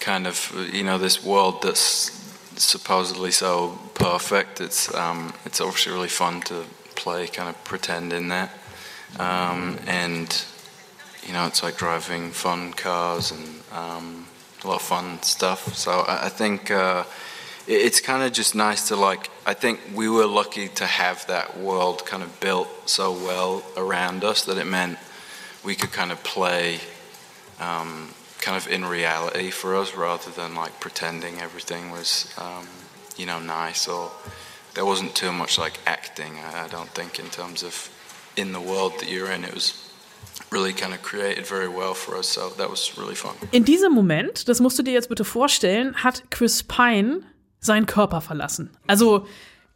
kind 0.00 0.26
of, 0.26 0.52
you 0.72 0.82
know, 0.82 0.98
this 0.98 1.22
world 1.22 1.62
that's 1.62 2.10
supposedly 2.56 3.30
so 3.30 3.78
perfect. 3.94 4.60
It's 4.60 4.94
um, 4.94 5.32
it's 5.44 5.60
obviously 5.60 5.92
really 5.92 6.08
fun 6.08 6.40
to 6.42 6.64
play, 6.94 7.26
kind 7.26 7.48
of 7.48 7.62
pretend 7.64 8.12
in 8.12 8.28
that, 8.28 8.50
um, 9.18 9.78
and 9.86 10.44
you 11.26 11.32
know, 11.32 11.46
it's 11.46 11.62
like 11.62 11.76
driving 11.76 12.30
fun 12.30 12.72
cars 12.72 13.30
and 13.30 13.46
um, 13.72 14.26
a 14.64 14.68
lot 14.68 14.76
of 14.76 14.82
fun 14.82 15.22
stuff. 15.22 15.74
So 15.74 16.00
I, 16.00 16.26
I 16.26 16.28
think 16.28 16.70
uh, 16.70 17.04
it's 17.66 18.00
kind 18.00 18.22
of 18.22 18.32
just 18.32 18.54
nice 18.54 18.88
to 18.88 18.96
like. 18.96 19.30
I 19.46 19.54
think 19.54 19.80
we 19.94 20.08
were 20.08 20.26
lucky 20.26 20.68
to 20.68 20.86
have 20.86 21.26
that 21.26 21.58
world 21.58 22.06
kind 22.06 22.22
of 22.22 22.40
built 22.40 22.68
so 22.88 23.12
well 23.12 23.62
around 23.76 24.24
us 24.24 24.44
that 24.44 24.58
it 24.58 24.66
meant 24.66 24.98
we 25.64 25.74
could 25.74 25.92
kind 25.92 26.12
of 26.12 26.22
play 26.24 26.80
um, 27.60 28.14
kind 28.40 28.56
of 28.56 28.66
in 28.68 28.84
reality 28.84 29.50
for 29.50 29.76
us 29.76 29.94
rather 29.94 30.30
than 30.30 30.54
like 30.54 30.80
pretending 30.80 31.40
everything 31.40 31.90
was, 31.90 32.32
um, 32.38 32.66
you 33.16 33.26
know, 33.26 33.38
nice 33.38 33.86
or 33.86 34.10
there 34.74 34.84
wasn't 34.84 35.14
too 35.14 35.32
much 35.32 35.58
like 35.58 35.78
acting. 35.86 36.38
I, 36.38 36.68
don't 36.68 36.90
think 36.90 37.18
in 37.18 37.28
terms 37.30 37.62
of 37.62 37.90
in 38.36 38.52
the 38.52 38.60
world 38.60 38.92
that 39.00 39.08
you're 39.10 39.30
in, 39.30 39.44
it 39.44 39.54
was 39.54 39.74
really 40.50 40.72
kind 40.72 40.94
of 40.94 41.02
created 41.02 41.46
very 41.46 41.68
well 41.68 41.94
for 41.94 42.16
us. 42.16 42.28
So 42.28 42.50
that 42.50 42.70
was 42.70 42.96
really 42.96 43.14
fun. 43.14 43.34
In 43.52 43.64
diesem 43.64 43.92
Moment, 43.92 44.48
das 44.48 44.60
musst 44.60 44.78
du 44.78 44.82
dir 44.82 44.92
jetzt 44.92 45.08
bitte 45.08 45.24
vorstellen, 45.24 46.02
hat 46.02 46.22
Chris 46.30 46.62
Pine 46.62 47.22
seinen 47.60 47.86
Körper 47.86 48.20
verlassen. 48.20 48.70
Also 48.86 49.26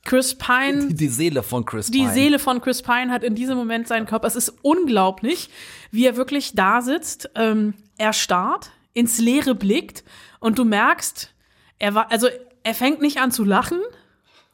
Chris 0.04 0.34
Pine 0.34 0.92
Die 0.92 1.08
Seele 1.08 1.42
von 1.42 1.64
Chris 1.64 1.90
Die 1.90 2.00
Pine. 2.00 2.12
Seele 2.12 2.38
von 2.38 2.60
Chris 2.60 2.82
Pine 2.82 3.10
hat 3.10 3.24
in 3.24 3.34
diesem 3.34 3.56
Moment 3.56 3.88
seinen 3.88 4.06
Körper. 4.06 4.26
Es 4.26 4.36
ist 4.36 4.54
unglaublich, 4.62 5.48
wie 5.90 6.06
er 6.06 6.16
wirklich 6.16 6.54
da 6.54 6.82
sitzt, 6.82 7.30
ähm, 7.34 7.74
erstarrt, 7.96 8.70
ins 8.92 9.18
Leere 9.18 9.54
blickt 9.54 10.04
und 10.40 10.58
du 10.58 10.64
merkst, 10.64 11.32
er 11.78 11.94
war, 11.94 12.10
also 12.12 12.28
er 12.62 12.74
fängt 12.74 13.00
nicht 13.00 13.18
an 13.18 13.30
zu 13.30 13.44
lachen, 13.44 13.80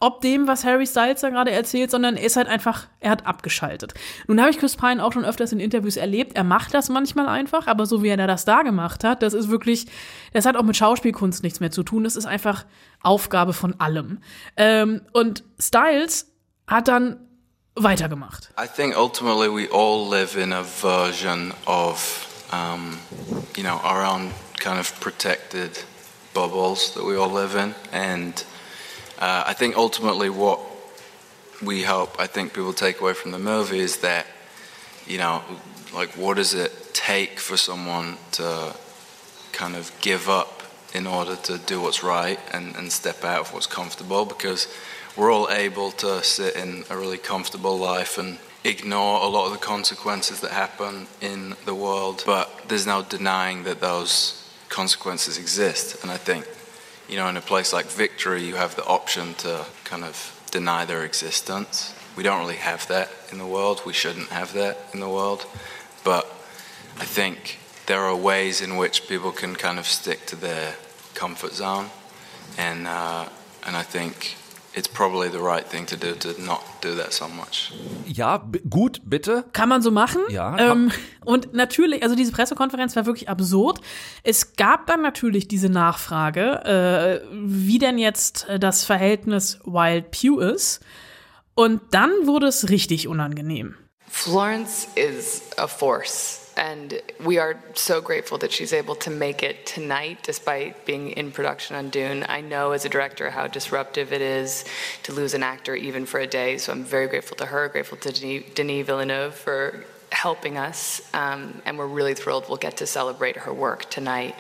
ob 0.02 0.22
dem, 0.22 0.46
was 0.46 0.64
Harry 0.64 0.86
Styles 0.86 1.20
da 1.20 1.28
gerade 1.28 1.50
erzählt, 1.50 1.90
sondern 1.90 2.16
er 2.16 2.24
ist 2.24 2.36
halt 2.36 2.48
einfach, 2.48 2.86
er 3.00 3.10
hat 3.10 3.26
abgeschaltet. 3.26 3.92
Nun 4.26 4.40
habe 4.40 4.50
ich 4.50 4.58
Chris 4.58 4.76
Pine 4.76 5.04
auch 5.04 5.12
schon 5.12 5.26
öfters 5.26 5.52
in 5.52 5.60
Interviews 5.60 5.98
erlebt. 5.98 6.36
Er 6.36 6.44
macht 6.44 6.72
das 6.72 6.88
manchmal 6.88 7.28
einfach, 7.28 7.66
aber 7.66 7.84
so 7.84 8.02
wie 8.02 8.08
er 8.08 8.16
das 8.16 8.46
da 8.46 8.62
gemacht 8.62 9.04
hat, 9.04 9.22
das 9.22 9.34
ist 9.34 9.50
wirklich, 9.50 9.86
das 10.32 10.46
hat 10.46 10.56
auch 10.56 10.62
mit 10.62 10.76
Schauspielkunst 10.76 11.42
nichts 11.42 11.60
mehr 11.60 11.70
zu 11.70 11.82
tun. 11.82 12.04
Das 12.04 12.16
ist 12.16 12.24
einfach 12.24 12.64
Aufgabe 13.02 13.52
von 13.52 13.78
allem. 13.80 14.22
Ähm, 14.56 15.02
und 15.12 15.42
Styles 15.58 16.26
hat 16.66 16.88
dann 16.88 17.18
weitergemacht. 17.74 18.50
I 18.58 18.66
think 18.66 18.96
ultimately 18.96 19.48
we 19.48 19.68
all 19.72 20.08
live 20.08 20.36
in 20.36 20.52
a 20.52 20.62
version 20.62 21.52
of, 21.66 22.44
um, 22.52 22.98
you 23.56 23.62
know, 23.62 23.80
our 23.84 24.04
own 24.04 24.30
kind 24.58 24.78
of 24.78 24.98
protected 25.00 25.84
bubbles 26.34 26.92
that 26.94 27.04
we 27.04 27.16
all 27.16 27.30
live 27.30 27.54
in, 27.56 27.74
and 27.92 28.44
uh, 29.20 29.44
I 29.46 29.54
think 29.54 29.76
ultimately 29.76 30.30
what 30.30 30.60
we 31.62 31.82
hope, 31.82 32.18
I 32.18 32.26
think 32.26 32.52
people 32.52 32.72
take 32.72 33.00
away 33.00 33.14
from 33.14 33.32
the 33.32 33.38
movie 33.38 33.80
is 33.80 33.98
that, 33.98 34.26
you 35.06 35.18
know, 35.18 35.42
like 35.94 36.10
what 36.16 36.36
does 36.36 36.54
it 36.54 36.94
take 36.94 37.38
for 37.38 37.56
someone 37.56 38.16
to 38.32 38.74
kind 39.52 39.76
of 39.76 39.92
give 40.00 40.28
up 40.28 40.59
in 40.94 41.06
order 41.06 41.36
to 41.36 41.58
do 41.58 41.80
what's 41.80 42.02
right 42.02 42.38
and, 42.52 42.74
and 42.76 42.92
step 42.92 43.24
out 43.24 43.40
of 43.40 43.52
what's 43.52 43.66
comfortable 43.66 44.24
because 44.24 44.68
we're 45.16 45.32
all 45.32 45.48
able 45.50 45.90
to 45.92 46.22
sit 46.22 46.56
in 46.56 46.84
a 46.90 46.96
really 46.96 47.18
comfortable 47.18 47.76
life 47.78 48.18
and 48.18 48.38
ignore 48.64 49.22
a 49.22 49.26
lot 49.26 49.46
of 49.46 49.52
the 49.52 49.58
consequences 49.58 50.40
that 50.40 50.50
happen 50.50 51.06
in 51.20 51.54
the 51.64 51.74
world. 51.74 52.22
But 52.26 52.68
there's 52.68 52.86
no 52.86 53.02
denying 53.02 53.64
that 53.64 53.80
those 53.80 54.48
consequences 54.68 55.38
exist. 55.38 56.02
And 56.02 56.10
I 56.10 56.16
think 56.16 56.46
you 57.08 57.16
know 57.16 57.28
in 57.28 57.36
a 57.36 57.40
place 57.40 57.72
like 57.72 57.86
victory 57.86 58.44
you 58.44 58.54
have 58.54 58.76
the 58.76 58.84
option 58.84 59.34
to 59.34 59.66
kind 59.84 60.04
of 60.04 60.40
deny 60.50 60.84
their 60.84 61.04
existence. 61.04 61.94
We 62.16 62.22
don't 62.22 62.40
really 62.40 62.56
have 62.56 62.86
that 62.88 63.08
in 63.30 63.38
the 63.38 63.46
world. 63.46 63.82
We 63.86 63.92
shouldn't 63.92 64.28
have 64.28 64.52
that 64.54 64.78
in 64.92 65.00
the 65.00 65.08
world. 65.08 65.46
But 66.04 66.26
I 66.98 67.04
think 67.04 67.59
there 67.90 68.02
are 68.04 68.14
ways 68.16 68.60
in 68.60 68.78
which 68.78 69.08
people 69.08 69.32
can 69.32 69.56
kind 69.56 69.78
of 69.78 69.86
stick 69.86 70.24
to 70.26 70.36
their 70.36 70.74
comfort 71.14 71.52
zone, 71.54 71.86
and 72.56 72.86
uh, 72.86 73.24
and 73.66 73.76
I 73.76 73.82
think 73.82 74.36
it's 74.72 74.86
probably 74.88 75.28
the 75.28 75.40
right 75.40 75.66
thing 75.68 75.84
to 75.86 75.96
do 75.96 76.14
to 76.14 76.40
not 76.40 76.60
do 76.80 76.94
that 76.94 77.12
so 77.12 77.26
much. 77.28 77.72
Ja, 78.06 78.38
b- 78.38 78.60
gut, 78.70 79.00
bitte. 79.04 79.44
Kann 79.52 79.68
man 79.68 79.82
so 79.82 79.90
machen. 79.90 80.20
Ja, 80.28 80.56
Ähm, 80.58 80.92
und 81.24 81.52
natürlich, 81.54 82.04
also 82.04 82.14
diese 82.14 82.30
Pressekonferenz 82.30 82.94
war 82.94 83.04
wirklich 83.04 83.28
absurd. 83.28 83.80
Es 84.22 84.54
gab 84.56 84.86
dann 84.86 85.02
natürlich 85.02 85.48
diese 85.48 85.68
Nachfrage, 85.68 86.64
äh, 86.64 87.26
wie 87.32 87.78
denn 87.80 87.98
jetzt 87.98 88.48
äh, 88.48 88.60
das 88.60 88.84
Verhältnis 88.84 89.58
Wild 89.64 90.12
Pew 90.12 90.38
ist. 90.38 90.80
Und 91.56 91.80
dann 91.90 92.10
wurde 92.26 92.46
es 92.46 92.68
richtig 92.68 93.08
unangenehm. 93.08 93.74
Florence 94.08 94.86
is 94.94 95.42
a 95.56 95.66
force. 95.66 96.39
And 96.56 97.00
we 97.24 97.38
are 97.38 97.62
so 97.74 98.00
grateful 98.00 98.38
that 98.38 98.52
she's 98.52 98.72
able 98.72 98.94
to 98.96 99.10
make 99.10 99.42
it 99.42 99.66
tonight 99.66 100.18
despite 100.22 100.84
being 100.84 101.10
in 101.10 101.32
production 101.32 101.76
on 101.76 101.90
Dune. 101.90 102.24
I 102.28 102.40
know 102.40 102.72
as 102.72 102.84
a 102.84 102.88
director 102.88 103.30
how 103.30 103.46
disruptive 103.46 104.12
it 104.12 104.20
is 104.20 104.64
to 105.04 105.12
lose 105.12 105.34
an 105.34 105.42
actor 105.42 105.74
even 105.74 106.06
for 106.06 106.20
a 106.20 106.26
day, 106.26 106.58
so 106.58 106.72
I'm 106.72 106.84
very 106.84 107.06
grateful 107.08 107.36
to 107.38 107.46
her, 107.46 107.68
grateful 107.68 107.98
to 107.98 108.12
Denis, 108.12 108.44
Denis 108.54 108.86
Villeneuve 108.86 109.34
for 109.34 109.84
helping 110.12 110.58
us, 110.58 111.00
um, 111.14 111.62
and 111.64 111.78
we're 111.78 111.86
really 111.86 112.14
thrilled 112.14 112.48
we'll 112.48 112.56
get 112.56 112.78
to 112.78 112.86
celebrate 112.86 113.36
her 113.36 113.52
work 113.52 113.88
tonight. 113.90 114.34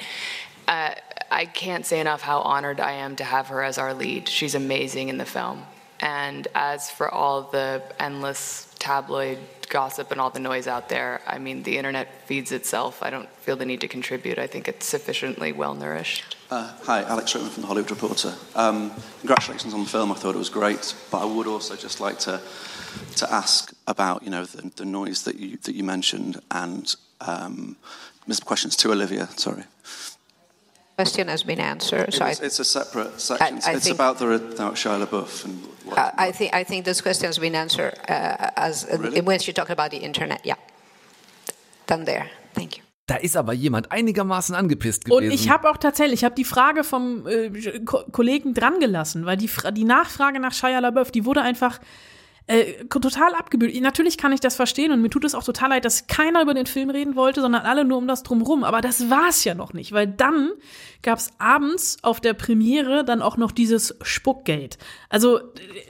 Uh, 0.66 0.94
I 1.30 1.46
can't 1.46 1.86
say 1.86 2.00
enough 2.00 2.22
how 2.22 2.40
honored 2.40 2.80
I 2.80 2.92
am 2.92 3.16
to 3.16 3.24
have 3.24 3.48
her 3.48 3.62
as 3.62 3.78
our 3.78 3.94
lead. 3.94 4.28
She's 4.28 4.54
amazing 4.54 5.08
in 5.08 5.18
the 5.18 5.24
film. 5.24 5.62
And 6.00 6.48
as 6.54 6.90
for 6.90 7.12
all 7.12 7.42
the 7.42 7.82
endless 7.98 8.74
tabloid 8.78 9.38
gossip 9.70 10.10
and 10.10 10.20
all 10.20 10.30
the 10.30 10.40
noise 10.40 10.66
out 10.66 10.88
there, 10.88 11.22
I 11.26 11.38
mean, 11.38 11.62
the 11.62 11.78
internet 11.78 12.26
feeds 12.26 12.52
itself. 12.52 13.02
I 13.02 13.08
don't 13.08 13.28
feel 13.36 13.56
the 13.56 13.64
need 13.64 13.80
to 13.80 13.88
contribute. 13.88 14.38
I 14.38 14.46
think 14.46 14.68
it's 14.68 14.84
sufficiently 14.84 15.52
well 15.52 15.74
nourished. 15.74 16.36
Uh, 16.50 16.72
hi, 16.82 17.02
Alex 17.04 17.34
Rickman 17.34 17.52
from 17.52 17.62
the 17.62 17.66
Hollywood 17.68 17.90
Reporter. 17.90 18.34
Um, 18.54 18.92
congratulations 19.20 19.72
on 19.72 19.84
the 19.84 19.88
film. 19.88 20.12
I 20.12 20.16
thought 20.16 20.34
it 20.34 20.38
was 20.38 20.50
great, 20.50 20.94
but 21.10 21.22
I 21.22 21.24
would 21.24 21.46
also 21.46 21.76
just 21.76 22.00
like 22.00 22.18
to 22.20 22.40
to 23.16 23.32
ask 23.32 23.72
about 23.86 24.24
you 24.24 24.30
know 24.30 24.44
the, 24.44 24.68
the 24.74 24.84
noise 24.84 25.22
that 25.22 25.36
you 25.36 25.56
that 25.58 25.74
you 25.74 25.84
mentioned 25.84 26.40
and 26.50 26.94
um, 27.20 27.76
questions 28.44 28.76
to 28.76 28.92
Olivia. 28.92 29.28
Sorry 29.36 29.64
question 31.00 31.28
has 31.28 31.42
been 31.42 31.60
answered. 31.60 32.12
So 32.14 32.26
it's, 32.26 32.40
it's, 32.40 32.60
a 32.60 32.64
separate 32.64 33.20
section. 33.20 33.58
I, 33.66 33.70
I 33.70 33.76
it's 33.76 33.90
about 33.90 34.18
the 34.18 34.26
about 34.34 34.74
Shia 34.76 34.98
LaBeouf 35.04 35.44
and. 35.44 35.56
Uh, 35.90 36.10
I 36.26 36.32
think 36.32 36.54
I 36.54 36.64
think 36.64 36.84
this 36.84 37.00
question 37.02 37.26
has 37.26 37.38
been 37.38 37.54
answered 37.54 37.94
uh, 38.08 38.66
as 38.68 38.84
uh, 38.84 38.98
really? 38.98 39.20
when 39.22 39.40
you 39.46 39.52
talk 39.52 39.70
about 39.70 39.90
the 39.90 39.98
internet. 39.98 40.40
Yeah, 40.44 40.58
done 41.86 42.04
there. 42.04 42.26
Thank 42.54 42.76
you. 42.76 42.82
Da 43.06 43.16
ist 43.16 43.36
aber 43.36 43.52
jemand 43.54 43.90
einigermaßen 43.90 44.54
angepisst 44.54 45.04
gewesen. 45.04 45.24
Und 45.24 45.32
ich 45.32 45.50
habe 45.50 45.68
auch 45.68 45.78
tatsächlich, 45.78 46.20
ich 46.20 46.24
habe 46.24 46.36
die 46.36 46.44
Frage 46.44 46.84
vom 46.84 47.26
äh, 47.26 47.80
Ko 47.84 48.04
Kollegen 48.12 48.54
drangelassen, 48.54 49.26
weil 49.26 49.36
die, 49.36 49.50
die 49.72 49.84
Nachfrage 49.84 50.38
nach 50.38 50.52
Shia 50.52 50.78
LaBeouf, 50.78 51.10
die 51.10 51.24
wurde 51.24 51.42
einfach 51.42 51.80
äh, 52.50 52.84
total 52.86 53.32
abgebügelt. 53.34 53.80
Natürlich 53.80 54.18
kann 54.18 54.32
ich 54.32 54.40
das 54.40 54.56
verstehen 54.56 54.90
und 54.90 55.00
mir 55.00 55.08
tut 55.08 55.24
es 55.24 55.36
auch 55.36 55.44
total 55.44 55.68
leid, 55.68 55.84
dass 55.84 56.08
keiner 56.08 56.42
über 56.42 56.52
den 56.52 56.66
Film 56.66 56.90
reden 56.90 57.14
wollte, 57.14 57.42
sondern 57.42 57.62
alle 57.62 57.84
nur 57.84 57.96
um 57.96 58.08
das 58.08 58.24
drumrum. 58.24 58.64
Aber 58.64 58.80
das 58.80 59.08
war 59.08 59.28
es 59.28 59.44
ja 59.44 59.54
noch 59.54 59.72
nicht, 59.72 59.92
weil 59.92 60.08
dann 60.08 60.50
gab 61.02 61.18
es 61.18 61.30
abends 61.38 61.98
auf 62.02 62.20
der 62.20 62.34
Premiere 62.34 63.04
dann 63.04 63.22
auch 63.22 63.36
noch 63.36 63.52
dieses 63.52 63.96
Spuckgate. 64.02 64.78
Also 65.08 65.38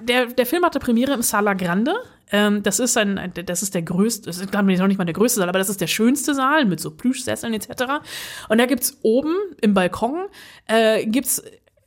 der, 0.02 0.26
der 0.26 0.44
Film 0.44 0.62
hatte 0.62 0.80
Premiere 0.80 1.14
im 1.14 1.22
Sala 1.22 1.54
Grande. 1.54 1.94
Ähm, 2.30 2.62
das 2.62 2.78
ist 2.78 2.98
ein, 2.98 3.32
das 3.46 3.62
ist 3.62 3.74
der 3.74 3.82
größte, 3.82 4.26
das 4.26 4.36
ist 4.36 4.50
glaube 4.50 4.70
ich 4.70 4.78
noch 4.78 4.86
nicht 4.86 4.98
mal 4.98 5.06
der 5.06 5.14
größte 5.14 5.40
Saal, 5.40 5.48
aber 5.48 5.58
das 5.58 5.70
ist 5.70 5.80
der 5.80 5.86
schönste 5.86 6.34
Saal 6.34 6.66
mit 6.66 6.78
so 6.78 6.90
Plüschsesseln 6.90 7.54
etc. 7.54 7.70
Und 8.50 8.58
da 8.58 8.66
gibt's 8.66 8.98
oben 9.00 9.34
im 9.62 9.72
Balkon 9.72 10.26
äh, 10.66 11.06
gibt's 11.06 11.42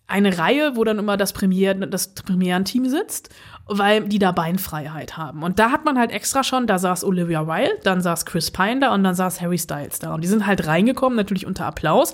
eine 0.07 0.37
Reihe, 0.37 0.75
wo 0.75 0.83
dann 0.83 0.99
immer 0.99 1.17
das 1.17 1.33
Premier, 1.33 1.73
das 1.73 2.13
Premierenteam 2.13 2.87
sitzt 2.87 3.29
weil 3.67 4.07
die 4.07 4.19
da 4.19 4.31
Beinfreiheit 4.31 5.17
haben. 5.17 5.43
Und 5.43 5.59
da 5.59 5.71
hat 5.71 5.85
man 5.85 5.97
halt 5.97 6.11
extra 6.11 6.43
schon, 6.43 6.67
da 6.67 6.79
saß 6.79 7.03
Olivia 7.03 7.47
Wilde, 7.47 7.79
dann 7.83 8.01
saß 8.01 8.25
Chris 8.25 8.51
Pine 8.51 8.81
da 8.81 8.93
und 8.93 9.03
dann 9.03 9.15
saß 9.15 9.41
Harry 9.41 9.57
Styles 9.57 9.99
da. 9.99 10.13
Und 10.13 10.23
die 10.23 10.27
sind 10.27 10.45
halt 10.45 10.67
reingekommen, 10.67 11.15
natürlich 11.15 11.45
unter 11.45 11.65
Applaus. 11.65 12.13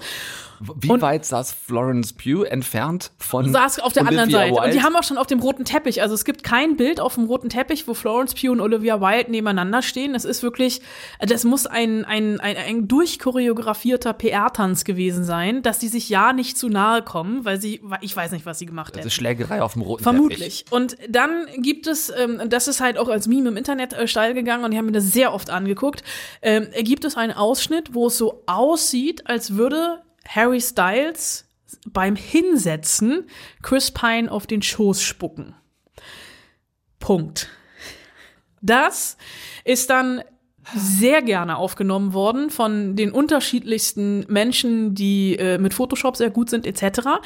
Wie 0.60 0.90
und 0.90 1.02
weit 1.02 1.26
saß 1.26 1.54
Florence 1.54 2.14
Pugh 2.14 2.44
entfernt 2.44 3.12
von 3.18 3.52
Saß 3.52 3.80
auf 3.80 3.94
der 3.94 4.04
Olivia 4.04 4.22
anderen 4.22 4.32
Seite. 4.32 4.56
Wilde? 4.56 4.66
Und 4.66 4.74
die 4.74 4.84
haben 4.84 4.96
auch 4.96 5.04
schon 5.04 5.18
auf 5.18 5.28
dem 5.28 5.40
roten 5.40 5.66
Teppich. 5.66 6.02
Also 6.02 6.16
es 6.16 6.26
gibt 6.26 6.44
kein 6.44 6.76
Bild 6.76 7.00
auf 7.00 7.16
dem 7.16 7.26
roten 7.26 7.50
Teppich, 7.50 7.88
wo 7.88 7.94
Florence 7.94 8.34
Pugh 8.34 8.52
und 8.52 8.62
Olivia 8.62 9.00
Wilde 9.00 9.32
nebeneinander 9.32 9.82
stehen. 9.82 10.14
Das 10.14 10.26
ist 10.26 10.44
wirklich, 10.44 10.82
das 11.20 11.44
muss 11.44 11.66
ein, 11.66 12.06
ein, 12.06 12.40
ein, 12.40 12.58
ein 12.58 12.88
durchchoreografierter 12.88 14.14
PR-Tanz 14.14 14.84
gewesen 14.84 15.24
sein, 15.24 15.62
dass 15.62 15.80
die 15.80 15.88
sich 15.88 16.10
ja 16.10 16.34
nicht 16.34 16.58
zu 16.58 16.70
nahe 16.70 17.02
kommen, 17.02 17.46
weil 17.46 17.62
sie, 17.62 17.82
ich 18.02 18.16
weiß 18.16 18.32
nicht, 18.32 18.46
was 18.46 18.60
sie 18.60 18.66
gemacht 18.66 18.90
hätten. 18.90 19.00
Das 19.00 19.08
ist 19.08 19.14
Schlägerei 19.14 19.62
auf 19.62 19.74
dem 19.74 19.82
roten 19.82 20.04
Vermutlich. 20.04 20.66
Teppich. 20.66 20.66
Und 20.72 20.98
dann 21.10 21.46
gibt 21.58 21.88
es, 21.88 22.12
ähm, 22.16 22.42
das 22.48 22.68
ist 22.68 22.82
halt 22.82 22.98
auch 22.98 23.10
als 23.10 23.28
Meme 23.28 23.50
im 23.50 23.58
Internet 23.58 23.94
äh, 23.94 24.08
steil 24.08 24.34
gegangen 24.34 24.64
und 24.66 24.72
die 24.72 24.78
haben 24.78 24.86
mir 24.86 24.92
das 24.92 25.12
sehr 25.12 25.34
oft 25.34 25.50
angeguckt, 25.50 26.04
ähm, 26.42 26.68
gibt 26.82 27.06
es 27.06 27.16
einen 27.18 27.34
Ausschnitt, 27.34 27.94
wo 27.94 28.08
es 28.08 28.18
so 28.18 28.44
aussieht, 28.46 29.28
als 29.28 29.56
würde 29.56 30.02
Harry 30.30 30.62
Styles 30.62 31.48
beim 31.88 32.16
Hinsetzen 32.16 33.28
Chris 33.62 33.92
Pine 33.92 34.32
auf 34.32 34.48
den 34.48 34.62
Schoß 34.62 35.02
spucken. 35.02 35.56
Punkt. 37.00 37.50
Das 38.62 39.18
ist 39.64 39.90
dann 39.90 40.22
sehr 40.76 41.24
gerne 41.24 41.58
aufgenommen 41.58 42.14
worden 42.14 42.52
von 42.52 42.96
den 42.96 43.12
unterschiedlichsten 43.12 44.26
Menschen, 44.28 44.94
die 44.94 45.36
äh, 45.36 45.58
mit 45.58 45.74
Photoshop 45.74 46.16
sehr 46.16 46.30
gut 46.30 46.52
sind, 46.52 46.68
etc. 46.68 47.22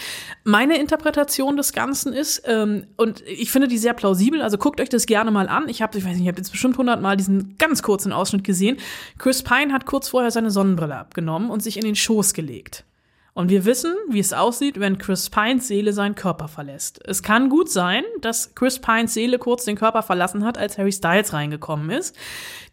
Meine 0.46 0.80
Interpretation 0.80 1.58
des 1.58 1.74
Ganzen 1.74 2.14
ist, 2.14 2.44
ähm, 2.46 2.88
und 2.96 3.22
ich 3.28 3.52
finde 3.52 3.68
die 3.68 3.78
sehr 3.78 3.94
plausibel, 3.94 4.42
also 4.42 4.58
guckt 4.58 4.80
euch 4.80 4.88
das 4.88 5.08
gerne 5.08 5.32
mal 5.32 5.50
an. 5.50 5.68
Ich 5.68 5.82
habe, 5.82 5.98
ich 5.98 6.06
weiß 6.06 6.14
nicht, 6.14 6.22
ich 6.22 6.28
habe 6.28 6.38
jetzt 6.38 6.52
bestimmt 6.52 6.78
hundertmal 6.78 7.18
diesen 7.18 7.58
ganz 7.58 7.84
kurzen 7.84 8.14
Ausschnitt 8.14 8.46
gesehen. 8.46 8.78
Chris 9.18 9.44
Pine 9.44 9.74
hat 9.74 9.86
kurz 9.86 10.10
vorher 10.10 10.32
seine 10.32 10.52
Sonnenbrille 10.52 10.96
abgenommen 10.96 11.50
und 11.50 11.62
sich 11.62 11.76
in 11.76 11.84
den 11.84 11.96
Schoß 11.96 12.34
gelegt. 12.34 12.86
Und 13.34 13.50
wir 13.50 13.66
wissen, 13.66 13.96
wie 14.10 14.20
es 14.20 14.32
aussieht, 14.32 14.80
wenn 14.80 15.00
Chris 15.00 15.30
Pines 15.30 15.68
Seele 15.68 15.92
seinen 15.92 16.14
Körper 16.14 16.48
verlässt. 16.48 17.02
Es 17.06 17.24
kann 17.24 17.50
gut 17.50 17.70
sein, 17.70 18.04
dass 18.22 18.54
Chris 18.54 18.80
Pines 18.80 19.14
Seele 19.14 19.40
kurz 19.40 19.66
den 19.66 19.76
Körper 19.76 20.04
verlassen 20.04 20.46
hat, 20.46 20.58
als 20.58 20.78
Harry 20.78 20.92
Styles 20.92 21.34
reingekommen 21.34 21.90
ist. 21.90 22.16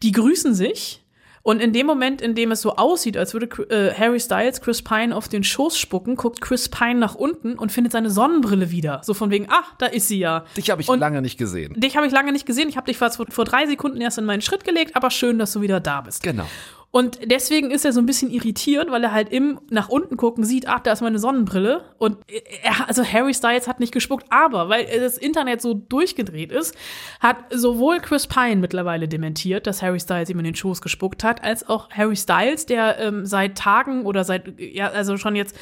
Die 0.02 0.12
grüßen 0.12 0.54
sich. 0.54 1.02
Und 1.42 1.62
in 1.62 1.72
dem 1.72 1.86
Moment, 1.86 2.20
in 2.20 2.34
dem 2.34 2.52
es 2.52 2.60
so 2.60 2.76
aussieht, 2.76 3.16
als 3.16 3.32
würde 3.32 3.46
äh, 3.70 3.94
Harry 3.94 4.20
Styles 4.20 4.60
Chris 4.60 4.82
Pine 4.82 5.16
auf 5.16 5.28
den 5.28 5.42
Schoß 5.42 5.78
spucken, 5.78 6.16
guckt 6.16 6.42
Chris 6.42 6.68
Pine 6.68 6.96
nach 6.96 7.14
unten 7.14 7.54
und 7.54 7.72
findet 7.72 7.92
seine 7.92 8.10
Sonnenbrille 8.10 8.70
wieder. 8.70 9.00
So 9.02 9.14
von 9.14 9.30
wegen, 9.30 9.46
ach, 9.48 9.74
da 9.78 9.86
ist 9.86 10.08
sie 10.08 10.18
ja. 10.18 10.44
Dich 10.58 10.68
habe 10.68 10.82
ich 10.82 10.88
und 10.90 10.98
lange 10.98 11.22
nicht 11.22 11.38
gesehen. 11.38 11.80
Dich 11.80 11.96
habe 11.96 12.06
ich 12.06 12.12
lange 12.12 12.32
nicht 12.32 12.44
gesehen. 12.44 12.68
Ich 12.68 12.76
habe 12.76 12.86
dich 12.86 12.98
vor, 12.98 13.10
vor 13.10 13.44
drei 13.46 13.66
Sekunden 13.66 14.02
erst 14.02 14.18
in 14.18 14.26
meinen 14.26 14.42
Schritt 14.42 14.64
gelegt, 14.64 14.96
aber 14.96 15.10
schön, 15.10 15.38
dass 15.38 15.54
du 15.54 15.62
wieder 15.62 15.80
da 15.80 16.02
bist. 16.02 16.22
Genau. 16.22 16.44
Und 16.92 17.20
deswegen 17.30 17.70
ist 17.70 17.84
er 17.84 17.92
so 17.92 18.00
ein 18.00 18.06
bisschen 18.06 18.30
irritiert, 18.30 18.90
weil 18.90 19.04
er 19.04 19.12
halt 19.12 19.28
im 19.28 19.60
nach 19.70 19.88
unten 19.88 20.16
gucken 20.16 20.42
sieht, 20.42 20.66
ach, 20.66 20.80
da 20.80 20.92
ist 20.92 21.02
meine 21.02 21.20
Sonnenbrille. 21.20 21.84
Und 21.98 22.16
er, 22.62 22.88
also 22.88 23.04
Harry 23.04 23.32
Styles 23.32 23.68
hat 23.68 23.78
nicht 23.78 23.92
gespuckt, 23.92 24.26
aber 24.30 24.68
weil 24.68 24.86
das 24.98 25.16
Internet 25.16 25.62
so 25.62 25.74
durchgedreht 25.74 26.50
ist, 26.50 26.74
hat 27.20 27.36
sowohl 27.50 28.00
Chris 28.00 28.26
Pine 28.26 28.56
mittlerweile 28.56 29.06
dementiert, 29.06 29.68
dass 29.68 29.82
Harry 29.82 30.00
Styles 30.00 30.30
ihm 30.30 30.38
in 30.40 30.44
den 30.44 30.56
Schoß 30.56 30.82
gespuckt 30.82 31.22
hat, 31.22 31.44
als 31.44 31.68
auch 31.68 31.90
Harry 31.90 32.16
Styles, 32.16 32.66
der 32.66 32.98
ähm, 32.98 33.24
seit 33.24 33.56
Tagen 33.56 34.04
oder 34.04 34.24
seit, 34.24 34.58
ja, 34.58 34.88
also 34.88 35.16
schon 35.16 35.36
jetzt 35.36 35.56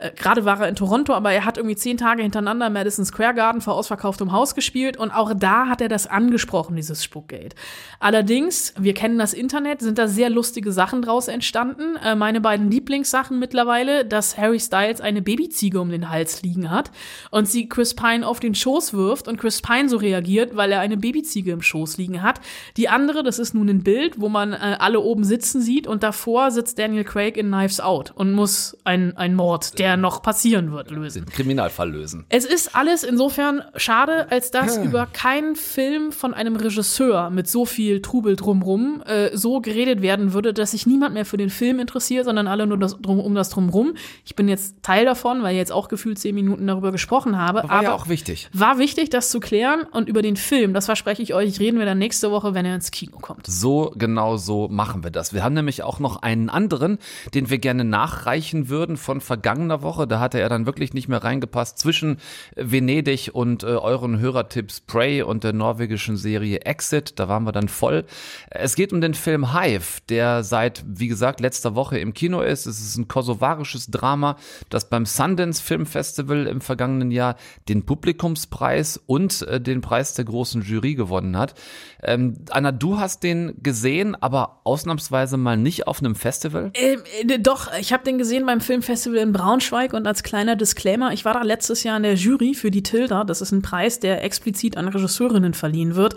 äh, 0.00 0.12
gerade 0.16 0.44
war 0.44 0.60
er 0.60 0.68
in 0.68 0.76
Toronto, 0.76 1.12
aber 1.12 1.32
er 1.32 1.44
hat 1.44 1.58
irgendwie 1.58 1.76
zehn 1.76 1.96
Tage 1.96 2.22
hintereinander 2.22 2.70
Madison 2.70 3.04
Square 3.04 3.34
Garden 3.34 3.60
vor 3.60 3.74
ausverkauftem 3.74 4.32
Haus 4.32 4.54
gespielt 4.54 4.96
und 4.96 5.10
auch 5.10 5.32
da 5.36 5.68
hat 5.68 5.80
er 5.80 5.88
das 5.88 6.06
angesprochen, 6.06 6.76
dieses 6.76 7.04
Spuckgate. 7.04 7.54
Allerdings, 7.98 8.72
wir 8.78 8.94
kennen 8.94 9.18
das 9.18 9.34
Internet, 9.34 9.80
sind 9.80 9.98
da 9.98 10.08
sehr 10.08 10.30
lustige 10.30 10.72
Sachen 10.72 11.02
draus 11.02 11.28
entstanden. 11.28 11.96
Äh, 11.96 12.14
meine 12.14 12.40
beiden 12.40 12.70
Lieblingssachen 12.70 13.38
mittlerweile, 13.38 14.04
dass 14.06 14.38
Harry 14.38 14.58
Styles 14.58 15.00
eine 15.00 15.20
Babyziege 15.20 15.80
um 15.80 15.90
den 15.90 16.08
Hals 16.08 16.42
liegen 16.42 16.70
hat 16.70 16.90
und 17.30 17.46
sie 17.46 17.68
Chris 17.68 17.94
Pine 17.94 18.26
auf 18.26 18.40
den 18.40 18.54
Schoß 18.54 18.94
wirft 18.94 19.28
und 19.28 19.38
Chris 19.38 19.60
Pine 19.60 19.88
so 19.88 19.98
reagiert, 19.98 20.56
weil 20.56 20.72
er 20.72 20.80
eine 20.80 20.96
Babyziege 20.96 21.52
im 21.52 21.62
Schoß 21.62 21.98
liegen 21.98 22.22
hat. 22.22 22.40
Die 22.78 22.88
andere, 22.88 23.22
das 23.22 23.38
ist 23.38 23.54
nun 23.54 23.68
ein 23.68 23.82
Bild, 23.82 24.18
wo 24.18 24.30
man 24.30 24.54
äh, 24.54 24.76
alle 24.78 25.00
oben 25.00 25.24
sitzen 25.24 25.60
sieht 25.60 25.86
und 25.86 26.02
davor 26.02 26.50
sitzt 26.50 26.78
Daniel 26.78 27.04
Craig 27.04 27.36
in 27.36 27.48
Knives 27.48 27.80
Out 27.80 28.12
und 28.14 28.32
muss 28.32 28.78
ein, 28.84 29.14
ein 29.16 29.34
Mord, 29.34 29.78
der 29.78 29.89
der 29.90 29.96
noch 29.96 30.22
passieren 30.22 30.70
wird, 30.70 30.90
lösen. 30.92 31.24
Den 31.24 31.32
Kriminalfall 31.32 31.90
lösen. 31.90 32.24
Es 32.28 32.44
ist 32.44 32.76
alles 32.76 33.02
insofern 33.02 33.62
schade, 33.74 34.30
als 34.30 34.52
dass 34.52 34.76
hm. 34.76 34.84
über 34.84 35.06
keinen 35.06 35.56
Film 35.56 36.12
von 36.12 36.32
einem 36.32 36.54
Regisseur 36.54 37.30
mit 37.30 37.48
so 37.48 37.64
viel 37.64 38.00
Trubel 38.00 38.36
drumrum 38.36 39.02
äh, 39.04 39.36
so 39.36 39.60
geredet 39.60 40.00
werden 40.00 40.32
würde, 40.32 40.54
dass 40.54 40.70
sich 40.70 40.86
niemand 40.86 41.14
mehr 41.14 41.24
für 41.24 41.36
den 41.36 41.50
Film 41.50 41.80
interessiert, 41.80 42.26
sondern 42.26 42.46
alle 42.46 42.68
nur 42.68 42.78
das, 42.78 42.98
drum, 43.00 43.18
um 43.18 43.34
das 43.34 43.50
drumrum. 43.50 43.94
Ich 44.24 44.36
bin 44.36 44.48
jetzt 44.48 44.80
Teil 44.82 45.04
davon, 45.04 45.42
weil 45.42 45.52
ich 45.52 45.58
jetzt 45.58 45.72
auch 45.72 45.88
gefühlt 45.88 46.20
zehn 46.20 46.36
Minuten 46.36 46.68
darüber 46.68 46.92
gesprochen 46.92 47.36
habe. 47.36 47.64
War 47.64 47.70
aber 47.70 47.82
ja 47.82 47.92
auch 47.92 48.08
wichtig. 48.08 48.48
War 48.52 48.78
wichtig, 48.78 49.10
das 49.10 49.30
zu 49.30 49.40
klären. 49.40 49.82
Und 49.90 50.08
über 50.08 50.22
den 50.22 50.36
Film, 50.36 50.72
das 50.72 50.86
verspreche 50.86 51.20
ich 51.22 51.34
euch, 51.34 51.58
reden 51.58 51.80
wir 51.80 51.86
dann 51.86 51.98
nächste 51.98 52.30
Woche, 52.30 52.54
wenn 52.54 52.64
er 52.64 52.76
ins 52.76 52.92
Kino 52.92 53.18
kommt. 53.18 53.48
So 53.48 53.92
genau 53.96 54.36
so 54.36 54.68
machen 54.68 55.02
wir 55.02 55.10
das. 55.10 55.34
Wir 55.34 55.42
haben 55.42 55.54
nämlich 55.54 55.82
auch 55.82 55.98
noch 55.98 56.22
einen 56.22 56.48
anderen, 56.48 56.98
den 57.34 57.50
wir 57.50 57.58
gerne 57.58 57.84
nachreichen 57.84 58.68
würden 58.68 58.96
von 58.96 59.20
vergangener 59.20 59.79
Woche. 59.82 60.06
Da 60.06 60.20
hatte 60.20 60.40
er 60.40 60.48
dann 60.48 60.66
wirklich 60.66 60.94
nicht 60.94 61.08
mehr 61.08 61.22
reingepasst 61.22 61.78
zwischen 61.78 62.18
Venedig 62.56 63.30
und 63.32 63.62
äh, 63.62 63.66
euren 63.66 64.18
Hörertipps 64.18 64.80
Prey 64.80 65.22
und 65.22 65.44
der 65.44 65.52
norwegischen 65.52 66.16
Serie 66.16 66.60
Exit. 66.60 67.18
Da 67.18 67.28
waren 67.28 67.44
wir 67.44 67.52
dann 67.52 67.68
voll. 67.68 68.04
Es 68.50 68.74
geht 68.74 68.92
um 68.92 69.00
den 69.00 69.14
Film 69.14 69.52
Hive, 69.52 70.00
der 70.08 70.44
seit, 70.44 70.84
wie 70.86 71.08
gesagt, 71.08 71.40
letzter 71.40 71.74
Woche 71.74 71.98
im 71.98 72.14
Kino 72.14 72.40
ist. 72.40 72.66
Es 72.66 72.80
ist 72.80 72.96
ein 72.96 73.08
kosovarisches 73.08 73.90
Drama, 73.90 74.36
das 74.68 74.88
beim 74.88 75.06
Sundance 75.06 75.62
Film 75.62 75.86
Festival 75.86 76.46
im 76.46 76.60
vergangenen 76.60 77.10
Jahr 77.10 77.36
den 77.68 77.86
Publikumspreis 77.86 79.00
und 79.06 79.42
äh, 79.42 79.60
den 79.60 79.80
Preis 79.80 80.14
der 80.14 80.24
großen 80.24 80.62
Jury 80.62 80.94
gewonnen 80.94 81.36
hat. 81.36 81.54
Ähm, 82.02 82.34
Anna, 82.50 82.72
du 82.72 82.98
hast 82.98 83.22
den 83.22 83.54
gesehen, 83.62 84.14
aber 84.20 84.60
ausnahmsweise 84.64 85.36
mal 85.36 85.56
nicht 85.56 85.86
auf 85.86 86.00
einem 86.00 86.14
Festival? 86.14 86.70
Ähm, 86.74 87.00
äh, 87.28 87.38
doch, 87.38 87.72
ich 87.78 87.92
habe 87.92 88.04
den 88.04 88.18
gesehen 88.18 88.46
beim 88.46 88.60
Filmfestival 88.60 89.18
in 89.18 89.32
Braunschweig 89.32 89.69
und 89.72 90.06
als 90.06 90.22
kleiner 90.22 90.56
Disclaimer, 90.56 91.12
ich 91.12 91.24
war 91.24 91.34
da 91.34 91.42
letztes 91.42 91.84
Jahr 91.84 91.96
in 91.96 92.02
der 92.02 92.14
Jury 92.14 92.54
für 92.54 92.70
die 92.70 92.82
Tilda. 92.82 93.24
Das 93.24 93.40
ist 93.40 93.52
ein 93.52 93.62
Preis, 93.62 94.00
der 94.00 94.24
explizit 94.24 94.76
an 94.76 94.88
Regisseurinnen 94.88 95.54
verliehen 95.54 95.94
wird. 95.94 96.14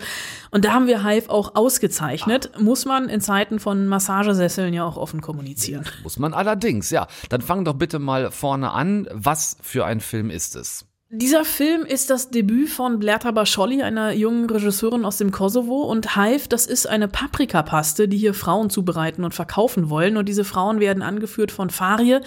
Und 0.50 0.64
da 0.64 0.72
haben 0.72 0.86
wir 0.86 1.04
Hive 1.04 1.30
auch 1.30 1.54
ausgezeichnet. 1.54 2.50
Ah. 2.54 2.60
Muss 2.60 2.84
man 2.84 3.08
in 3.08 3.20
Zeiten 3.20 3.58
von 3.58 3.86
Massagesesseln 3.86 4.74
ja 4.74 4.84
auch 4.84 4.96
offen 4.96 5.20
kommunizieren. 5.20 5.84
Muss 6.02 6.18
man 6.18 6.34
allerdings, 6.34 6.90
ja. 6.90 7.06
Dann 7.28 7.40
fang 7.40 7.64
doch 7.64 7.74
bitte 7.74 7.98
mal 7.98 8.30
vorne 8.30 8.72
an. 8.72 9.08
Was 9.12 9.56
für 9.62 9.84
ein 9.84 10.00
Film 10.00 10.30
ist 10.30 10.56
es? 10.56 10.86
Dieser 11.16 11.44
Film 11.44 11.84
ist 11.84 12.10
das 12.10 12.30
Debüt 12.30 12.70
von 12.70 12.98
Blerta 12.98 13.30
Bascholli, 13.30 13.84
einer 13.84 14.10
jungen 14.10 14.50
Regisseurin 14.50 15.04
aus 15.04 15.16
dem 15.16 15.30
Kosovo. 15.30 15.82
Und 15.82 16.16
Hive, 16.16 16.48
das 16.48 16.66
ist 16.66 16.88
eine 16.88 17.06
Paprikapaste, 17.06 18.08
die 18.08 18.18
hier 18.18 18.34
Frauen 18.34 18.68
zubereiten 18.68 19.22
und 19.22 19.32
verkaufen 19.32 19.90
wollen. 19.90 20.16
Und 20.16 20.28
diese 20.28 20.42
Frauen 20.42 20.80
werden 20.80 21.04
angeführt 21.04 21.52
von 21.52 21.70
Farie. 21.70 22.18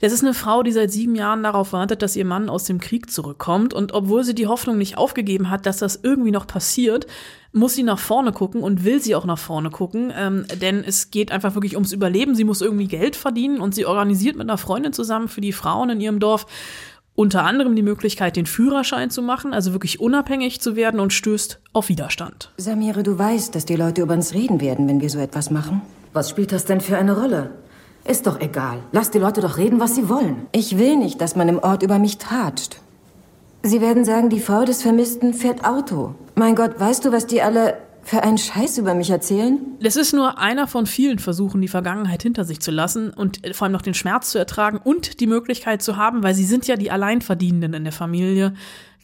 Das 0.00 0.14
ist 0.14 0.24
eine 0.24 0.32
Frau, 0.32 0.62
die 0.62 0.72
seit 0.72 0.90
sieben 0.90 1.16
Jahren 1.16 1.42
darauf 1.42 1.74
wartet, 1.74 2.00
dass 2.00 2.16
ihr 2.16 2.24
Mann 2.24 2.48
aus 2.48 2.64
dem 2.64 2.80
Krieg 2.80 3.10
zurückkommt. 3.10 3.74
Und 3.74 3.92
obwohl 3.92 4.24
sie 4.24 4.34
die 4.34 4.46
Hoffnung 4.46 4.78
nicht 4.78 4.96
aufgegeben 4.96 5.50
hat, 5.50 5.66
dass 5.66 5.76
das 5.76 6.00
irgendwie 6.02 6.30
noch 6.30 6.46
passiert, 6.46 7.06
muss 7.52 7.74
sie 7.74 7.82
nach 7.82 7.98
vorne 7.98 8.32
gucken 8.32 8.62
und 8.62 8.84
will 8.84 9.00
sie 9.00 9.14
auch 9.16 9.24
nach 9.24 9.38
vorne 9.38 9.70
gucken, 9.70 10.12
ähm, 10.16 10.46
denn 10.60 10.84
es 10.84 11.10
geht 11.10 11.32
einfach 11.32 11.54
wirklich 11.54 11.74
ums 11.74 11.92
Überleben. 11.92 12.36
Sie 12.36 12.44
muss 12.44 12.60
irgendwie 12.60 12.86
Geld 12.86 13.16
verdienen 13.16 13.60
und 13.60 13.74
sie 13.74 13.86
organisiert 13.86 14.36
mit 14.36 14.48
einer 14.48 14.58
Freundin 14.58 14.92
zusammen 14.92 15.28
für 15.28 15.40
die 15.40 15.52
Frauen 15.52 15.90
in 15.90 16.00
ihrem 16.00 16.20
Dorf 16.20 16.46
unter 17.20 17.44
anderem 17.44 17.76
die 17.76 17.82
Möglichkeit, 17.82 18.36
den 18.36 18.46
Führerschein 18.46 19.10
zu 19.10 19.20
machen, 19.20 19.52
also 19.52 19.72
wirklich 19.72 20.00
unabhängig 20.00 20.62
zu 20.62 20.74
werden 20.74 21.00
und 21.00 21.12
stößt 21.12 21.60
auf 21.74 21.90
Widerstand. 21.90 22.50
Samire, 22.56 23.02
du 23.02 23.18
weißt, 23.18 23.54
dass 23.54 23.66
die 23.66 23.76
Leute 23.76 24.00
über 24.00 24.14
uns 24.14 24.32
reden 24.32 24.62
werden, 24.62 24.88
wenn 24.88 25.02
wir 25.02 25.10
so 25.10 25.18
etwas 25.18 25.50
machen. 25.50 25.82
Was 26.14 26.30
spielt 26.30 26.50
das 26.50 26.64
denn 26.64 26.80
für 26.80 26.96
eine 26.96 27.14
Rolle? 27.14 27.50
Ist 28.06 28.26
doch 28.26 28.40
egal. 28.40 28.78
Lass 28.92 29.10
die 29.10 29.18
Leute 29.18 29.42
doch 29.42 29.58
reden, 29.58 29.80
was 29.80 29.96
sie 29.96 30.08
wollen. 30.08 30.46
Ich 30.52 30.78
will 30.78 30.96
nicht, 30.96 31.20
dass 31.20 31.36
man 31.36 31.50
im 31.50 31.58
Ort 31.58 31.82
über 31.82 31.98
mich 31.98 32.16
tratscht. 32.16 32.80
Sie 33.62 33.82
werden 33.82 34.06
sagen, 34.06 34.30
die 34.30 34.40
Frau 34.40 34.64
des 34.64 34.80
Vermissten 34.80 35.34
fährt 35.34 35.66
Auto. 35.66 36.14
Mein 36.36 36.54
Gott, 36.54 36.80
weißt 36.80 37.04
du, 37.04 37.12
was 37.12 37.26
die 37.26 37.42
alle 37.42 37.74
für 38.10 38.24
einen 38.24 38.38
Scheiß 38.38 38.76
über 38.78 38.94
mich 38.94 39.10
erzählen? 39.10 39.60
Das 39.80 39.94
ist 39.94 40.12
nur 40.12 40.36
einer 40.36 40.66
von 40.66 40.86
vielen 40.86 41.20
Versuchen, 41.20 41.60
die 41.60 41.68
Vergangenheit 41.68 42.24
hinter 42.24 42.44
sich 42.44 42.58
zu 42.58 42.72
lassen 42.72 43.10
und 43.10 43.40
vor 43.54 43.66
allem 43.66 43.72
noch 43.72 43.82
den 43.82 43.94
Schmerz 43.94 44.30
zu 44.30 44.38
ertragen 44.38 44.78
und 44.78 45.20
die 45.20 45.28
Möglichkeit 45.28 45.80
zu 45.80 45.96
haben, 45.96 46.24
weil 46.24 46.34
sie 46.34 46.44
sind 46.44 46.66
ja 46.66 46.74
die 46.74 46.90
Alleinverdienenden 46.90 47.72
in 47.72 47.84
der 47.84 47.92
Familie, 47.92 48.54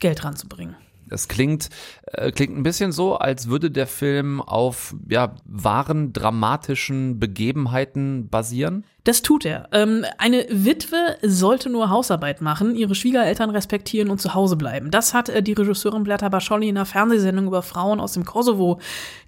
Geld 0.00 0.24
ranzubringen. 0.24 0.74
Es 1.08 1.28
klingt, 1.28 1.68
äh, 2.06 2.32
klingt 2.32 2.56
ein 2.56 2.64
bisschen 2.64 2.90
so, 2.90 3.16
als 3.16 3.48
würde 3.48 3.70
der 3.70 3.86
Film 3.86 4.42
auf 4.42 4.96
ja, 5.08 5.36
wahren 5.44 6.12
dramatischen 6.12 7.20
Begebenheiten 7.20 8.28
basieren. 8.28 8.84
Das 9.06 9.22
tut 9.22 9.44
er. 9.44 9.68
Ähm, 9.70 10.04
eine 10.18 10.46
Witwe 10.50 11.16
sollte 11.22 11.70
nur 11.70 11.90
Hausarbeit 11.90 12.40
machen, 12.40 12.74
ihre 12.74 12.96
Schwiegereltern 12.96 13.50
respektieren 13.50 14.10
und 14.10 14.20
zu 14.20 14.34
Hause 14.34 14.56
bleiben. 14.56 14.90
Das 14.90 15.14
hat 15.14 15.28
äh, 15.28 15.44
die 15.44 15.52
Regisseurin 15.52 16.02
Blätter 16.02 16.28
Bascholli 16.28 16.68
in 16.68 16.76
einer 16.76 16.86
Fernsehsendung 16.86 17.46
über 17.46 17.62
Frauen 17.62 18.00
aus 18.00 18.14
dem 18.14 18.24
Kosovo 18.24 18.80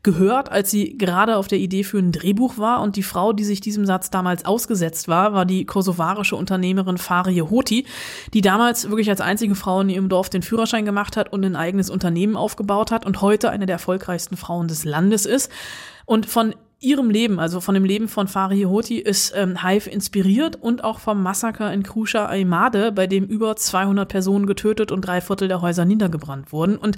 gehört, 0.03 0.51
als 0.51 0.73
sie 0.73 0.99
gerade 0.99 1.37
auf 1.37 1.47
der 1.47 1.59
Idee 1.59 1.85
für 1.85 1.99
ein 1.99 2.11
Drehbuch 2.11 2.59
war. 2.59 2.81
Und 2.81 2.97
die 2.97 3.05
Frau, 3.05 3.33
die 3.33 3.45
sich 3.45 3.61
diesem 3.61 3.87
Satz 3.87 4.11
damals 4.11 4.45
ausgesetzt 4.45 5.07
war, 5.07 5.33
war 5.33 5.47
die 5.47 5.65
kosovarische 5.65 6.35
Unternehmerin 6.35 6.99
Farie 6.99 7.43
Hoti, 7.43 7.87
die 8.35 8.41
damals 8.41 8.89
wirklich 8.89 9.11
als 9.11 9.21
einzige 9.21 9.55
Frau 9.55 9.81
in 9.83 9.91
ihrem 9.91 10.09
Dorf 10.09 10.29
den 10.29 10.43
Führerschein 10.43 10.87
gemacht 10.87 11.17
hat 11.17 11.33
und 11.33 11.45
ein 11.45 11.55
eigenes 11.55 11.89
Unternehmen 11.89 12.37
aufgebaut 12.37 12.91
hat 12.91 13.07
und 13.07 13.23
heute 13.23 13.51
eine 13.51 13.67
der 13.67 13.75
erfolgreichsten 13.75 14.37
Frauen 14.37 14.67
des 14.67 14.85
Landes 14.85 15.25
ist. 15.25 15.53
Und 16.05 16.27
von 16.27 16.55
ihrem 16.81 17.11
Leben, 17.11 17.41
also 17.41 17.61
von 17.61 17.75
dem 17.75 17.85
Leben 17.85 18.09
von 18.09 18.29
Fari 18.29 18.63
Hoti, 18.63 18.99
ist 18.99 19.33
ähm, 19.35 19.63
Hive 19.63 19.91
inspiriert 19.91 20.57
und 20.57 20.85
auch 20.85 21.01
vom 21.01 21.23
Massaker 21.23 21.73
in 21.73 21.83
Krusha 21.83 22.27
Aymade, 22.29 22.93
bei 22.93 23.07
dem 23.07 23.25
über 23.25 23.57
200 23.57 24.09
Personen 24.09 24.47
getötet 24.47 24.93
und 24.93 25.03
drei 25.03 25.21
Viertel 25.21 25.49
der 25.49 25.61
Häuser 25.61 25.85
niedergebrannt 25.85 26.53
wurden. 26.53 26.77
Und 26.77 26.97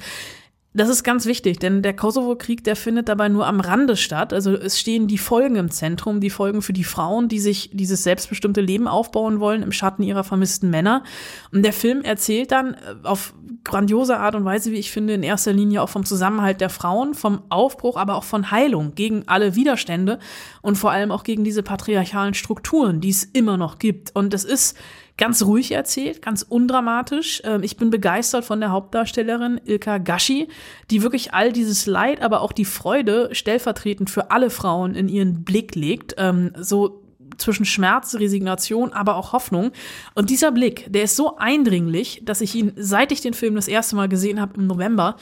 das 0.72 0.88
ist 0.88 1.02
ganz 1.02 1.26
wichtig, 1.26 1.58
denn 1.58 1.82
der 1.82 1.96
Kosovo-Krieg, 1.96 2.62
der 2.62 2.76
findet 2.76 3.08
dabei 3.08 3.28
nur 3.28 3.44
am 3.44 3.58
Rande 3.58 3.96
statt. 3.96 4.32
Also 4.32 4.52
es 4.52 4.78
stehen 4.78 5.08
die 5.08 5.18
Folgen 5.18 5.56
im 5.56 5.70
Zentrum, 5.72 6.20
die 6.20 6.30
Folgen 6.30 6.62
für 6.62 6.72
die 6.72 6.84
Frauen, 6.84 7.28
die 7.28 7.40
sich 7.40 7.70
dieses 7.72 8.04
selbstbestimmte 8.04 8.60
Leben 8.60 8.86
aufbauen 8.86 9.40
wollen 9.40 9.64
im 9.64 9.72
Schatten 9.72 10.04
ihrer 10.04 10.22
vermissten 10.22 10.70
Männer. 10.70 11.02
Und 11.50 11.64
der 11.64 11.72
Film 11.72 12.02
erzählt 12.02 12.52
dann 12.52 12.74
äh, 12.74 12.76
auf 13.02 13.34
grandiose 13.64 14.16
Art 14.18 14.36
und 14.36 14.44
Weise, 14.44 14.70
wie 14.70 14.78
ich 14.78 14.92
finde, 14.92 15.14
in 15.14 15.24
erster 15.24 15.52
Linie 15.52 15.82
auch 15.82 15.88
vom 15.88 16.04
Zusammenhalt 16.04 16.60
der 16.60 16.70
Frauen, 16.70 17.14
vom 17.14 17.42
Aufbruch, 17.48 17.96
aber 17.96 18.14
auch 18.14 18.24
von 18.24 18.52
Heilung 18.52 18.94
gegen 18.94 19.24
alle 19.26 19.56
Widerstände 19.56 20.20
und 20.62 20.76
vor 20.76 20.92
allem 20.92 21.10
auch 21.10 21.24
gegen 21.24 21.42
diese 21.42 21.64
patriarchalen 21.64 22.34
Strukturen, 22.34 23.00
die 23.00 23.10
es 23.10 23.24
immer 23.24 23.56
noch 23.56 23.80
gibt. 23.80 24.14
Und 24.14 24.32
es 24.34 24.44
ist 24.44 24.76
ganz 25.20 25.42
ruhig 25.42 25.70
erzählt, 25.70 26.22
ganz 26.22 26.42
undramatisch. 26.42 27.42
Ähm, 27.44 27.62
ich 27.62 27.76
bin 27.76 27.90
begeistert 27.90 28.44
von 28.44 28.58
der 28.58 28.72
Hauptdarstellerin 28.72 29.60
Ilka 29.64 29.98
Gashi, 29.98 30.48
die 30.90 31.02
wirklich 31.02 31.34
all 31.34 31.52
dieses 31.52 31.86
Leid, 31.86 32.22
aber 32.22 32.40
auch 32.40 32.52
die 32.52 32.64
Freude 32.64 33.28
stellvertretend 33.32 34.10
für 34.10 34.30
alle 34.30 34.50
Frauen 34.50 34.94
in 34.94 35.08
ihren 35.08 35.44
Blick 35.44 35.76
legt. 35.76 36.14
Ähm, 36.16 36.52
so 36.58 37.04
zwischen 37.36 37.66
Schmerz, 37.66 38.14
Resignation, 38.14 38.92
aber 38.92 39.16
auch 39.16 39.32
Hoffnung. 39.32 39.72
Und 40.14 40.30
dieser 40.30 40.52
Blick, 40.52 40.90
der 40.90 41.04
ist 41.04 41.16
so 41.16 41.36
eindringlich, 41.36 42.22
dass 42.24 42.40
ich 42.40 42.54
ihn, 42.54 42.72
seit 42.76 43.12
ich 43.12 43.20
den 43.20 43.34
Film 43.34 43.54
das 43.54 43.68
erste 43.68 43.96
Mal 43.96 44.08
gesehen 44.08 44.40
habe 44.40 44.54
im 44.56 44.66
November, 44.66 45.16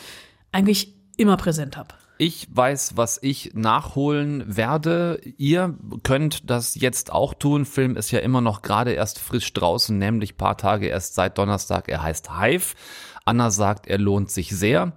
eigentlich 0.52 0.94
immer 1.16 1.36
präsent 1.36 1.76
habe. 1.76 1.94
Ich 2.20 2.48
weiß, 2.50 2.96
was 2.96 3.20
ich 3.22 3.52
nachholen 3.54 4.56
werde. 4.56 5.20
Ihr 5.36 5.78
könnt 6.02 6.50
das 6.50 6.74
jetzt 6.74 7.12
auch 7.12 7.32
tun. 7.32 7.64
Film 7.64 7.94
ist 7.94 8.10
ja 8.10 8.18
immer 8.18 8.40
noch 8.40 8.62
gerade 8.62 8.90
erst 8.90 9.20
frisch 9.20 9.52
draußen, 9.52 9.96
nämlich 9.96 10.36
paar 10.36 10.56
Tage 10.56 10.88
erst 10.88 11.14
seit 11.14 11.38
Donnerstag. 11.38 11.88
Er 11.88 12.02
heißt 12.02 12.36
Hive. 12.36 12.74
Anna 13.24 13.50
sagt, 13.50 13.86
er 13.86 13.98
lohnt 13.98 14.32
sich 14.32 14.48
sehr. 14.50 14.94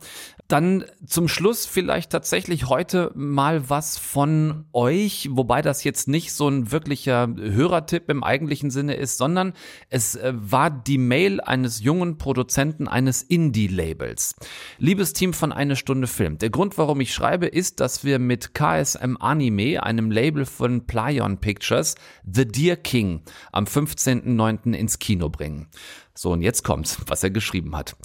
Dann 0.51 0.83
zum 1.05 1.29
Schluss 1.29 1.65
vielleicht 1.65 2.11
tatsächlich 2.11 2.67
heute 2.67 3.13
mal 3.15 3.69
was 3.69 3.97
von 3.97 4.65
euch, 4.73 5.29
wobei 5.31 5.61
das 5.61 5.85
jetzt 5.85 6.09
nicht 6.09 6.33
so 6.33 6.49
ein 6.49 6.73
wirklicher 6.73 7.29
Hörertipp 7.37 8.09
im 8.09 8.21
eigentlichen 8.21 8.69
Sinne 8.69 8.95
ist, 8.95 9.17
sondern 9.17 9.53
es 9.89 10.15
äh, 10.15 10.33
war 10.35 10.69
die 10.69 10.97
Mail 10.97 11.39
eines 11.39 11.81
jungen 11.81 12.17
Produzenten 12.17 12.89
eines 12.89 13.23
Indie-Labels. 13.23 14.35
Liebes 14.77 15.13
Team 15.13 15.31
von 15.31 15.53
Eine 15.53 15.77
Stunde 15.77 16.07
Film, 16.07 16.37
der 16.37 16.49
Grund, 16.49 16.77
warum 16.77 16.99
ich 16.99 17.13
schreibe, 17.13 17.47
ist, 17.47 17.79
dass 17.79 18.03
wir 18.03 18.19
mit 18.19 18.53
KSM 18.53 19.15
Anime, 19.21 19.81
einem 19.81 20.11
Label 20.11 20.45
von 20.45 20.85
Plyon 20.85 21.37
Pictures, 21.37 21.95
The 22.29 22.45
Deer 22.45 22.75
King 22.75 23.21
am 23.53 23.63
15.09. 23.63 24.73
ins 24.73 24.99
Kino 24.99 25.29
bringen. 25.29 25.69
So, 26.13 26.31
und 26.31 26.41
jetzt 26.41 26.63
kommt's, 26.63 26.97
was 27.07 27.23
er 27.23 27.29
geschrieben 27.29 27.75
hat. 27.75 27.95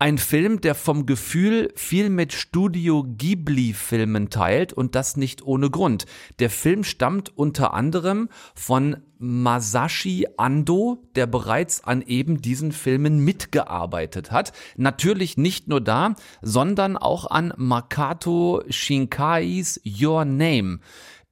Ein 0.00 0.18
Film, 0.18 0.60
der 0.60 0.76
vom 0.76 1.06
Gefühl 1.06 1.72
viel 1.74 2.08
mit 2.08 2.32
Studio 2.32 3.02
Ghibli-Filmen 3.04 4.30
teilt 4.30 4.72
und 4.72 4.94
das 4.94 5.16
nicht 5.16 5.42
ohne 5.42 5.70
Grund. 5.70 6.06
Der 6.38 6.50
Film 6.50 6.84
stammt 6.84 7.36
unter 7.36 7.74
anderem 7.74 8.28
von 8.54 8.98
Masashi 9.18 10.28
Ando, 10.36 11.02
der 11.16 11.26
bereits 11.26 11.82
an 11.82 12.02
eben 12.02 12.40
diesen 12.40 12.70
Filmen 12.70 13.24
mitgearbeitet 13.24 14.30
hat. 14.30 14.52
Natürlich 14.76 15.36
nicht 15.36 15.66
nur 15.66 15.80
da, 15.80 16.14
sondern 16.42 16.96
auch 16.96 17.28
an 17.28 17.52
Makato 17.56 18.62
Shinkais 18.68 19.80
Your 19.84 20.24
Name. 20.24 20.78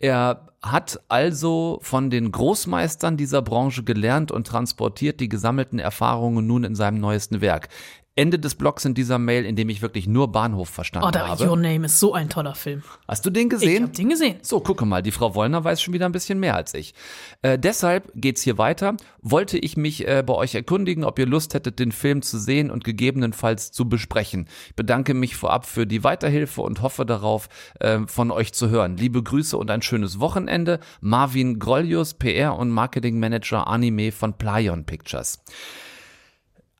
Er 0.01 0.49
hat 0.61 1.01
also 1.09 1.79
von 1.83 2.11
den 2.11 2.33
Großmeistern 2.33 3.17
dieser 3.17 3.43
Branche 3.43 3.85
gelernt 3.85 4.33
und 4.33 4.49
transportiert 4.49 5.21
die 5.21 5.29
gesammelten 5.29 5.79
Erfahrungen 5.79 6.49
nun 6.49 6.65
in 6.65 6.75
seinem 6.75 6.99
neuesten 6.99 7.41
Werk. 7.41 7.69
Ende 8.17 8.39
des 8.39 8.55
Blogs 8.55 8.87
in 8.87 8.95
dieser 8.95 9.19
Mail, 9.19 9.45
in 9.45 9.57
dem 9.57 9.69
ich 9.69 9.83
wirklich 9.83 10.07
nur 10.07 10.33
Bahnhof 10.33 10.71
verstanden 10.71 11.07
Oh, 11.07 11.11
da, 11.11 11.29
habe. 11.29 11.49
Your 11.49 11.57
Name 11.57 11.85
ist 11.85 12.01
so 12.01 12.15
ein 12.15 12.31
toller 12.31 12.55
Film. 12.55 12.83
Hast 13.07 13.27
du 13.27 13.31
den 13.31 13.51
gesehen? 13.51 13.77
Ich 13.77 13.83
hab 13.83 13.93
den 13.93 14.09
gesehen. 14.09 14.39
So, 14.41 14.61
gucke 14.61 14.87
mal, 14.87 15.03
die 15.03 15.11
Frau 15.11 15.35
Wollner 15.35 15.63
weiß 15.63 15.83
schon 15.83 15.93
wieder 15.93 16.07
ein 16.07 16.13
bisschen 16.13 16.41
mehr 16.41 16.57
als 16.57 16.73
ich. 16.73 16.95
Äh, 17.43 17.59
deshalb 17.59 18.11
geht's 18.15 18.41
hier 18.41 18.57
weiter. 18.57 18.97
Wollte 19.21 19.59
ich 19.59 19.77
mich 19.77 20.09
äh, 20.09 20.23
bei 20.27 20.33
euch 20.33 20.55
erkundigen, 20.55 21.05
ob 21.05 21.19
ihr 21.19 21.27
Lust 21.27 21.53
hättet, 21.53 21.79
den 21.79 21.93
Film 21.93 22.23
zu 22.23 22.39
sehen 22.39 22.71
und 22.71 22.85
gegebenenfalls 22.85 23.71
zu 23.71 23.87
besprechen. 23.87 24.49
Ich 24.69 24.77
bedanke 24.77 25.13
mich 25.13 25.37
vorab 25.37 25.67
für 25.67 25.87
die 25.87 26.03
Weiterhilfe 26.03 26.63
und 26.63 26.81
hoffe 26.81 27.05
darauf, 27.05 27.51
äh, 27.81 27.99
von 28.07 28.31
euch 28.31 28.55
zu 28.55 28.71
hören. 28.71 28.97
Liebe 28.97 29.23
Grüße 29.23 29.59
und 29.59 29.71
ein 29.71 29.83
schönes 29.83 30.21
Wochenende. 30.21 30.81
Marvin 31.03 31.59
Grollius, 31.59 32.15
PR 32.15 32.57
und 32.57 32.71
Marketing 32.71 33.19
Manager 33.19 33.67
Anime 33.67 34.11
von 34.11 34.39
Playon 34.39 34.87
Pictures. 34.87 35.45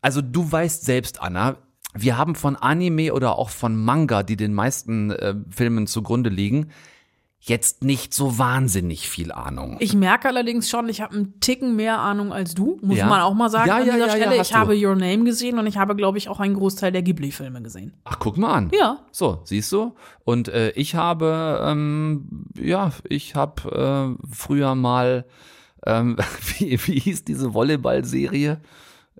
Also 0.03 0.23
du 0.23 0.51
weißt 0.51 0.85
selbst, 0.85 1.21
Anna, 1.23 1.57
wir 1.95 2.19
haben 2.19 2.35
von 2.35 2.57
Anime 2.57 3.13
oder 3.15 3.39
auch 3.39 3.51
von 3.51 3.77
Manga, 3.77 4.23
die 4.23 4.37
den 4.37 4.53
meisten 4.55 5.11
äh, 5.11 5.35
Filmen 5.51 5.87
zugrunde 5.87 6.31
liegen, 6.31 6.71
jetzt 7.41 7.85
nicht 7.85 8.13
so 8.13 8.39
wahnsinnig 8.39 9.09
viel 9.09 9.31
Ahnung. 9.31 9.77
Ich 9.79 9.95
merke 9.95 10.27
allerdings 10.29 10.69
schon, 10.69 10.89
ich 10.89 11.01
habe 11.01 11.15
einen 11.15 11.39
Ticken 11.41 11.77
mehr 11.77 12.01
Ahnung 12.01 12.33
als 12.33 12.55
du, 12.55 12.79
muss 12.83 12.99
Ja. 12.99 13.07
man 13.07 13.21
auch 13.23 13.35
mal 13.35 13.49
sagen 13.51 13.69
Ja, 13.69 13.77
an 13.77 13.87
ja, 13.87 13.95
dieser 13.95 14.11
Stelle. 14.11 14.41
ich 14.43 14.53
habe 14.53 14.77
du. 14.77 14.87
Your 14.89 14.97
Name 14.97 15.23
gesehen 15.25 15.59
und 15.59 15.67
ich 15.67 15.77
habe, 15.79 15.95
glaube 15.95 16.19
ich, 16.19 16.29
auch 16.29 16.41
einen 16.41 16.55
Großteil 16.55 16.91
der 16.93 17.03
Ghibli-Filme 17.03 17.63
gesehen. 17.63 17.93
Ach, 18.05 18.19
guck 18.19 18.37
mal 18.37 18.53
an. 18.53 18.71
Ja. 18.77 18.99
So, 19.13 19.41
siehst 19.45 19.71
du? 19.71 19.95
Und 20.25 20.49
äh, 20.49 20.71
ich 20.71 20.97
habe, 20.97 21.61
ähm, 21.65 22.47
ja, 22.59 22.91
ich 23.09 23.37
habe 23.37 24.17
äh, 24.19 24.27
früher 24.35 24.75
mal, 24.75 25.25
ähm, 25.87 26.17
wie, 26.59 26.73
wie 26.87 26.99
hieß 27.01 27.25
diese 27.25 27.55
Volleyball-Serie? 27.55 28.61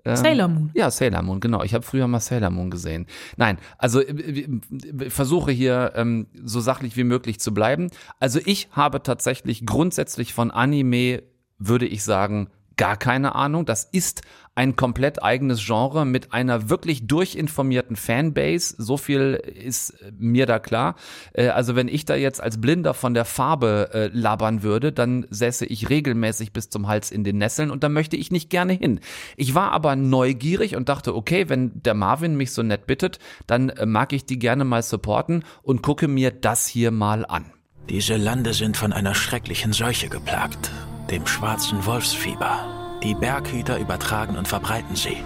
Ähm, 0.07 0.15
Sailor 0.15 0.47
Moon. 0.47 0.71
Ja, 0.73 0.89
Sailor 0.89 1.21
Moon, 1.21 1.39
genau. 1.39 1.63
Ich 1.63 1.73
habe 1.73 1.83
früher 1.83 2.07
mal 2.07 2.19
Sailor 2.19 2.49
Moon 2.49 2.69
gesehen. 2.69 3.05
Nein, 3.35 3.57
also 3.77 4.01
äh, 4.01 4.11
äh, 4.11 4.59
äh, 5.05 5.09
versuche 5.09 5.51
hier 5.51 5.93
ähm, 5.95 6.27
so 6.43 6.59
sachlich 6.59 6.95
wie 6.97 7.03
möglich 7.03 7.39
zu 7.39 7.53
bleiben. 7.53 7.89
Also 8.19 8.39
ich 8.45 8.69
habe 8.71 9.03
tatsächlich 9.03 9.65
grundsätzlich 9.65 10.33
von 10.33 10.51
Anime, 10.51 11.23
würde 11.59 11.85
ich 11.85 12.03
sagen, 12.03 12.49
gar 12.77 12.97
keine 12.97 13.35
Ahnung. 13.35 13.65
Das 13.65 13.83
ist 13.83 14.21
ein 14.55 14.75
komplett 14.75 15.21
eigenes 15.21 15.63
Genre 15.63 16.03
mit 16.03 16.33
einer 16.33 16.67
wirklich 16.69 17.05
durchinformierten 17.05 17.95
Fanbase. 17.95 18.73
So 18.79 18.97
viel 18.97 19.33
ist 19.33 19.93
mir 20.17 20.47
da 20.47 20.57
klar. 20.57 20.95
Äh, 21.33 21.49
Also 21.49 21.75
wenn 21.75 21.87
ich 21.87 22.05
da 22.05 22.15
jetzt 22.15 22.41
als 22.41 22.59
Blinder 22.59 22.95
von 22.95 23.13
der 23.13 23.25
Farbe 23.25 23.89
äh, 23.93 24.07
labern 24.07 24.63
würde, 24.63 24.91
dann 24.91 25.27
säße 25.29 25.65
ich 25.65 25.89
regelmäßig 25.89 26.53
bis 26.53 26.69
zum 26.69 26.87
Hals 26.87 27.11
in 27.11 27.23
den 27.23 27.37
Nesseln 27.37 27.69
und 27.69 27.83
da 27.83 27.89
möchte 27.89 28.17
ich 28.17 28.31
nicht 28.31 28.49
gerne 28.49 28.73
hin. 28.73 28.99
Ich 29.35 29.53
war 29.53 29.71
aber 29.73 29.95
neugierig 29.95 30.75
und 30.75 30.89
dachte, 30.89 31.15
okay, 31.15 31.49
wenn 31.49 31.83
der 31.83 31.93
Marvin 31.93 32.35
mich 32.35 32.51
so 32.51 32.63
nett 32.63 32.87
bittet, 32.87 33.19
dann 33.45 33.69
äh, 33.69 33.85
mag 33.85 34.11
ich 34.11 34.25
die 34.25 34.39
gerne 34.39 34.65
mal 34.65 34.81
supporten 34.81 35.43
und 35.61 35.83
gucke 35.83 36.07
mir 36.07 36.31
das 36.31 36.65
hier 36.65 36.89
mal 36.89 37.25
an. 37.27 37.45
Diese 37.89 38.17
Lande 38.17 38.53
sind 38.53 38.75
von 38.75 38.91
einer 38.91 39.15
schrecklichen 39.15 39.71
Seuche 39.71 40.09
geplagt, 40.09 40.71
dem 41.09 41.25
schwarzen 41.25 41.85
Wolfsfieber. 41.85 42.99
Die 43.03 43.15
Berghüter 43.15 43.79
übertragen 43.79 44.37
und 44.37 44.47
verbreiten 44.47 44.95
sie. 44.95 45.17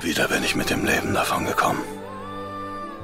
Wieder 0.00 0.28
bin 0.28 0.42
ich 0.42 0.56
mit 0.56 0.70
dem 0.70 0.84
Leben 0.84 1.14
davon 1.14 1.46
gekommen. 1.46 1.80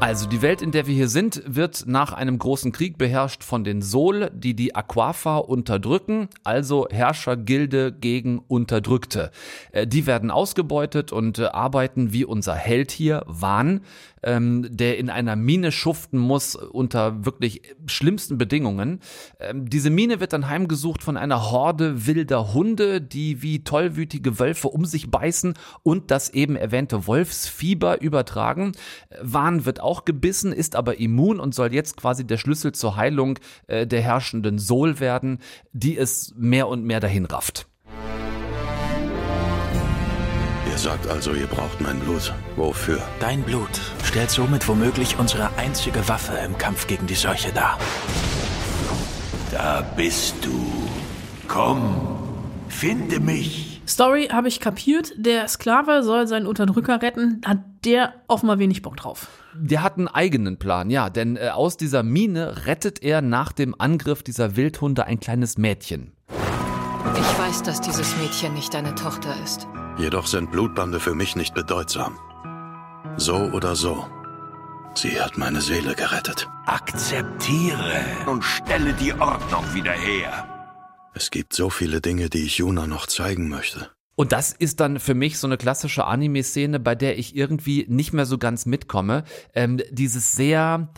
Also 0.00 0.26
die 0.26 0.40
Welt, 0.40 0.62
in 0.62 0.72
der 0.72 0.86
wir 0.86 0.94
hier 0.94 1.10
sind, 1.10 1.42
wird 1.46 1.84
nach 1.86 2.14
einem 2.14 2.38
großen 2.38 2.72
Krieg 2.72 2.96
beherrscht 2.96 3.44
von 3.44 3.64
den 3.64 3.82
Sol, 3.82 4.30
die 4.32 4.54
die 4.54 4.74
Aquafa 4.74 5.36
unterdrücken, 5.36 6.30
also 6.42 6.88
Herrschergilde 6.90 7.92
gegen 7.92 8.38
Unterdrückte. 8.38 9.30
Äh, 9.72 9.86
Die 9.86 10.06
werden 10.06 10.30
ausgebeutet 10.30 11.12
und 11.12 11.38
äh, 11.38 11.44
arbeiten 11.48 12.14
wie 12.14 12.24
unser 12.24 12.54
Held 12.54 12.90
hier, 12.92 13.24
Wahn, 13.26 13.82
ähm, 14.22 14.66
der 14.70 14.98
in 14.98 15.10
einer 15.10 15.36
Mine 15.36 15.72
schuften 15.72 16.18
muss 16.18 16.54
unter 16.54 17.24
wirklich 17.24 17.62
schlimmsten 17.86 18.38
Bedingungen. 18.38 19.00
Ähm, 19.38 19.68
diese 19.68 19.90
Mine 19.90 20.20
wird 20.20 20.32
dann 20.32 20.48
heimgesucht 20.48 21.02
von 21.02 21.16
einer 21.16 21.50
Horde 21.50 22.06
wilder 22.06 22.52
Hunde, 22.52 23.00
die 23.00 23.42
wie 23.42 23.64
tollwütige 23.64 24.38
Wölfe 24.38 24.68
um 24.68 24.84
sich 24.84 25.10
beißen 25.10 25.54
und 25.82 26.10
das 26.10 26.30
eben 26.30 26.56
erwähnte 26.56 27.06
Wolfsfieber 27.06 28.00
übertragen. 28.00 28.72
Wahn 29.20 29.64
wird 29.64 29.80
auch 29.80 30.04
gebissen, 30.04 30.52
ist 30.52 30.76
aber 30.76 30.98
immun 30.98 31.40
und 31.40 31.54
soll 31.54 31.72
jetzt 31.72 31.96
quasi 31.96 32.26
der 32.26 32.38
Schlüssel 32.38 32.72
zur 32.72 32.96
Heilung 32.96 33.38
äh, 33.66 33.86
der 33.86 34.02
herrschenden 34.02 34.58
Sol 34.58 35.00
werden, 35.00 35.38
die 35.72 35.96
es 35.96 36.34
mehr 36.36 36.68
und 36.68 36.84
mehr 36.84 37.00
dahin 37.00 37.24
rafft. 37.24 37.69
Sagt 40.80 41.06
also, 41.08 41.32
ihr 41.34 41.46
braucht 41.46 41.80
mein 41.80 42.00
Blut. 42.00 42.32
Wofür? 42.56 43.00
Dein 43.20 43.42
Blut 43.42 43.68
stellt 44.02 44.30
somit 44.30 44.66
womöglich 44.66 45.18
unsere 45.18 45.50
einzige 45.58 46.08
Waffe 46.08 46.32
im 46.44 46.56
Kampf 46.56 46.86
gegen 46.86 47.06
die 47.06 47.14
Seuche 47.14 47.52
dar. 47.52 47.78
Da 49.50 49.82
bist 49.96 50.36
du. 50.42 50.72
Komm, 51.48 52.18
finde 52.68 53.20
mich. 53.20 53.82
Story 53.86 54.28
habe 54.32 54.48
ich 54.48 54.60
kapiert. 54.60 55.12
Der 55.16 55.48
Sklave 55.48 56.02
soll 56.02 56.26
seinen 56.26 56.46
Unterdrücker 56.46 57.02
retten. 57.02 57.42
Hat 57.44 57.58
der 57.84 58.14
offenbar 58.28 58.58
wenig 58.58 58.82
Bock 58.82 58.96
drauf. 58.96 59.28
Der 59.54 59.82
hat 59.82 59.98
einen 59.98 60.08
eigenen 60.08 60.58
Plan, 60.58 60.90
ja, 60.90 61.10
denn 61.10 61.36
äh, 61.36 61.48
aus 61.48 61.76
dieser 61.76 62.02
Mine 62.02 62.66
rettet 62.66 63.02
er 63.02 63.20
nach 63.20 63.52
dem 63.52 63.74
Angriff 63.78 64.22
dieser 64.22 64.56
Wildhunde 64.56 65.04
ein 65.06 65.18
kleines 65.18 65.58
Mädchen. 65.58 66.12
Ich 67.16 67.38
weiß, 67.38 67.62
dass 67.62 67.80
dieses 67.80 68.16
Mädchen 68.18 68.54
nicht 68.54 68.74
deine 68.74 68.94
Tochter 68.94 69.34
ist. 69.42 69.66
Jedoch 69.98 70.26
sind 70.26 70.50
Blutbande 70.50 71.00
für 71.00 71.14
mich 71.14 71.34
nicht 71.34 71.54
bedeutsam. 71.54 72.18
So 73.16 73.36
oder 73.36 73.74
so. 73.74 74.06
Sie 74.94 75.20
hat 75.20 75.38
meine 75.38 75.60
Seele 75.60 75.94
gerettet. 75.94 76.48
Akzeptiere 76.66 78.02
und 78.26 78.42
stelle 78.44 78.92
die 78.92 79.12
Ordnung 79.14 79.64
wieder 79.72 79.92
her. 79.92 80.46
Es 81.14 81.30
gibt 81.30 81.54
so 81.54 81.70
viele 81.70 82.00
Dinge, 82.00 82.28
die 82.28 82.44
ich 82.44 82.58
Juna 82.58 82.86
noch 82.86 83.06
zeigen 83.06 83.48
möchte. 83.48 83.90
Und 84.14 84.32
das 84.32 84.52
ist 84.52 84.80
dann 84.80 85.00
für 85.00 85.14
mich 85.14 85.38
so 85.38 85.46
eine 85.46 85.56
klassische 85.56 86.04
Anime-Szene, 86.04 86.80
bei 86.80 86.94
der 86.94 87.18
ich 87.18 87.34
irgendwie 87.34 87.86
nicht 87.88 88.12
mehr 88.12 88.26
so 88.26 88.36
ganz 88.36 88.66
mitkomme. 88.66 89.24
Ähm, 89.54 89.80
dieses 89.90 90.32
sehr 90.32 90.92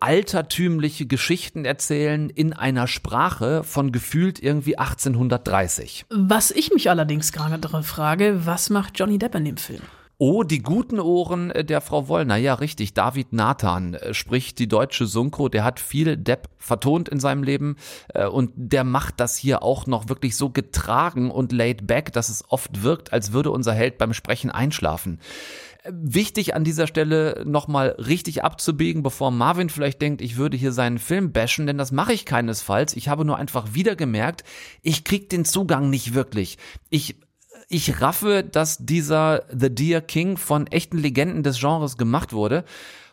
altertümliche 0.00 1.06
Geschichten 1.06 1.64
erzählen 1.64 2.30
in 2.30 2.52
einer 2.52 2.86
Sprache 2.86 3.64
von 3.64 3.92
gefühlt 3.92 4.42
irgendwie 4.42 4.78
1830. 4.78 6.06
Was 6.10 6.50
ich 6.50 6.72
mich 6.72 6.90
allerdings 6.90 7.32
gerade 7.32 7.58
frage, 7.82 8.46
was 8.46 8.70
macht 8.70 8.98
Johnny 8.98 9.18
Depp 9.18 9.34
in 9.34 9.44
dem 9.44 9.56
Film? 9.56 9.82
Oh, 10.20 10.42
die 10.42 10.62
guten 10.62 10.98
Ohren 10.98 11.52
äh, 11.52 11.64
der 11.64 11.80
Frau 11.80 12.08
Wollner. 12.08 12.34
Ja, 12.34 12.54
richtig. 12.54 12.92
David 12.92 13.32
Nathan 13.32 13.94
äh, 13.94 14.14
spricht 14.14 14.58
die 14.58 14.66
deutsche 14.66 15.06
Synchro. 15.06 15.48
Der 15.48 15.62
hat 15.62 15.78
viel 15.78 16.16
Depp 16.16 16.48
vertont 16.58 17.08
in 17.08 17.20
seinem 17.20 17.44
Leben 17.44 17.76
äh, 18.14 18.26
und 18.26 18.50
der 18.56 18.82
macht 18.82 19.20
das 19.20 19.36
hier 19.36 19.62
auch 19.62 19.86
noch 19.86 20.08
wirklich 20.08 20.36
so 20.36 20.50
getragen 20.50 21.30
und 21.30 21.52
laid 21.52 21.86
back, 21.86 22.12
dass 22.12 22.30
es 22.30 22.44
oft 22.48 22.82
wirkt, 22.82 23.12
als 23.12 23.32
würde 23.32 23.52
unser 23.52 23.72
Held 23.72 23.96
beim 23.96 24.12
Sprechen 24.12 24.50
einschlafen. 24.50 25.20
Wichtig 25.90 26.54
an 26.54 26.64
dieser 26.64 26.86
Stelle 26.86 27.42
nochmal 27.46 27.96
richtig 27.98 28.44
abzubiegen, 28.44 29.02
bevor 29.02 29.30
Marvin 29.30 29.70
vielleicht 29.70 30.02
denkt, 30.02 30.20
ich 30.20 30.36
würde 30.36 30.56
hier 30.56 30.72
seinen 30.72 30.98
Film 30.98 31.32
bashen, 31.32 31.66
denn 31.66 31.78
das 31.78 31.92
mache 31.92 32.12
ich 32.12 32.24
keinesfalls. 32.24 32.96
Ich 32.96 33.08
habe 33.08 33.24
nur 33.24 33.36
einfach 33.36 33.74
wieder 33.74 33.96
gemerkt, 33.96 34.44
ich 34.82 35.04
krieg 35.04 35.28
den 35.28 35.44
Zugang 35.44 35.90
nicht 35.90 36.14
wirklich. 36.14 36.58
Ich 36.90 37.16
ich 37.70 38.00
raffe, 38.00 38.44
dass 38.44 38.78
dieser 38.78 39.42
The 39.52 39.74
Deer 39.74 40.00
King 40.00 40.38
von 40.38 40.66
echten 40.68 40.96
Legenden 40.96 41.42
des 41.42 41.60
Genres 41.60 41.98
gemacht 41.98 42.32
wurde 42.32 42.64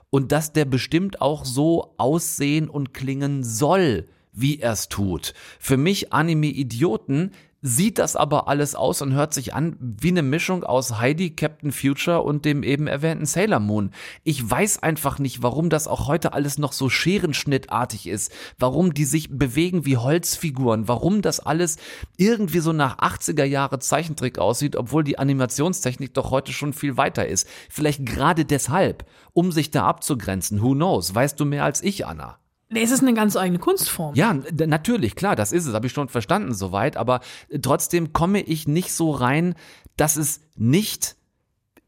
und 0.09 0.31
dass 0.31 0.53
der 0.53 0.63
bestimmt 0.63 1.19
auch 1.21 1.43
so 1.43 1.93
aussehen 1.97 2.69
und 2.69 2.93
klingen 2.93 3.43
soll, 3.43 4.07
wie 4.31 4.59
er 4.59 4.71
es 4.71 4.87
tut. 4.87 5.33
Für 5.59 5.75
mich 5.75 6.13
Anime-Idioten 6.13 7.31
sieht 7.67 7.97
das 7.97 8.15
aber 8.15 8.47
alles 8.47 8.75
aus 8.75 9.01
und 9.01 9.13
hört 9.13 9.33
sich 9.33 9.55
an 9.55 9.75
wie 9.79 10.09
eine 10.09 10.21
Mischung 10.21 10.63
aus 10.63 10.99
Heidi, 10.99 11.31
Captain 11.31 11.71
Future 11.71 12.21
und 12.21 12.45
dem 12.45 12.61
eben 12.61 12.85
erwähnten 12.85 13.25
Sailor 13.25 13.59
Moon. 13.59 13.89
Ich 14.23 14.47
weiß 14.47 14.83
einfach 14.83 15.17
nicht, 15.17 15.41
warum 15.41 15.71
das 15.71 15.87
auch 15.87 16.07
heute 16.07 16.33
alles 16.33 16.59
noch 16.59 16.73
so 16.73 16.89
scherenschnittartig 16.89 18.05
ist, 18.05 18.31
warum 18.59 18.93
die 18.93 19.05
sich 19.05 19.35
bewegen 19.35 19.83
wie 19.83 19.97
Holzfiguren, 19.97 20.87
warum 20.87 21.23
das 21.23 21.39
alles 21.39 21.77
irgendwie 22.17 22.59
so 22.59 22.71
nach 22.71 22.99
80er 22.99 23.45
Jahre 23.45 23.79
Zeichentrick 23.79 24.37
aussieht, 24.37 24.75
obwohl 24.75 25.03
die 25.03 25.17
Animationstechnik 25.17 26.13
doch 26.13 26.29
heute 26.29 26.53
schon 26.53 26.71
viel 26.71 26.97
weiter 26.97 27.27
ist. 27.27 27.47
Vielleicht 27.71 28.05
gerade 28.05 28.45
deshalb, 28.45 29.07
um 29.33 29.51
sich 29.51 29.71
da 29.71 29.87
abzugrenzen. 29.87 30.61
Who 30.61 30.73
knows? 30.73 31.15
Weißt 31.15 31.39
du 31.39 31.45
mehr 31.45 31.63
als 31.63 31.81
ich, 31.81 32.05
Anna? 32.05 32.37
Es 32.75 32.91
ist 32.91 33.01
eine 33.01 33.13
ganz 33.13 33.35
eigene 33.35 33.59
Kunstform. 33.59 34.15
Ja, 34.15 34.33
natürlich, 34.33 35.15
klar, 35.15 35.35
das 35.35 35.51
ist 35.51 35.65
es, 35.65 35.73
habe 35.73 35.87
ich 35.87 35.93
schon 35.93 36.09
verstanden 36.09 36.53
soweit, 36.53 36.97
aber 36.97 37.21
trotzdem 37.61 38.13
komme 38.13 38.41
ich 38.41 38.67
nicht 38.67 38.91
so 38.93 39.11
rein, 39.11 39.55
dass 39.97 40.17
es 40.17 40.41
nicht 40.55 41.15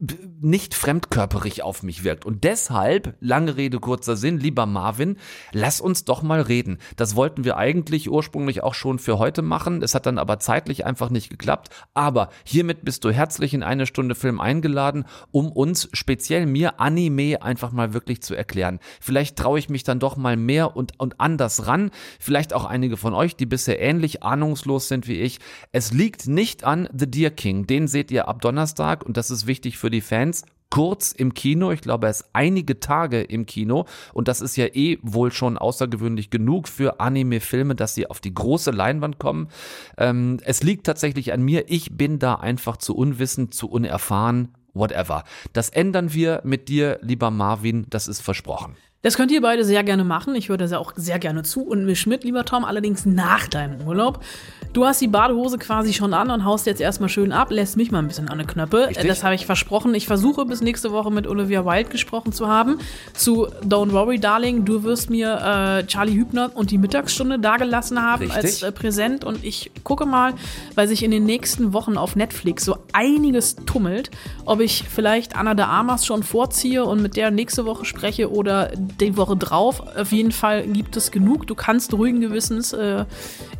nicht 0.00 0.74
fremdkörperig 0.74 1.62
auf 1.62 1.82
mich 1.82 2.04
wirkt. 2.04 2.24
Und 2.24 2.44
deshalb, 2.44 3.16
lange 3.20 3.56
Rede, 3.56 3.80
kurzer 3.80 4.16
Sinn, 4.16 4.38
lieber 4.38 4.64
Marvin, 4.64 5.16
lass 5.52 5.80
uns 5.80 6.04
doch 6.04 6.22
mal 6.22 6.40
reden. 6.40 6.78
Das 6.96 7.16
wollten 7.16 7.44
wir 7.44 7.56
eigentlich 7.56 8.08
ursprünglich 8.08 8.62
auch 8.62 8.74
schon 8.74 9.00
für 9.00 9.18
heute 9.18 9.42
machen. 9.42 9.82
Es 9.82 9.96
hat 9.96 10.06
dann 10.06 10.18
aber 10.18 10.38
zeitlich 10.38 10.86
einfach 10.86 11.10
nicht 11.10 11.30
geklappt. 11.30 11.70
Aber 11.94 12.30
hiermit 12.44 12.84
bist 12.84 13.04
du 13.04 13.10
herzlich 13.10 13.54
in 13.54 13.64
eine 13.64 13.86
Stunde 13.86 14.14
Film 14.14 14.40
eingeladen, 14.40 15.04
um 15.32 15.50
uns, 15.50 15.88
speziell 15.92 16.46
mir, 16.46 16.78
Anime 16.78 17.42
einfach 17.42 17.72
mal 17.72 17.92
wirklich 17.92 18.22
zu 18.22 18.36
erklären. 18.36 18.78
Vielleicht 19.00 19.36
traue 19.36 19.58
ich 19.58 19.68
mich 19.68 19.82
dann 19.82 19.98
doch 19.98 20.16
mal 20.16 20.36
mehr 20.36 20.76
und, 20.76 20.92
und 20.98 21.20
anders 21.20 21.66
ran. 21.66 21.90
Vielleicht 22.20 22.52
auch 22.52 22.66
einige 22.66 22.96
von 22.96 23.14
euch, 23.14 23.34
die 23.34 23.46
bisher 23.46 23.80
ähnlich 23.80 24.22
ahnungslos 24.22 24.86
sind 24.86 25.08
wie 25.08 25.20
ich. 25.20 25.40
Es 25.72 25.92
liegt 25.92 26.28
nicht 26.28 26.62
an 26.62 26.88
The 26.96 27.10
Deer 27.10 27.32
King. 27.32 27.66
Den 27.66 27.88
seht 27.88 28.12
ihr 28.12 28.28
ab 28.28 28.40
Donnerstag 28.42 29.04
und 29.04 29.16
das 29.16 29.32
ist 29.32 29.48
wichtig 29.48 29.76
für 29.76 29.87
für 29.88 29.90
die 29.90 30.00
Fans 30.02 30.44
kurz 30.68 31.12
im 31.12 31.32
Kino. 31.32 31.70
Ich 31.72 31.80
glaube, 31.80 32.08
er 32.08 32.10
ist 32.10 32.28
einige 32.34 32.78
Tage 32.78 33.22
im 33.22 33.46
Kino. 33.46 33.86
Und 34.12 34.28
das 34.28 34.42
ist 34.42 34.54
ja 34.56 34.66
eh 34.66 34.98
wohl 35.00 35.32
schon 35.32 35.56
außergewöhnlich 35.56 36.28
genug 36.28 36.68
für 36.68 37.00
Anime-Filme, 37.00 37.74
dass 37.74 37.94
sie 37.94 38.06
auf 38.06 38.20
die 38.20 38.34
große 38.34 38.70
Leinwand 38.70 39.18
kommen. 39.18 39.48
Ähm, 39.96 40.40
es 40.44 40.62
liegt 40.62 40.84
tatsächlich 40.84 41.32
an 41.32 41.40
mir. 41.40 41.70
Ich 41.70 41.96
bin 41.96 42.18
da 42.18 42.34
einfach 42.34 42.76
zu 42.76 42.94
unwissend, 42.94 43.54
zu 43.54 43.70
unerfahren, 43.70 44.54
whatever. 44.74 45.24
Das 45.54 45.70
ändern 45.70 46.12
wir 46.12 46.42
mit 46.44 46.68
dir, 46.68 46.98
lieber 47.00 47.30
Marvin. 47.30 47.86
Das 47.88 48.06
ist 48.06 48.20
versprochen. 48.20 48.76
Das 49.02 49.16
könnt 49.16 49.30
ihr 49.30 49.40
beide 49.40 49.64
sehr 49.64 49.84
gerne 49.84 50.02
machen. 50.02 50.34
Ich 50.34 50.48
höre 50.48 50.56
das 50.56 50.72
auch 50.72 50.92
sehr 50.96 51.20
gerne 51.20 51.44
zu 51.44 51.62
und 51.62 51.84
misch 51.84 52.06
mit, 52.06 52.24
lieber 52.24 52.44
Tom, 52.44 52.64
allerdings 52.64 53.06
nach 53.06 53.46
deinem 53.46 53.86
Urlaub. 53.86 54.24
Du 54.72 54.84
hast 54.84 55.00
die 55.00 55.06
Badehose 55.06 55.56
quasi 55.56 55.92
schon 55.92 56.12
an 56.12 56.30
und 56.30 56.44
haust 56.44 56.66
jetzt 56.66 56.80
erstmal 56.80 57.08
schön 57.08 57.32
ab, 57.32 57.50
lässt 57.50 57.76
mich 57.76 57.92
mal 57.92 58.00
ein 58.00 58.08
bisschen 58.08 58.28
an 58.28 58.38
der 58.38 58.46
Knöpfe. 58.46 58.88
Richtig? 58.88 59.06
Das 59.06 59.22
habe 59.22 59.36
ich 59.36 59.46
versprochen. 59.46 59.94
Ich 59.94 60.06
versuche 60.06 60.44
bis 60.44 60.60
nächste 60.62 60.90
Woche 60.90 61.12
mit 61.12 61.28
Olivia 61.28 61.64
Wilde 61.64 61.90
gesprochen 61.90 62.32
zu 62.32 62.48
haben. 62.48 62.78
Zu 63.14 63.46
Don't 63.62 63.92
Worry, 63.92 64.18
Darling, 64.18 64.64
du 64.64 64.82
wirst 64.82 65.10
mir 65.10 65.80
äh, 65.80 65.86
Charlie 65.86 66.14
Hübner 66.14 66.50
und 66.54 66.72
die 66.72 66.78
Mittagsstunde 66.78 67.38
dagelassen 67.38 68.02
haben 68.02 68.24
Richtig? 68.24 68.36
als 68.36 68.62
äh, 68.62 68.72
Präsent. 68.72 69.24
Und 69.24 69.44
ich 69.44 69.70
gucke 69.84 70.06
mal, 70.06 70.34
weil 70.74 70.88
sich 70.88 71.04
in 71.04 71.12
den 71.12 71.24
nächsten 71.24 71.72
Wochen 71.72 71.96
auf 71.96 72.16
Netflix 72.16 72.64
so 72.64 72.78
einiges 72.92 73.54
tummelt, 73.54 74.10
ob 74.44 74.60
ich 74.60 74.84
vielleicht 74.88 75.36
Anna 75.36 75.54
de 75.54 75.66
Armas 75.66 76.04
schon 76.04 76.24
vorziehe 76.24 76.84
und 76.84 77.00
mit 77.00 77.16
der 77.16 77.30
nächste 77.30 77.64
Woche 77.64 77.84
spreche 77.84 78.30
oder 78.30 78.72
die 79.00 79.16
Woche 79.16 79.36
drauf. 79.36 79.82
Auf 79.96 80.12
jeden 80.12 80.32
Fall 80.32 80.66
gibt 80.66 80.96
es 80.96 81.10
genug. 81.10 81.46
Du 81.46 81.54
kannst 81.54 81.92
ruhigen 81.92 82.20
Gewissens 82.20 82.72
äh, 82.72 83.04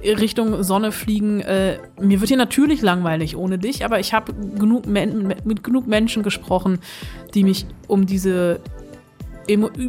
Richtung 0.02 0.62
Sonne 0.62 0.92
fliegen. 0.92 1.40
Äh, 1.40 1.78
mir 2.00 2.20
wird 2.20 2.28
hier 2.28 2.36
natürlich 2.36 2.82
langweilig 2.82 3.36
ohne 3.36 3.58
dich, 3.58 3.84
aber 3.84 4.00
ich 4.00 4.14
habe 4.14 4.32
genug 4.32 4.86
mit 4.86 5.64
genug 5.64 5.86
Menschen 5.86 6.22
gesprochen, 6.22 6.78
die 7.34 7.44
mich 7.44 7.66
um 7.86 8.06
diese 8.06 8.60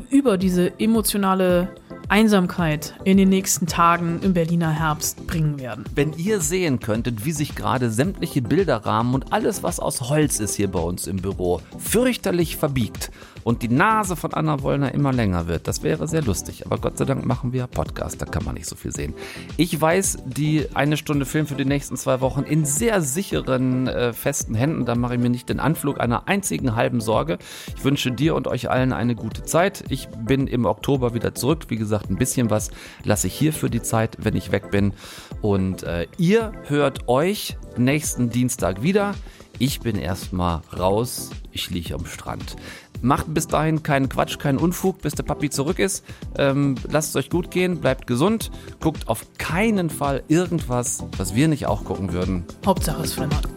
über 0.09 0.37
diese 0.37 0.79
emotionale 0.79 1.67
Einsamkeit 2.09 2.95
in 3.03 3.17
den 3.17 3.29
nächsten 3.29 3.67
Tagen 3.67 4.19
im 4.23 4.33
Berliner 4.33 4.71
Herbst 4.71 5.27
bringen 5.27 5.59
werden. 5.59 5.83
Wenn 5.93 6.13
ihr 6.13 6.41
sehen 6.41 6.79
könntet, 6.79 7.23
wie 7.25 7.31
sich 7.31 7.55
gerade 7.55 7.91
sämtliche 7.91 8.41
Bilderrahmen 8.41 9.13
und 9.13 9.31
alles, 9.31 9.61
was 9.61 9.79
aus 9.79 10.01
Holz 10.09 10.39
ist 10.39 10.55
hier 10.55 10.69
bei 10.69 10.79
uns 10.79 11.07
im 11.07 11.17
Büro, 11.17 11.61
fürchterlich 11.77 12.57
verbiegt 12.57 13.11
und 13.43 13.61
die 13.61 13.67
Nase 13.67 14.15
von 14.15 14.33
Anna 14.33 14.61
Wollner 14.61 14.93
immer 14.93 15.13
länger 15.13 15.47
wird. 15.47 15.67
Das 15.67 15.83
wäre 15.83 16.07
sehr 16.07 16.21
lustig. 16.21 16.65
Aber 16.65 16.77
Gott 16.77 16.97
sei 16.97 17.05
Dank 17.05 17.25
machen 17.25 17.53
wir 17.53 17.67
Podcast, 17.67 18.21
da 18.21 18.25
kann 18.25 18.43
man 18.45 18.55
nicht 18.55 18.67
so 18.67 18.75
viel 18.75 18.91
sehen. 18.91 19.13
Ich 19.57 19.79
weiß, 19.79 20.19
die 20.25 20.67
eine 20.73 20.97
Stunde 20.97 21.25
Film 21.25 21.47
für 21.47 21.55
die 21.55 21.65
nächsten 21.65 21.97
zwei 21.97 22.21
Wochen 22.21 22.43
in 22.43 22.65
sehr 22.65 23.01
sicheren, 23.01 23.87
äh, 23.87 24.13
festen 24.13 24.55
Händen. 24.55 24.85
Da 24.85 24.95
mache 24.95 25.15
ich 25.15 25.19
mir 25.19 25.29
nicht 25.29 25.49
den 25.49 25.59
Anflug 25.59 25.99
einer 25.99 26.27
einzigen 26.27 26.75
halben 26.75 27.01
Sorge. 27.01 27.37
Ich 27.75 27.83
wünsche 27.83 28.11
dir 28.11 28.35
und 28.35 28.47
euch 28.47 28.69
allen 28.69 28.93
eine 28.93 29.15
gute 29.15 29.43
Zeit. 29.43 29.83
Ich 29.89 30.07
bin 30.09 30.47
im 30.47 30.65
Oktober 30.65 31.13
wieder 31.13 31.33
zurück. 31.35 31.65
Wie 31.69 31.77
gesagt, 31.77 32.09
ein 32.09 32.17
bisschen 32.17 32.49
was 32.49 32.71
lasse 33.03 33.27
ich 33.27 33.33
hier 33.33 33.53
für 33.53 33.69
die 33.69 33.81
Zeit, 33.81 34.17
wenn 34.19 34.35
ich 34.35 34.51
weg 34.51 34.71
bin. 34.71 34.93
Und 35.41 35.83
äh, 35.83 36.07
ihr 36.17 36.51
hört 36.65 37.07
euch 37.07 37.57
nächsten 37.77 38.29
Dienstag 38.29 38.83
wieder. 38.83 39.15
Ich 39.57 39.81
bin 39.81 39.97
erstmal 39.97 40.61
raus. 40.77 41.31
Ich 41.51 41.69
liege 41.69 41.93
am 41.93 42.05
Strand. 42.05 42.55
Macht 43.01 43.33
bis 43.33 43.47
dahin 43.47 43.83
keinen 43.83 44.09
Quatsch, 44.09 44.39
keinen 44.39 44.57
Unfug, 44.57 45.01
bis 45.01 45.13
der 45.13 45.23
Papi 45.23 45.49
zurück 45.49 45.79
ist. 45.79 46.03
Ähm, 46.37 46.75
lasst 46.89 47.09
es 47.09 47.15
euch 47.15 47.29
gut 47.29 47.51
gehen, 47.51 47.79
bleibt 47.79 48.07
gesund, 48.07 48.51
guckt 48.79 49.07
auf 49.07 49.25
keinen 49.37 49.89
Fall 49.89 50.23
irgendwas, 50.27 51.03
was 51.17 51.35
wir 51.35 51.47
nicht 51.47 51.65
auch 51.65 51.85
gucken 51.85 52.13
würden. 52.13 52.45
Hauptsache 52.65 53.03
es 53.03 53.13
flimmert. 53.13 53.47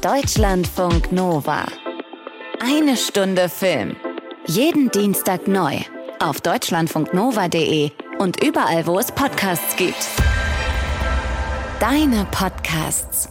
Deutschlandfunk 0.00 1.12
Nova. 1.12 1.66
Eine 2.62 2.96
Stunde 2.96 3.48
Film. 3.48 3.96
Jeden 4.46 4.90
Dienstag 4.90 5.46
neu. 5.46 5.76
Auf 6.18 6.40
deutschlandfunknova.de 6.40 7.90
und 8.18 8.42
überall, 8.42 8.86
wo 8.86 8.98
es 8.98 9.12
Podcasts 9.12 9.76
gibt. 9.76 10.06
Deine 11.80 12.26
Podcasts. 12.30 13.30